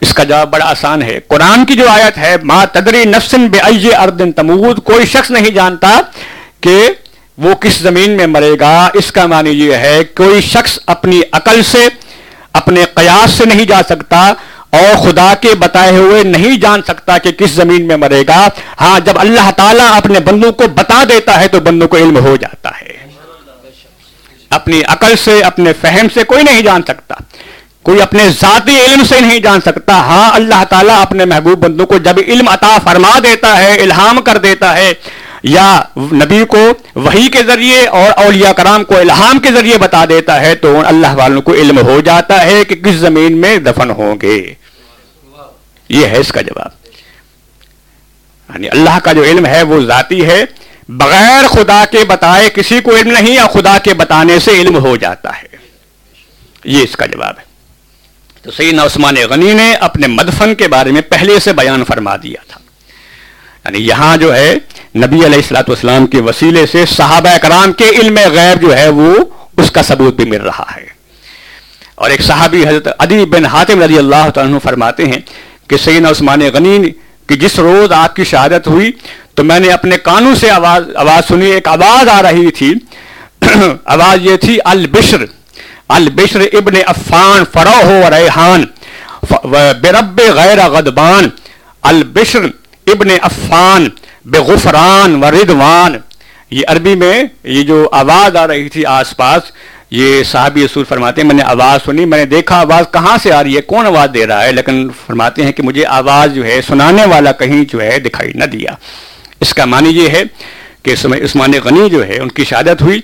اس 0.00 0.14
کا 0.14 0.24
جواب 0.24 0.50
بڑا 0.50 0.64
آسان 0.64 1.02
ہے۔ 1.02 1.20
قرآن 1.28 1.64
کی 1.64 1.74
جو 1.74 1.88
آیت 1.88 2.18
ہے، 2.18 2.36
ما 2.42 2.64
تدری 2.64 3.04
نفسن 3.04 3.48
بے 3.48 3.94
اردن 3.94 4.32
تمود 4.32 4.78
کوئی 4.78 5.06
شخص 5.06 5.30
نہیں 5.30 5.50
جانتا 5.50 6.00
کہ 6.60 6.90
وہ 7.38 7.54
کس 7.54 7.74
زمین 7.74 8.10
میں 8.10 8.26
مرے 8.26 8.52
گا۔ 8.60 8.88
اس 8.94 9.12
کا 9.12 9.26
معنی 9.26 9.50
یہ 9.50 9.74
ہے، 9.74 10.04
کوئی 10.04 10.40
شخص 10.40 10.78
اپنی 10.86 11.20
عقل 11.32 11.62
سے، 11.62 11.88
اپنے 12.52 12.84
قیاس 12.94 13.30
سے 13.30 13.44
نہیں 13.44 13.64
جا 13.64 13.80
سکتا۔ 13.88 14.32
اور 14.74 14.96
خدا 14.96 15.34
کے 15.40 15.54
بتائے 15.58 15.90
ہوئے 15.90 16.22
نہیں 16.22 16.56
جان 16.56 16.82
سکتا 16.82 17.18
کہ 17.18 17.32
کس 17.32 17.50
زمین 17.50 17.86
میں 17.86 17.96
مرے 17.96 18.24
گا۔ 18.28 18.48
ہاں 18.80 19.00
جب 19.00 19.12
اللہ 19.16 19.50
تعالیٰ 19.56 19.96
اپنے 19.96 20.20
بندوں 20.20 20.52
کو 20.52 20.64
بتا 20.68 21.04
دیتا 21.08 21.40
ہے 21.40 21.48
تو 21.48 21.60
بندوں 21.60 21.88
کو 21.88 21.96
علم 21.96 22.18
ہو 22.18 22.36
جاتا 22.36 22.70
ہے۔ 22.80 22.92
اپنی 24.50 24.82
عقل 24.86 25.16
سے، 25.16 25.40
اپنے 25.40 25.72
فہم 25.80 26.06
سے 26.14 26.24
کوئی 26.24 26.42
نہیں 26.42 26.62
جان 26.62 26.82
سکتا۔ 26.82 27.14
کوئی 27.82 28.02
اپنے 28.02 28.28
ذاتی 28.28 28.76
علم 28.80 29.04
سے 29.04 29.20
نہیں 29.20 29.38
جان 29.38 29.60
سکتا۔ 29.60 29.92
ہاں 29.92 30.30
اللہ 30.34 30.64
تعالیٰ 30.70 31.00
اپنے 31.00 31.24
محبوب 31.24 31.58
بندوں 31.58 31.86
کو 31.86 31.98
جب 31.98 32.14
علم 32.28 32.48
عطا 32.48 32.78
فرما 32.84 33.18
دیتا 33.18 33.58
ہے، 33.58 33.76
الہام 33.76 34.20
کر 34.20 34.36
دیتا 34.36 34.76
ہے، 34.76 34.92
یا 35.42 35.82
نبی 35.96 36.44
کو 36.48 36.68
وہی 36.94 37.28
کے 37.28 37.42
ذریعے 37.42 37.86
اور 37.86 38.24
اولیاء 38.24 38.52
کرام 38.52 38.84
کو 38.84 38.98
الہام 38.98 39.38
کے 39.38 39.52
ذریعے 39.52 39.78
بتا 39.78 40.04
دیتا 40.04 40.40
ہے 40.40 40.54
تو 40.54 40.80
اللہ 40.84 41.14
والوں 41.14 41.42
کو 41.42 41.54
علم 41.54 41.78
ہو 41.78 42.00
جاتا 42.00 42.44
ہے 42.44 42.64
کہ 42.64 42.74
کس 42.74 42.94
زمین 42.94 43.36
میں 43.36 43.56
دفن 43.56 43.90
ہوں 43.90 44.16
گے۔ 44.22 44.54
یہ 45.88 46.06
ہے 46.06 46.16
اس 46.16 46.32
کا 46.32 46.40
جواب۔ 46.40 46.70
یعنی 48.54 48.68
اللہ 48.68 48.98
کا 49.04 49.12
جو 49.12 49.24
علم 49.24 49.46
ہے 49.46 49.62
وہ 49.62 49.80
ذاتی 49.80 50.26
ہے، 50.26 50.44
بغیر 50.88 51.46
خدا 51.48 51.84
کے 51.90 52.04
بتائے 52.04 52.50
کسی 52.50 52.80
کو 52.80 52.96
علم 52.96 53.10
نہیں 53.10 53.34
یا 53.34 53.46
خدا 53.46 53.78
کے 53.78 53.94
بتانے 53.94 54.38
سے 54.38 54.50
علم 54.50 54.78
ہو 54.78 54.96
جاتا 54.96 55.30
ہے۔ 55.42 55.56
یہ 56.64 56.82
اس 56.82 56.96
کا 56.96 57.06
جواب 57.06 57.34
ہے۔ 57.38 57.44
تو 58.42 58.50
سیدنا 58.50 58.84
عثمان 58.84 59.14
غنی 59.30 59.52
نے 59.52 59.74
اپنے 59.74 60.06
مدفن 60.06 60.54
کے 60.54 60.68
بارے 60.68 60.92
میں 60.92 61.00
پہلے 61.00 61.40
سے 61.40 61.52
بیان 61.52 61.84
فرما 61.84 62.16
دیا 62.16 62.42
تھا۔ 62.48 62.60
یعنی 63.64 63.78
یہاں 63.78 64.16
جو 64.16 64.34
ہے، 64.34 64.54
نبی 64.96 65.24
علیہ 65.24 65.36
السلاۃ 65.36 65.62
والسلام 65.68 66.06
کے 66.06 66.20
وسیلے 66.20 66.66
سے 66.66 66.86
صحابہ 66.86 67.36
کرام 67.42 67.72
کے 67.72 67.88
علم 67.88 68.18
غیب 68.32 68.60
جو 68.62 68.76
ہے 68.76 68.88
وہ 68.88 69.16
اس 69.56 69.70
کا 69.70 69.82
ثبوت 69.82 70.14
بھی 70.14 70.24
مل 70.24 70.40
رہا 70.40 70.72
ہے۔ 70.76 70.86
اور 71.94 72.10
ایک 72.10 72.22
صحابی 72.22 72.68
حضرت 72.68 72.88
ادی 72.98 73.24
بن 73.24 73.44
حاتم 73.44 73.82
رضی 73.82 73.98
اللہ 73.98 74.30
تعالیٰ 74.34 74.58
فرماتے 74.62 75.04
ہیں 75.04 75.20
کہ 75.68 75.76
سیدنا 75.76 76.10
عثمان 76.10 76.40
غنی 76.54 76.90
کہ 77.26 77.34
جس 77.34 77.58
روز 77.58 77.92
آپ 77.92 78.16
کی 78.16 78.24
شہادت 78.24 78.66
ہوئی، 78.66 78.92
تو 79.34 79.44
میں 79.44 79.60
نے 79.60 79.68
اپنے 79.68 79.98
کانوں 79.98 80.34
سے 80.34 80.50
آواز 80.50 80.96
آواز 80.96 81.28
سنی، 81.28 81.50
ایک 81.50 81.68
آواز 81.68 82.08
آ 82.08 82.22
رہی 82.22 82.50
تھی۔ 82.50 82.74
آواز 83.84 84.26
یہ 84.26 84.36
تھی، 84.36 84.58
البشر۔ 84.64 85.24
البشر 85.88 86.40
ابن 86.40 86.74
عفان 86.86 87.44
فروح 87.52 88.06
و 88.06 88.10
ریحان۔ 88.10 88.64
برب 89.82 90.20
غیر 90.34 90.58
غدبان 90.68 91.28
البشر 91.82 92.44
ابن 92.86 93.08
عفان 93.22 93.88
بے 94.24 94.38
غفران 94.38 95.24
و 95.24 95.30
ردوان 95.30 95.96
یہ 96.50 96.62
عربی 96.68 96.94
میں 96.94 97.24
یہ 97.44 97.62
جو 97.62 97.88
آواز 97.92 98.36
آ 98.36 98.46
رہی 98.46 98.68
تھی 98.68 98.86
آس 98.86 99.16
پاس 99.16 99.42
یہ 99.96 100.22
صحابی 100.22 100.64
اصول 100.64 100.84
فرماتے 100.84 101.20
ہیں، 101.20 101.28
میں 101.28 101.34
نے 101.34 101.42
آواز 101.42 101.84
سنی، 101.84 102.04
میں 102.04 102.18
نے 102.18 102.24
دیکھا 102.24 102.60
آواز 102.60 102.84
کہاں 102.92 103.16
سے 103.22 103.32
آ 103.32 103.42
رہی 103.42 103.56
ہے، 103.56 103.60
کون 103.60 103.86
آواز 103.86 104.08
دے 104.14 104.26
رہا 104.26 104.44
ہے، 104.44 104.52
لیکن 104.52 104.88
فرماتے 105.06 105.42
ہیں 105.42 105.52
کہ 105.52 105.62
مجھے 105.62 105.86
آواز 105.86 106.34
جو 106.34 106.44
ہے 106.44 106.60
سنانے 106.62 107.04
والا 107.04 107.32
کہیں 107.32 107.64
جو 107.72 107.82
ہے 107.82 107.98
دکھائی 107.98 108.32
نہ 108.34 108.44
دیا۔ 108.44 108.70
اس 109.40 109.54
کا 109.54 109.64
معنی 109.64 109.90
یہ 109.90 110.08
ہے 110.08 110.22
کہ 110.82 110.94
عثمان 111.24 111.52
غنی 111.64 111.90
جو 111.90 112.06
ہے، 112.06 112.18
ان 112.18 112.28
کی 112.28 112.44
شہادت 112.44 112.82
ہوئی 112.82 113.00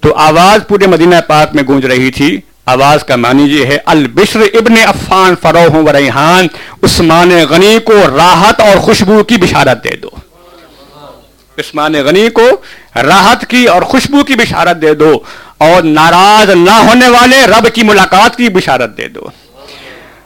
تو 0.00 0.14
آواز 0.14 0.68
پورے 0.68 0.86
مدینہ 0.86 1.14
پاک 1.26 1.54
میں 1.54 1.62
گونج 1.68 1.86
رہی 1.86 2.10
تھی۔ 2.10 2.40
آواز 2.66 3.04
کا 3.04 3.16
معنی 3.16 3.42
یہ 3.42 3.66
ہے، 3.66 3.78
البشر 3.84 4.40
ابن 4.40 4.74
عفان 4.86 5.34
فروح 5.42 5.76
و 5.76 5.92
ریحان، 5.92 6.46
عثمان 6.82 7.30
غنی 7.50 7.78
کو 7.84 7.94
راحت 8.16 8.60
اور 8.60 8.76
خوشبو 8.76 9.24
کی 9.24 9.36
بشارت 9.36 9.84
دے 9.84 9.96
دو۔ 9.96 10.10
عثمان 11.58 11.94
غنی 11.94 12.28
کو 12.28 12.48
راحت 12.96 13.46
کی 13.50 13.64
اور 13.66 13.82
خوشبو 13.82 14.24
کی 14.24 14.34
بشارت 14.34 14.82
دے 14.82 14.94
دو۔ 14.94 15.18
اور 15.58 15.82
ناراض 15.82 16.50
نہ 16.50 16.70
ہونے 16.70 17.08
والے 17.08 17.46
رب 17.46 17.74
کی 17.74 17.82
ملاقات 17.82 18.36
کی 18.36 18.48
بشارت 18.48 18.96
دے 18.96 19.08
دو۔ 19.08 19.20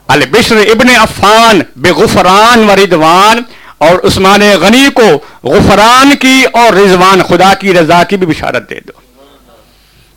البشر 0.08 0.56
ابن 0.56 0.88
عفان 0.96 1.60
بے 1.76 1.90
غفران 1.90 2.70
و 2.70 2.76
رضوان 2.76 3.40
اور 3.78 4.06
عثمان 4.06 4.40
غنی 4.60 4.86
کو 4.94 5.08
غفران 5.48 6.16
کی 6.16 6.44
اور 6.52 6.72
رضوان 6.72 7.22
خدا 7.28 7.54
کی 7.54 7.74
رضا 7.74 8.02
کی 8.02 8.16
بھی 8.16 8.26
بشارت 8.26 8.70
دے 8.70 8.80
دو۔ 8.80 8.92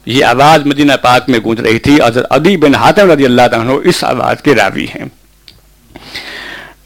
یہ 0.05 0.25
آواز 0.25 0.65
مدینہ 0.65 0.93
پاک 1.01 1.29
میں 1.29 1.39
گونج 1.43 1.59
رہی 1.59 1.79
تھی، 1.79 2.01
حضرت 2.07 2.25
ادی 2.29 2.57
بن 2.57 2.75
حاتم 2.75 3.11
رضی 3.11 3.25
اللہ 3.25 3.41
عنہ 3.41 3.71
اس 3.83 4.03
آواز 4.03 4.41
کے 4.41 4.55
راوی 4.55 4.85
ہیں۔ 4.85 5.05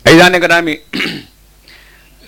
ایزان 0.03 0.33
گرامی 0.41 0.75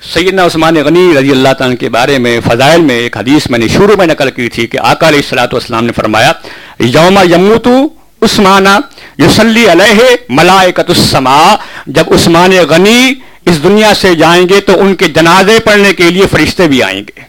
سیدنا 0.01 0.45
عثمان 0.45 0.75
غنی 0.85 1.13
رضی 1.17 1.31
اللہ 1.31 1.53
تعالیٰ 1.57 1.77
کے 1.79 1.89
بارے 1.89 2.17
میں 2.19 2.39
فضائل 2.45 2.81
میں 2.81 2.95
ایک 2.95 3.17
حدیث 3.17 3.49
میں 3.49 3.59
نے 3.59 3.67
شروع 3.67 3.95
میں 3.97 4.05
نقل 4.07 4.29
کی 4.31 4.47
تھی 4.49 4.65
کہ 4.67 4.77
آقا 4.81 5.07
علیہ 5.07 5.19
السلاۃ 5.19 5.47
والسلام 5.51 5.85
نے 5.85 5.91
فرمایا، 5.91 6.31
یوم 6.79 7.17
یموتو 7.31 7.75
عثمانہ 8.21 8.77
یوسلی 9.17 9.65
علیہ 9.71 10.15
ملائکت 10.29 10.89
السما 10.89 11.39
جب 11.87 12.13
عثمان 12.13 12.51
غنی 12.69 13.13
اس 13.45 13.63
دنیا 13.63 13.93
سے 13.93 14.13
جائیں 14.15 14.47
گے 14.49 14.59
تو 14.61 14.79
ان 14.81 14.95
کے 14.95 15.07
جنازے 15.07 15.59
پڑھنے 15.65 15.93
کے 15.93 16.09
لیے 16.11 16.27
فرشتے 16.31 16.67
بھی 16.67 16.83
آئیں 16.83 17.01
گے۔ 17.01 17.25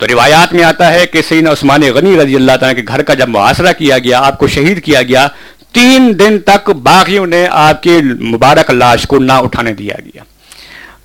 تو 0.00 0.06
روایات 0.06 0.52
میں 0.54 0.64
آتا 0.64 0.92
ہے 0.92 1.06
کہ 1.06 1.22
سیدنا 1.28 1.52
عثمان 1.52 1.82
غنی 1.94 2.16
رضی 2.22 2.36
اللہ 2.36 2.56
تعالیٰ 2.60 2.76
کے 2.76 2.82
گھر 2.88 3.02
کا 3.02 3.14
جب 3.14 3.28
محاصرہ 3.28 3.72
کیا 3.72 3.98
گیا، 3.98 4.20
آپ 4.26 4.38
کو 4.38 4.48
شہید 4.48 4.82
کیا 4.84 5.02
گیا، 5.02 5.26
تین 5.72 6.12
دن 6.18 6.38
تک 6.46 6.70
باغیوں 6.82 7.26
نے 7.26 7.46
آپ 7.50 7.82
کی 7.82 8.00
مبارک 8.34 8.70
لاش 8.70 9.06
کو 9.08 9.18
نہ 9.18 9.32
اٹھانے 9.32 9.72
دیا 9.74 9.94
گیا۔ 10.04 10.22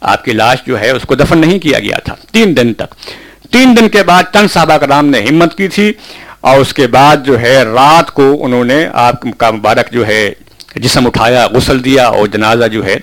آپ 0.02 0.26
کی 0.26 0.32
لاش 0.32 0.58
جو 0.66 0.80
ہے 0.80 0.90
اس 0.90 1.02
کو 1.04 1.16
دفن 1.16 1.38
نہیں 1.38 1.60
کیا 1.60 1.80
گیا 1.80 2.00
تھا 2.00 2.16
تین 2.32 2.58
دن 2.58 2.74
تک۔ 2.74 2.94
تین 3.52 3.78
دن 3.78 3.90
کے 3.90 4.04
بعد 4.04 4.24
چند 4.34 4.48
صحابہ 4.54 4.78
کرام 4.78 5.08
نے 5.08 5.20
ہمت 5.20 5.58
کی 5.58 5.68
تھی 5.68 5.94
اور 6.42 6.58
اس 6.58 6.74
کے 6.74 6.88
بعد 6.88 7.18
جو 7.24 7.40
ہے 7.40 7.64
رات 7.64 8.12
کو 8.12 8.46
انہوں 8.46 8.64
نے 8.64 8.88
آپ 8.94 9.14
کا 9.38 9.52
مبارک 9.52 9.92
جو 9.92 10.08
ہے 10.08 10.34
جسم 10.76 11.08
اٹھایا، 11.08 11.48
غسل 11.48 11.86
دیا 11.86 12.08
اور 12.08 12.28
جنازہ 12.28 12.68
جو 12.68 12.86
ہے 12.86 12.96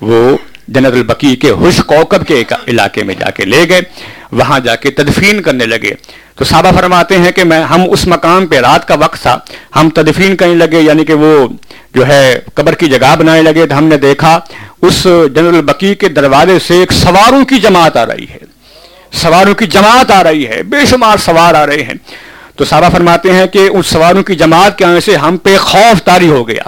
وہ 0.00 0.36
جنت 0.68 0.86
البقی 0.86 1.36
کے 1.36 1.50
حش 1.50 1.80
کوکب 1.86 2.26
کے 2.26 2.44
علاقے 2.68 3.02
میں 3.02 3.14
جا 3.14 3.30
کے 3.30 3.44
لے 3.44 3.68
گئے۔ 3.68 3.80
وہاں 4.32 4.60
جا 4.60 4.76
کے 4.76 4.90
تدفین 4.90 5.42
کرنے 5.42 5.66
لگے۔ 5.66 5.90
تو 6.38 6.44
صحابہ 6.44 6.70
فرماتے 6.76 7.18
ہیں 7.18 7.30
کہ 7.32 7.44
میں 7.44 7.60
ہم 7.60 7.80
اس 7.90 8.06
مقام 8.06 8.46
پہ 8.46 8.56
رات 8.56 8.88
کا 8.88 8.94
وقت 8.94 9.22
تھا، 9.22 9.38
ہم 9.76 9.90
تدفین 9.90 10.36
کرنے 10.36 10.54
لگے 10.54 10.80
یعنی 10.80 11.04
کہ 11.04 11.14
وہ 11.14 11.48
جو 11.94 12.06
ہے 12.06 12.38
قبر 12.54 12.74
کی 12.74 12.86
جگہ 12.86 13.16
بنانے 13.18 13.42
لگے، 13.42 13.66
تو 13.66 13.78
ہم 13.78 13.84
نے 13.84 13.96
دیکھا 13.96 14.40
اس 14.82 15.04
جنرل 15.04 15.54
البقی 15.54 15.94
کے 15.94 16.08
دروازے 16.08 16.58
سے 16.58 16.74
ایک 16.74 16.92
سواروں 16.92 17.44
کی 17.44 17.58
جماعت 17.58 17.96
آ 17.96 18.06
رہی 18.06 18.26
ہے۔ 18.30 18.38
سواروں 19.12 19.54
کی 19.54 19.66
جماعت 19.66 20.10
آ 20.10 20.22
رہی 20.22 20.46
ہے، 20.46 20.62
بے 20.62 20.86
شمار 20.86 21.16
سوار 21.16 21.54
آ 21.54 21.66
رہے 21.66 21.82
ہیں۔ 21.82 21.94
تو 22.56 22.64
صحابہ 22.64 22.88
فرماتے 22.92 23.32
ہیں 23.32 23.46
کہ 23.46 23.58
اس 23.58 23.86
سواروں 23.86 24.22
کی 24.22 24.34
جماعت 24.34 24.78
کے 24.78 24.84
آنے 24.84 25.00
سے 25.00 25.16
ہم 25.16 25.36
پہ 25.36 25.56
خوف 25.56 26.02
تاری 26.02 26.28
ہو 26.28 26.48
گیا۔ 26.48 26.62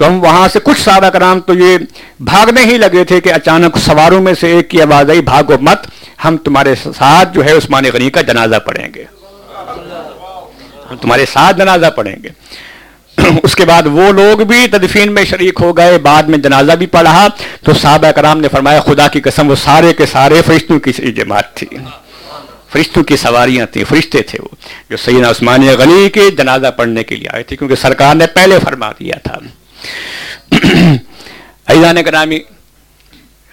تو 0.00 0.06
ہم 0.06 0.24
وہاں 0.24 0.48
سے 0.52 0.58
کچھ 0.62 0.80
صحابہ 0.80 1.08
کرام 1.08 1.40
تو 1.40 1.54
یہ 1.54 1.78
بھاگنے 2.20 2.64
ہی 2.64 2.78
لگے 2.78 3.04
تھے 3.04 3.20
کہ 3.20 3.32
اچانک 3.32 3.78
سواروں 3.78 4.20
میں 4.20 4.34
سے 4.34 4.52
ایک 4.52 4.70
کی 4.70 4.82
آواز 4.82 5.10
آئی، 5.10 5.20
بھاگو 5.20 5.58
مت، 5.60 5.78
ہم 6.24 6.36
تمہارے 6.36 6.74
ساتھ 6.74 7.34
جو 7.34 7.44
ہے 7.44 7.52
عثمان 7.52 7.84
غنی 7.92 8.10
کا 8.10 8.20
جنازہ 8.20 8.56
پڑھیں 8.56 8.88
گے۔ 8.94 9.04
ہم 10.90 10.96
تمہارے 10.96 11.26
ساتھ 11.32 11.56
جنازہ 11.56 11.86
پڑھیں 11.96 12.16
گے۔ 12.22 12.28
اس 13.42 13.54
کے 13.54 13.64
بعد 13.64 13.82
وہ 13.86 14.12
لوگ 14.12 14.38
بھی 14.38 14.66
تدفین 14.66 15.14
میں 15.14 15.24
شریک 15.24 15.54
ہو 15.60 15.76
گئے، 15.76 15.98
بعد 15.98 16.22
میں 16.22 16.38
جنازہ 16.38 16.72
بھی 16.72 16.86
پڑھا۔ 16.86 17.28
تو 17.64 17.74
صحابہ 17.74 18.10
کرام 18.10 18.40
نے 18.40 18.48
فرمایا، 18.48 18.80
خدا 18.80 19.08
کی 19.08 19.20
قسم، 19.20 19.50
وہ 19.50 19.54
سارے 19.54 19.92
کے 19.92 20.06
سارے 20.06 20.42
فرشتوں 20.46 20.80
کی 20.80 21.12
جماعت 21.12 21.54
تھی۔ 21.54 21.66
فرشتوں 22.72 23.04
کی 23.04 23.16
سواریاں 23.16 23.66
تھیں، 23.66 23.84
فرشتے 23.88 24.22
تھے 24.22 24.38
وہ، 24.42 24.48
جو 24.90 24.96
سیدنا 24.96 25.30
عثمان 25.30 25.68
غنی 25.78 26.10
کے 26.10 26.30
جنازہ 26.30 26.70
پڑھنے 26.76 27.04
کے 27.04 27.16
لیے 27.16 27.28
آئے 27.28 27.42
تھے، 27.42 27.56
کیونکہ 27.56 27.76
سرکار 27.76 28.14
نے 28.14 28.26
پہلے 28.26 28.58
فرما 28.64 28.92
دیا 28.92 29.14
تھا۔ 29.22 29.38
ایزان 31.66 32.02
کرامی 32.02 32.40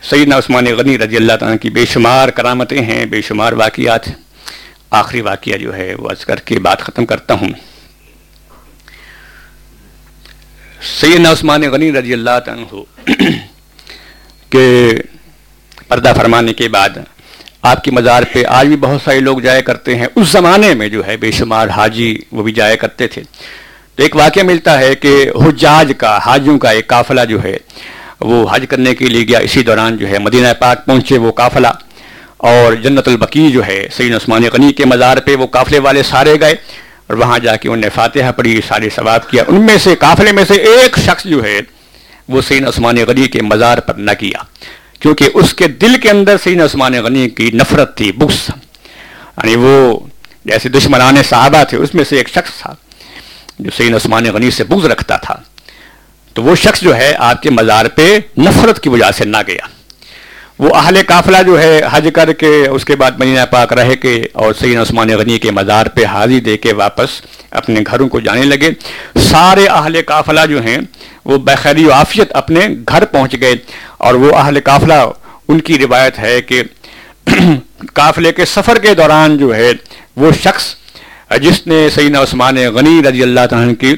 سیدنا 0.02 0.38
عثمان 0.38 0.66
غنی 0.66 0.98
رضی 0.98 1.18
اللہ 1.18 1.34
تعالیٰ 1.40 1.58
کی 1.62 1.70
بے 1.70 1.86
شمار 1.86 2.30
کرامتیں 2.30 2.82
ہیں، 2.82 3.06
بے 3.06 3.22
شمار 3.22 3.54
واقعات۔ 3.54 4.02
آخری 4.90 5.22
واقعہ 5.22 5.58
جو 5.58 5.76
ہے 5.76 5.96
وہ 5.96 6.10
از 6.10 6.26
کر 6.26 6.36
کے 6.36 6.60
بات 6.60 6.82
ختم 6.82 7.06
کرتا 7.06 7.34
ہوں۔ 7.34 7.50
سیدنا 11.00 11.32
عثمان 11.32 11.62
غنی 11.62 11.92
رضی 11.92 12.14
اللہ 12.14 12.40
تعالیٰ 12.46 12.84
کے 14.50 14.94
پردہ 15.88 16.14
فرمانے 16.18 16.54
کے 16.54 16.68
بعد 16.68 16.90
آپ 17.62 17.84
کی 17.84 17.92
مزار 17.92 18.24
پہ 18.34 18.44
آج 18.46 18.68
بھی 18.68 18.76
بہت 18.76 19.02
سارے 19.04 19.20
لوگ 19.20 19.40
جایا 19.40 19.62
کرتے 19.62 19.96
ہیں۔ 19.96 20.08
اس 20.16 20.28
زمانے 20.28 20.74
میں 20.74 20.90
جو 20.90 21.08
ہے 21.08 21.18
بے 21.18 21.32
شمار 21.32 21.68
حاجی 21.68 22.18
وہ 22.32 22.44
بھی 22.44 22.52
جایا 22.52 22.76
کرتے 22.76 23.08
تھے۔ 23.08 23.24
تو 23.98 24.04
ایک 24.04 24.16
واقعہ 24.16 24.44
ملتا 24.44 24.80
ہے 24.80 24.96
کہ 24.96 25.32
حجاج 25.36 25.92
کا، 25.98 26.20
حاجیوں 26.26 26.60
کا 26.60 26.70
ایک 26.70 26.88
قافلہ 26.88 27.22
جو 27.30 27.44
ہے، 27.44 27.58
وہ 28.20 28.48
حج 28.52 28.66
کرنے 28.70 28.96
کے 28.96 29.06
لیے 29.06 29.28
گیا۔ 29.28 29.40
اسی 29.40 29.64
دوران 29.64 29.98
جو 29.98 30.08
ہے 30.08 30.20
مدینہ 30.20 30.48
پاک 30.60 30.86
پہنچے 30.86 31.18
وہ 31.18 31.32
قافلہ۔ 31.32 31.68
اور 32.38 32.74
جنت 32.74 33.08
البقی 33.08 33.52
جو 33.52 33.66
ہے 33.66 33.88
سید 33.94 34.16
عثمان 34.16 34.44
غنی 34.54 34.74
کے 34.74 34.86
مزار 34.86 35.18
پہ 35.18 35.36
وہ 35.36 35.48
قافلے 35.48 35.80
والے 35.80 36.04
سارے 36.04 36.40
گئے۔ 36.40 36.54
اور 37.08 37.18
وہاں 37.18 37.40
جا 37.40 37.56
کے 37.56 37.68
انہوں 37.68 37.82
نے 37.82 37.90
فاتحہ 37.96 38.32
پڑھی، 38.32 38.62
سارے 38.68 38.90
ثواب 38.96 39.30
کیا۔ 39.30 39.44
ان 39.48 39.62
میں 39.62 39.78
سے، 39.78 39.96
قافلے 39.96 40.32
میں 40.32 40.46
سے 40.46 40.54
ایک 40.54 41.00
شخص 41.06 41.24
جو 41.26 41.44
ہے، 41.44 41.60
وہ 42.30 42.42
سین 42.42 42.68
عثمان 42.68 42.96
غنی 43.08 43.28
کے 43.28 43.42
مزار 43.42 43.78
پر 43.78 43.94
نہ 43.94 44.12
کیا 44.20 44.44
کیونکہ 45.00 45.30
اس 45.34 45.54
کے 45.54 45.68
دل 45.68 46.00
کے 46.02 46.10
اندر 46.10 46.36
سین 46.44 46.62
عثمان 46.62 46.94
غنی 46.94 47.30
کی 47.30 47.52
نفرت 47.52 47.98
تھی 47.98 48.12
بکس 48.12 48.50
یعنی 48.50 49.56
وہ 49.56 50.00
جیسے 50.46 50.70
دشمنان 50.70 51.24
صحابہ 51.24 51.64
تھے، 51.64 51.78
اس 51.78 51.96
میں 51.96 52.04
سے 52.04 52.18
ایک 52.18 52.30
شخص 52.30 52.62
تھا۔ 52.62 52.76
جو 53.60 53.72
سین 53.78 53.96
عثمان 53.96 54.26
غنی 54.34 54.52
سے 54.52 54.64
بغض 54.64 54.86
رکھتا 54.86 55.18
تھا، 55.18 55.36
تو 56.34 56.44
وہ 56.44 56.56
شخص 56.56 56.82
جو 56.82 56.96
ہے 56.96 57.14
آپ 57.18 57.42
کے 57.42 57.50
مزار 57.50 57.86
پہ 57.86 58.18
نفرت 58.38 58.80
کی 58.80 58.90
وجہ 58.90 59.12
سے 59.18 59.26
نہ 59.26 59.38
گیا۔ 59.48 59.68
وہ 60.60 60.76
اہل 60.76 60.98
قافلہ 61.08 61.38
جو 61.46 61.60
ہے 61.62 61.82
حج 61.92 62.10
کر 62.16 62.34
کے 62.34 62.68
اس 62.68 62.86
کے 62.86 62.96
بعد 62.96 63.12
مدینہ 63.18 63.40
پاک 63.52 63.74
رہ 63.74 63.96
کے 63.96 64.26
اور 64.34 64.54
سید 64.54 64.78
عثمان 64.78 65.10
غنی 65.10 65.40
کے 65.40 65.52
مزار 65.52 65.86
پہ 65.86 66.06
حاضی 66.06 66.40
دے 66.40 66.58
کے 66.58 66.74
واپس 66.74 67.22
اپنے 67.52 67.80
گھروں 67.88 68.08
کو 68.10 68.20
جانے 68.20 68.44
لگے۔ 68.44 68.72
سارے 69.30 69.68
اہل 69.68 70.02
قافلہ 70.06 70.46
جو 70.50 70.62
ہیں 70.62 70.78
وہ 71.26 71.38
بخیری 71.38 71.86
و 71.86 71.92
عافیت 71.92 72.36
اپنے 72.36 72.68
گھر 72.90 73.06
پہنچ 73.06 73.36
گئے 73.42 73.56
اور 73.98 74.14
وہ 74.14 74.36
اہل 74.36 74.60
قافلہ، 74.64 74.94
ان 75.48 75.60
کی 75.60 75.78
روایت 75.78 76.20
ہے 76.20 76.42
کہ 76.42 76.64
قافلے 77.94 78.32
کے 78.32 78.46
سفر 78.46 78.78
کے 78.78 78.94
دوران 78.94 79.38
جو 79.38 79.56
ہے 79.56 79.72
وہ 80.16 80.32
شخص 80.44 80.76
جس 81.30 81.66
نے 81.68 81.88
سیدنا 81.96 82.22
عثمان 82.22 82.56
غنی 82.76 83.02
رضی 83.10 83.24
اللہ 83.24 83.46
تعالیٰ 83.50 83.74
کی 83.80 83.96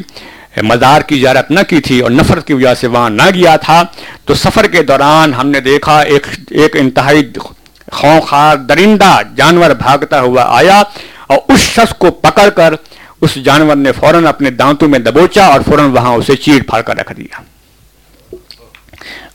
مزار 0.64 1.02
کی 1.02 1.20
زیارت 1.20 1.52
نہ 1.52 1.60
کی 1.70 1.80
تھی 1.82 2.00
اور 2.00 2.12
نفرت 2.12 2.48
کی 2.48 2.54
وجہ 2.54 2.74
سے 2.80 2.88
وہاں 2.88 3.10
نہ 3.10 3.30
گیا 3.34 3.56
تھا، 3.56 3.84
تو 4.26 4.34
سفر 4.34 4.68
کے 4.68 4.82
دوران 4.84 5.34
ہم 5.34 5.48
نے 5.48 5.60
دیکھا 5.60 6.00
ایک 6.00 6.28
ایک 6.52 6.76
انتہائی 6.80 7.22
خونخوار 7.92 8.58
درندہ 8.70 9.20
جانور 9.36 9.70
بھاگتا 9.70 10.20
ہوا 10.22 10.44
آیا 10.58 10.82
اور 11.28 11.38
اس 11.48 11.60
شخص 11.60 11.94
کو 11.98 12.12
پکڑ 12.12 12.50
کر 12.50 12.74
اس 13.22 13.36
جانور 13.46 13.76
نے 13.76 13.92
فوراً 13.92 14.28
اپنے 14.28 14.50
دانتوں 14.50 14.88
میں 14.90 15.00
دبوچا 15.00 15.46
اور 15.46 15.62
فوراً 15.66 15.92
وہاں 15.92 16.14
اسے 16.14 16.36
چیڑ 16.36 16.62
پھاڑ 16.64 16.82
کر 16.82 16.98
رکھ 16.98 17.14
دیا۔ 17.18 17.42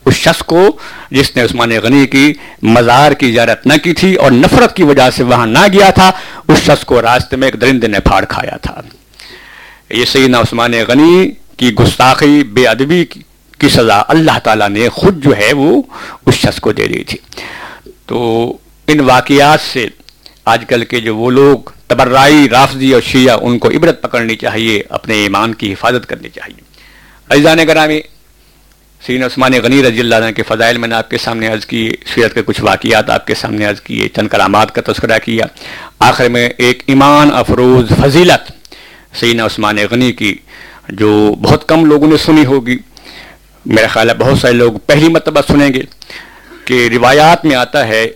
اس 0.05 0.15
شخص 0.15 0.43
کو 0.43 0.77
جس 1.11 1.37
نے 1.37 1.43
عثمان 1.43 1.71
غنی 1.83 2.07
کی 2.07 2.33
مزار 2.63 3.13
کی 3.13 3.33
زیارت 3.33 3.67
نہ 3.67 3.73
کی 3.83 3.93
تھی 3.93 4.15
اور 4.15 4.31
نفرت 4.31 4.77
کی 4.77 4.83
وجہ 4.83 5.11
سے 5.17 5.23
وہاں 5.23 5.47
نہ 5.47 5.67
گیا 5.73 5.91
تھا، 5.91 6.11
اس 6.49 6.59
شخص 6.59 6.85
کو 6.85 7.03
راستے 7.03 7.37
میں 7.37 7.49
ایک 7.49 7.61
درندے 7.61 7.87
نے 7.87 8.01
پھاڑ 8.01 8.25
کھایا 8.25 8.57
تھا۔ 8.57 8.81
یہ 9.91 10.05
سیدنا 10.05 10.41
عثمان 10.41 10.73
غنی 10.89 11.31
کی 11.57 11.75
گستاخی، 11.75 12.43
بے 12.45 12.67
ادبی 12.67 13.05
کی 13.59 13.69
سزا 13.69 14.03
اللہ 14.09 14.39
تعالیٰ 14.45 14.69
نے 14.69 14.89
خود 14.89 15.25
جو 15.25 15.37
ہے 15.37 15.53
وہ 15.53 15.83
اس 16.27 16.35
شخص 16.35 16.61
کو 16.61 16.73
دے 16.73 16.87
دی 16.87 17.05
تھی۔ 17.05 17.19
تو 18.07 18.57
ان 18.87 19.01
واقعات 19.01 19.61
سے 19.73 19.87
آج 20.45 20.65
کل 20.69 20.85
کے 20.85 21.01
جو 21.01 21.17
وہ 21.17 21.31
لوگ 21.31 21.59
تبرائی 21.87 22.49
رافضی 22.49 22.93
اور 22.93 23.03
شیعہ، 23.03 23.39
ان 23.43 23.59
کو 23.59 23.69
عبرت 23.69 24.03
پکڑنی 24.03 24.37
چاہیے، 24.37 24.83
اپنے 24.89 25.15
ایمان 25.15 25.55
کی 25.55 25.73
حفاظت 25.73 26.07
کرنی 26.07 26.29
چاہیے۔ 26.29 26.61
عزیزان 27.29 27.59
گرامی 27.69 28.01
سین 29.07 29.23
عثمان 29.23 29.53
غنی 29.63 29.83
رضی 29.83 30.01
اللہ 30.01 30.15
عنہ 30.15 30.31
کے 30.33 30.43
فضائل 30.43 30.79
میں 30.79 30.89
نے 30.89 30.95
آپ 30.95 31.11
کے 31.11 31.19
سامنے 31.19 31.49
عرض 31.49 31.67
کی، 31.67 31.91
سیرت 32.15 32.35
کے 32.35 32.43
کچھ 32.47 32.61
واقعات 32.61 33.11
آپ 33.11 33.27
کے 33.27 33.35
سامنے 33.35 33.65
عرض 33.65 33.81
کیے، 33.81 34.09
چند 34.09 34.29
کرامات 34.29 34.75
کا 34.75 34.83
تذکرہ 34.87 35.19
کیا۔ 35.25 35.47
آخر 35.99 36.29
میں 36.29 36.49
ایک 36.59 36.83
ایمان 36.87 37.31
افروز 37.33 37.93
فضیلت 38.03 38.51
سین 39.21 39.41
عثمان 39.41 39.77
غنی 39.91 40.13
کی، 40.13 40.35
جو 40.89 41.35
بہت 41.43 41.69
کم 41.69 41.85
لوگوں 41.85 42.09
نے 42.09 42.17
سنی 42.17 42.45
ہوگی۔ 42.45 42.79
میرا 43.67 43.87
خیال 43.87 44.11
ہے 44.11 44.15
بہت 44.15 44.39
سارے 44.39 44.53
لوگ 44.53 44.73
پہلی 44.87 45.09
مرتبہ 45.09 45.41
سنیں 45.49 45.69
گے 45.75 45.83
کہ 46.65 46.89
روایات 46.93 47.45
میں 47.45 47.57
آتا 47.57 47.87
ہے، 47.89 48.07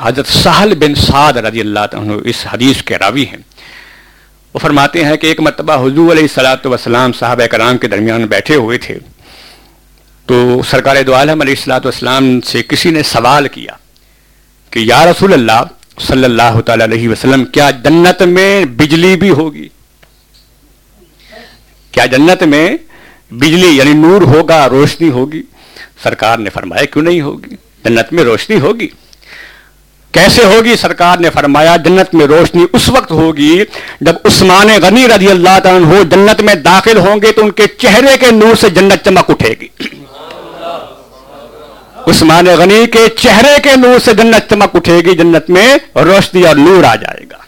حضرت 0.00 0.28
سہل 0.28 0.74
بن 0.74 0.94
سعد 0.94 1.36
رضی 1.36 1.60
اللہ 1.60 1.94
عنہ 1.94 2.12
اس 2.24 2.46
حدیث 2.52 2.82
کے 2.82 2.98
راوی 2.98 3.26
ہیں۔ 3.26 3.42
وہ 4.54 4.58
فرماتے 4.58 5.04
ہیں 5.04 5.16
کہ 5.16 5.26
ایک 5.26 5.40
مرتبہ 5.40 5.84
حضور 5.86 6.10
علیہ 6.12 6.22
السلاۃ 6.22 6.66
وسلام 6.66 7.12
صاحب 7.12 7.40
کرام 7.50 7.78
کے 7.78 7.88
درمیان 7.88 8.26
بیٹھے 8.26 8.54
ہوئے 8.54 8.78
تھے۔ 8.78 8.98
تو 10.28 10.62
سرکار 10.70 10.96
دو 11.02 11.14
عالم 11.14 11.40
علیہ 11.40 11.54
السلاۃ 11.58 11.80
والسلام 11.84 12.40
سے 12.40 12.62
کسی 12.68 12.90
نے 12.90 13.02
سوال 13.02 13.48
کیا 13.48 13.72
کہ 14.70 14.78
یا 14.78 15.04
رسول 15.06 15.32
اللہ 15.32 15.62
صلی 16.00 16.24
اللہ 16.24 16.60
تعالی 16.60 16.84
علیہ 16.84 17.08
وسلم، 17.08 17.44
کیا 17.44 17.70
جنت 17.70 18.22
میں 18.22 18.64
بجلی 18.64 19.16
بھی 19.16 19.30
ہوگی؟ 19.30 19.68
کیا 21.90 22.06
جنت 22.06 22.42
میں 22.42 22.76
بجلی 23.30 23.76
یعنی 23.76 23.92
نور 23.92 24.22
ہوگا، 24.22 24.68
روشنی 24.68 25.10
ہوگی؟ 25.10 25.42
سرکار 26.02 26.38
نے 26.38 26.50
فرمایا، 26.50 26.84
کیوں 26.84 27.04
نہیں 27.04 27.20
ہوگی؟ 27.20 27.56
جنت 27.84 28.12
میں 28.12 28.24
روشنی 28.24 28.60
ہوگی۔ 28.60 28.88
کیسے 30.12 30.44
ہوگی؟ 30.44 30.76
سرکار 30.76 31.18
نے 31.18 31.30
فرمایا، 31.30 31.76
جنت 31.76 32.14
میں 32.14 32.26
روشنی 32.26 32.66
اس 32.72 32.88
وقت 32.88 33.10
ہوگی 33.10 33.64
جب 34.00 34.14
عثمان 34.24 34.68
غنی 34.82 35.06
رضی 35.08 35.28
اللہ 35.28 35.58
تعالیٰ 35.58 35.84
ہو 35.84 36.02
جنت 36.02 36.40
میں 36.40 36.54
داخل 36.54 36.98
ہوں 36.98 37.22
گے 37.22 37.32
تو 37.32 37.42
ان 37.42 37.50
کے 37.50 37.66
چہرے 37.66 38.16
کے 38.20 38.30
نور 38.30 38.54
سے 38.54 38.70
جنت 38.70 39.04
چمک 39.04 39.30
اٹھے 39.30 39.54
گی۔ 39.60 39.68
عثمان 42.08 42.46
غنی 42.58 42.86
کے 42.92 43.08
چہرے 43.16 43.60
کے 43.62 43.76
نور 43.76 43.98
سے 43.98 44.14
جنت 44.14 44.50
چمک 44.50 44.76
اٹھے 44.76 44.96
گی، 44.96 45.16
جنت 45.16 45.50
میں 45.50 45.76
روشنی 45.94 46.42
اور 46.42 46.56
نور 46.56 46.84
آ 46.84 46.94
جائے 46.94 47.24
گا۔ 47.32 47.38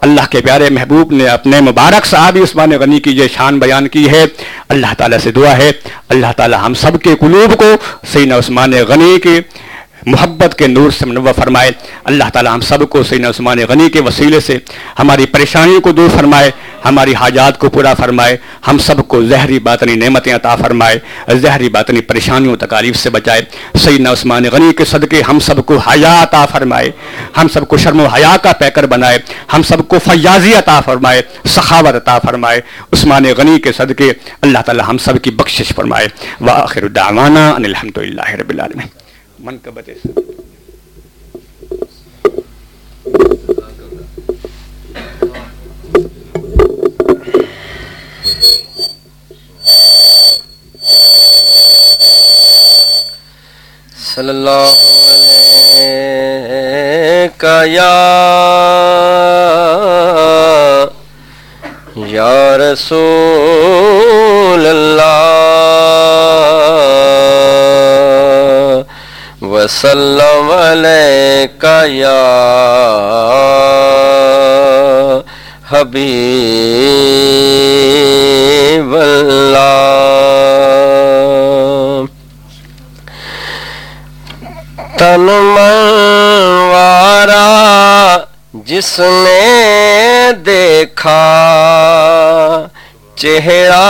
اللہ 0.00 0.20
کے 0.30 0.40
پیارے 0.40 0.70
محبوب 0.70 1.12
نے 1.12 1.26
اپنے 1.26 1.60
مبارک 1.60 2.06
صحابی 2.06 2.40
عثمان 2.40 2.70
غنی 2.70 3.00
کی 3.00 3.10
یہ 3.10 3.28
شان 3.36 3.58
بیان 3.58 3.88
کی 3.88 4.08
ہے۔ 4.08 4.24
اللہ 4.68 4.86
تعالیٰ 4.98 5.18
سے 5.22 5.32
دعا 5.32 5.56
ہے۔ 5.56 5.72
اللہ 6.08 6.26
تعالیٰ 6.36 6.58
ہم 6.62 6.74
سب 6.74 7.02
کے 7.02 7.10
قلوب 7.20 7.56
کو 7.56 7.74
سین 8.12 8.32
عثمان 8.32 8.72
غنی 8.88 9.20
کے 9.22 9.40
محبت 10.06 10.54
کے 10.54 10.66
نور 10.66 10.90
سے 10.90 11.06
منور 11.06 11.32
فرمائے۔ 11.32 11.70
اللہ 12.04 12.24
تعالیٰ 12.32 12.54
ہم 12.54 12.60
سب 12.60 12.88
کو 12.90 13.02
سین 13.02 13.24
عثمان 13.24 13.58
غنی 13.68 13.90
کے 13.90 14.00
وسیلے 14.00 14.40
سے 14.40 14.58
ہماری 14.98 15.26
پریشانیوں 15.26 15.80
کو 15.80 15.92
دور 15.92 16.08
فرمائے، 16.16 16.50
ہماری 16.84 17.14
حاجات 17.14 17.58
کو 17.58 17.70
پورا 17.70 17.94
فرمائے۔ 17.94 18.36
ہم 18.68 18.78
سب 18.78 19.08
کو 19.08 19.24
زہری 19.24 19.58
باطنی 19.58 19.96
نعمتیں 19.96 20.34
عطا 20.34 20.56
فرمائے، 20.56 20.98
زہری 21.28 21.68
باطنی 21.68 22.00
پریشانیوں 22.00 22.56
تکالیف 22.56 22.96
سے 22.96 23.10
بچائے۔ 23.10 23.42
سیدنا 23.78 24.12
عثمان 24.12 24.44
غنی 24.52 24.72
کے 24.78 24.84
صدقے 24.84 25.22
ہم 25.28 25.38
سب 25.38 25.66
کو 25.66 25.76
حیا 25.76 26.22
عطا 26.22 26.46
فرمائے۔ 26.46 26.90
ہم 27.36 27.48
سب 27.48 27.68
کو 27.68 27.76
شرم 27.76 28.00
و 28.00 28.06
حیا 28.06 28.36
کا 28.42 28.52
پیکر 28.52 28.86
بنائے۔ 28.86 29.18
ہم 29.52 29.62
سب 29.62 29.88
کو 29.88 29.98
فیاضی 29.98 30.54
عطا 30.54 30.80
فرمائے، 30.80 31.22
سخاوت 31.46 31.94
عطا 31.94 32.18
فرمائے۔ 32.18 32.60
عثمان 32.92 33.24
غنی 33.38 33.60
کے 33.60 33.72
صدقے 33.72 34.12
اللہ 34.40 34.58
تعالیٰ 34.58 34.84
ہم 34.88 34.98
سب 34.98 35.22
کی 35.22 35.30
بخشش 35.30 35.68
فرمائے۔ 35.76 36.08
وآخر 36.40 36.88
دعوانا 36.88 37.50
ان 37.50 37.64
الحمدللہ 37.64 38.30
رب 38.30 38.50
العالمین۔ 38.50 39.01
منقبت 39.42 39.88
صلی 54.14 54.28
اللہ 54.28 54.80
علیہ 55.08 55.88
یا 57.66 57.92
یا 62.08 62.56
رسول 62.58 63.86
اللہ 64.66 66.51
وسلم 69.64 70.50
علیہ 70.50 71.86
یا 71.88 72.20
حبیب 75.70 76.10
اللہ۔ 78.96 79.98
تن 84.98 85.26
منوارا 85.54 87.46
جس 88.54 88.98
نے 88.98 90.30
دیکھا 90.46 91.22
چہرہ 93.14 93.86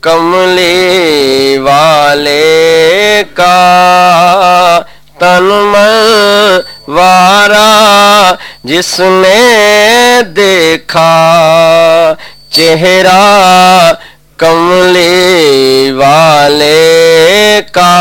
کملی 0.00 1.58
والے 1.58 3.22
کا 3.34 4.80
تن 5.18 5.48
منوارا 5.72 7.64
جس 8.64 9.00
نے 9.00 10.20
دیکھا 10.36 11.08
چہرہ 12.50 13.92
کملی 14.36 15.90
والے 15.90 17.60
کا۔ 17.72 17.94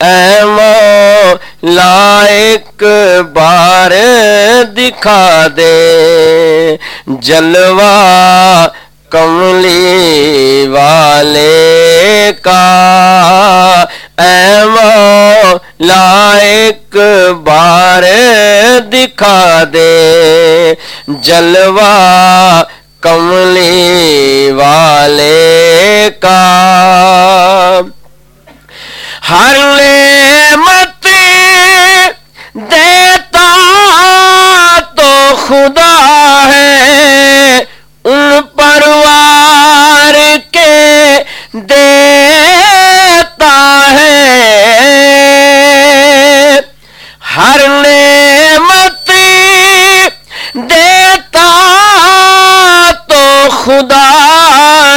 اے 0.00 0.44
مولا، 0.44 1.94
ایک 2.28 2.84
بار 3.32 3.92
دکھا 4.76 5.46
دے، 5.56 6.76
جلوہ 7.06 8.66
کملی 9.10 10.66
والے 10.68 12.30
کا 12.42 13.84
اے 14.18 14.64
مولا 14.64 16.38
بار 17.44 18.02
دکھا 18.92 19.64
دے۔ 19.72 20.74
جلوہ 21.08 22.62
کملی 23.00 24.50
والے 24.50 26.08
کا۔ 26.20 27.80
ہر 29.30 29.56
نعمت 29.56 30.09
ان 38.78 40.36
کے 40.52 41.18
دیتا 41.52 43.88
ہے۔ 43.92 44.20
ہر 47.36 47.60
نعمت 47.68 49.10
دیتا 50.54 51.48
تو 53.08 53.48
خدا 53.64 54.10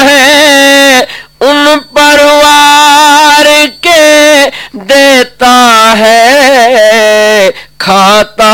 ہے۔ 0.03 1.01
ان 1.39 1.67
پروار 1.93 3.45
کے 3.81 4.49
دیتا 4.71 5.93
ہے۔ 5.97 7.49
کھاتا 7.77 8.53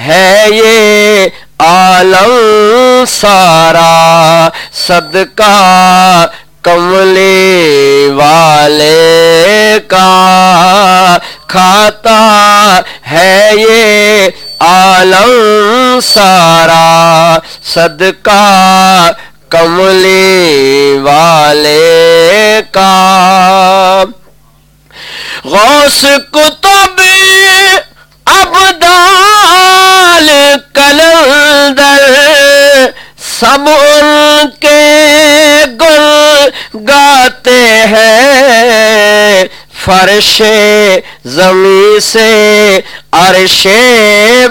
ہے 0.00 0.46
یہ 0.50 1.28
عالم۔ 1.58 2.63
سارا 3.08 4.48
صدقہ 4.86 6.26
کملے 6.62 8.08
والے 8.16 9.78
کا 9.88 11.18
کھاتا 11.48 12.18
ہے 13.10 13.50
یہ 13.58 14.28
عالم 14.60 15.98
سارا 16.02 17.38
صدقہ 17.74 19.10
کملی 19.50 20.98
والے 21.02 22.60
کا 22.72 24.04
غوث 25.44 26.04
کتب 26.32 27.00
ابدال 28.26 30.28
کلندر 30.74 32.23
سب 33.40 33.68
ان 33.68 34.48
کے 34.60 35.64
گل 35.80 36.04
گاتے 36.88 37.60
ہیں۔ 37.90 39.44
فرش 39.84 40.42
زمیں 41.24 42.00
سے 42.00 42.80
عرش 43.12 43.66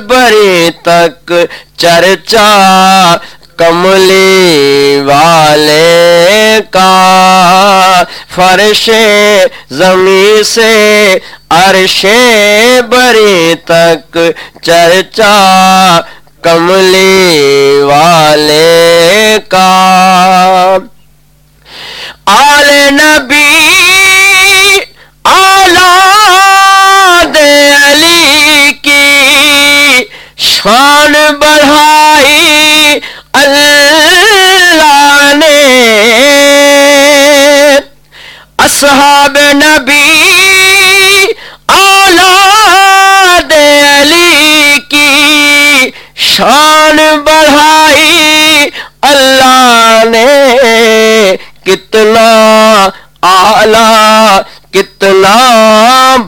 بری 0.07 0.69
تک 0.81 1.33
چرچا 1.77 2.49
کملی 3.57 5.01
والے 5.05 6.59
کا۔ 6.71 8.03
فرش 8.35 8.89
زمیں 9.71 10.43
سے 10.43 10.73
عرش 11.49 12.05
بری 12.89 13.53
تک 13.65 14.17
چرچا 14.61 15.33
کملی 16.43 17.81
والے 17.81 19.37
کا۔ 19.49 20.77
آل 22.25 22.89
نبی 22.91 23.59
اولاد 25.23 27.37
علی 27.85 28.71
کی 28.81 30.03
شان 30.37 31.13
بڑھائی 31.39 32.99
اللہ 33.33 35.33
نے۔ 35.33 35.61
اصحاب 38.57 39.37
نبی 39.53 40.32
کتنا 52.13 52.89
اعلی، 53.23 54.41
کتنا 54.71 55.37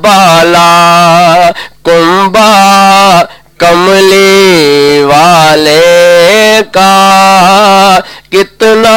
بالا 0.01 1.51
کنبا 1.86 3.21
کملی 3.57 5.03
والے 5.03 6.61
کا 6.71 7.99
کتنا 8.31 8.95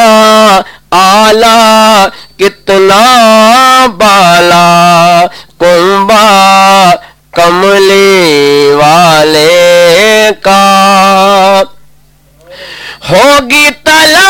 آلہ 0.90 2.06
کتنا 2.36 3.86
بالا 3.96 5.26
کنبا 5.60 6.24
کملی 7.30 8.70
والے 8.72 10.30
کا۔ 10.42 11.62
ہوگی 13.10 13.68
طلب 13.84 14.27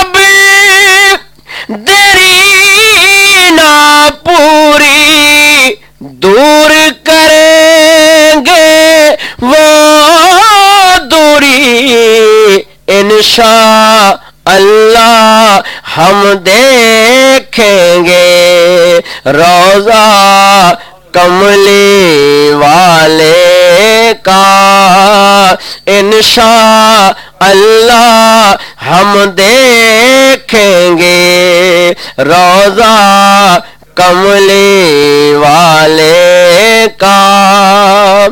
دری 1.69 3.51
نہ 3.51 4.09
پوری 4.25 5.75
دور 5.99 6.71
کریں 7.05 8.33
گے 8.47 9.17
وہ 9.43 10.99
دوری۔ 11.11 12.59
انشاء 12.87 14.11
اللہ 14.45 15.61
ہم 15.97 16.33
دیکھیں 16.47 18.05
گے 18.05 19.01
روزہ 19.27 20.75
کملی 21.13 22.51
والے 22.55 24.13
کا۔ 24.23 25.55
انشاء 25.87 27.11
اللہ 27.41 28.55
ہم 28.87 29.19
دیکھیں 29.39 30.99
گے 30.99 31.93
روزہ 32.19 33.59
کملی 33.95 35.35
والے 35.35 36.87
کا۔ 36.99 38.27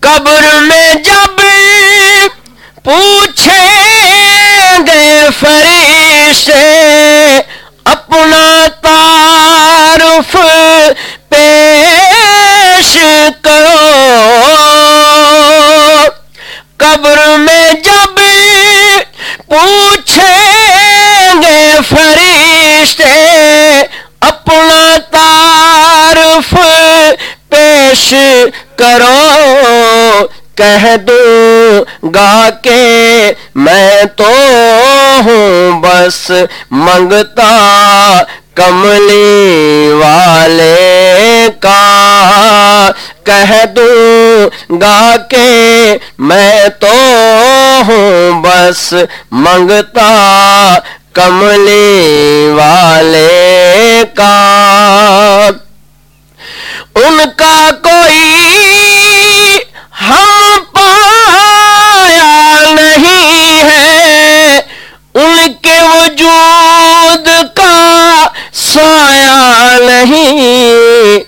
قبر 0.00 0.42
میں 0.60 0.94
جب 0.94 1.40
پوچھیں 2.84 4.86
گے 4.86 5.28
فرشتے 5.40 6.62
گا 32.14 32.48
کہ 32.62 33.32
میں 33.54 34.04
تو 34.16 34.30
ہوں 35.24 35.80
بس 35.80 36.30
منگتا 36.70 37.52
کملی 38.54 39.92
والے 39.92 41.46
کا۔ 41.60 42.90
کہہ 43.24 43.64
دوں 43.64 44.74
گا 44.80 45.16
کہ 45.30 45.96
میں 46.18 46.68
تو 46.80 46.92
ہوں 47.86 48.42
بس 48.42 48.94
منگتا 49.30 50.78
کملی 51.12 52.48
والے 52.54 54.02
کا۔ 54.14 55.50
ان 56.94 57.18
کا 57.36 57.70
کوئی 57.82 58.63
سایہ 69.14 69.78
نہیں 69.80 71.18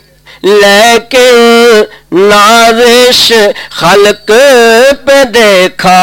لیکن 0.42 1.82
نازش 2.12 3.32
خلق 3.70 4.30
پہ 5.04 5.24
دیکھا، 5.24 6.00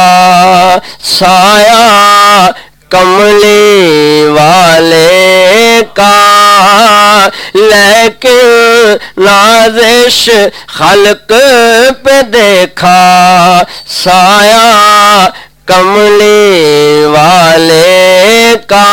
سایہ 1.04 2.50
کملی 2.90 4.26
والے 4.30 5.82
کا۔ 5.94 7.30
لیکن 7.54 8.96
نازش 9.18 10.30
خلق 10.68 11.34
پہ 12.04 12.22
دیکھا، 12.34 13.00
سایہ 14.04 15.30
کملی 15.66 17.06
والے 17.06 18.54
کا۔ 18.68 18.90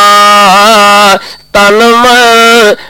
تن 1.53 1.79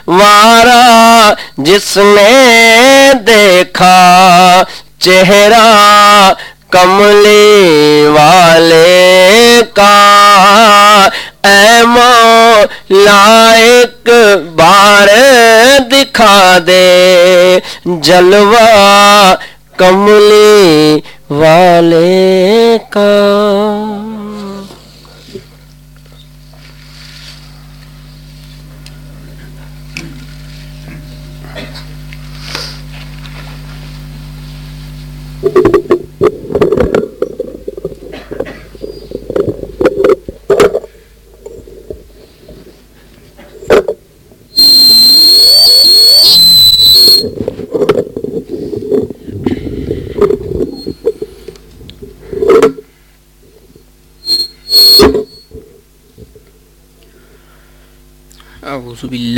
وارا 0.07 1.33
جس 1.57 1.97
نے 1.97 3.11
دیکھا 3.27 4.63
چہرہ 4.99 6.33
کملی 6.69 8.05
والے 8.07 9.61
کا۔ 9.73 11.07
اے 11.43 11.81
لائق 12.93 14.09
بار 14.55 15.07
دکھا 15.91 16.57
دے 16.67 17.59
جلوہ 17.85 19.35
کملی 19.77 20.99
والے 21.29 22.77
کا۔ 22.89 23.09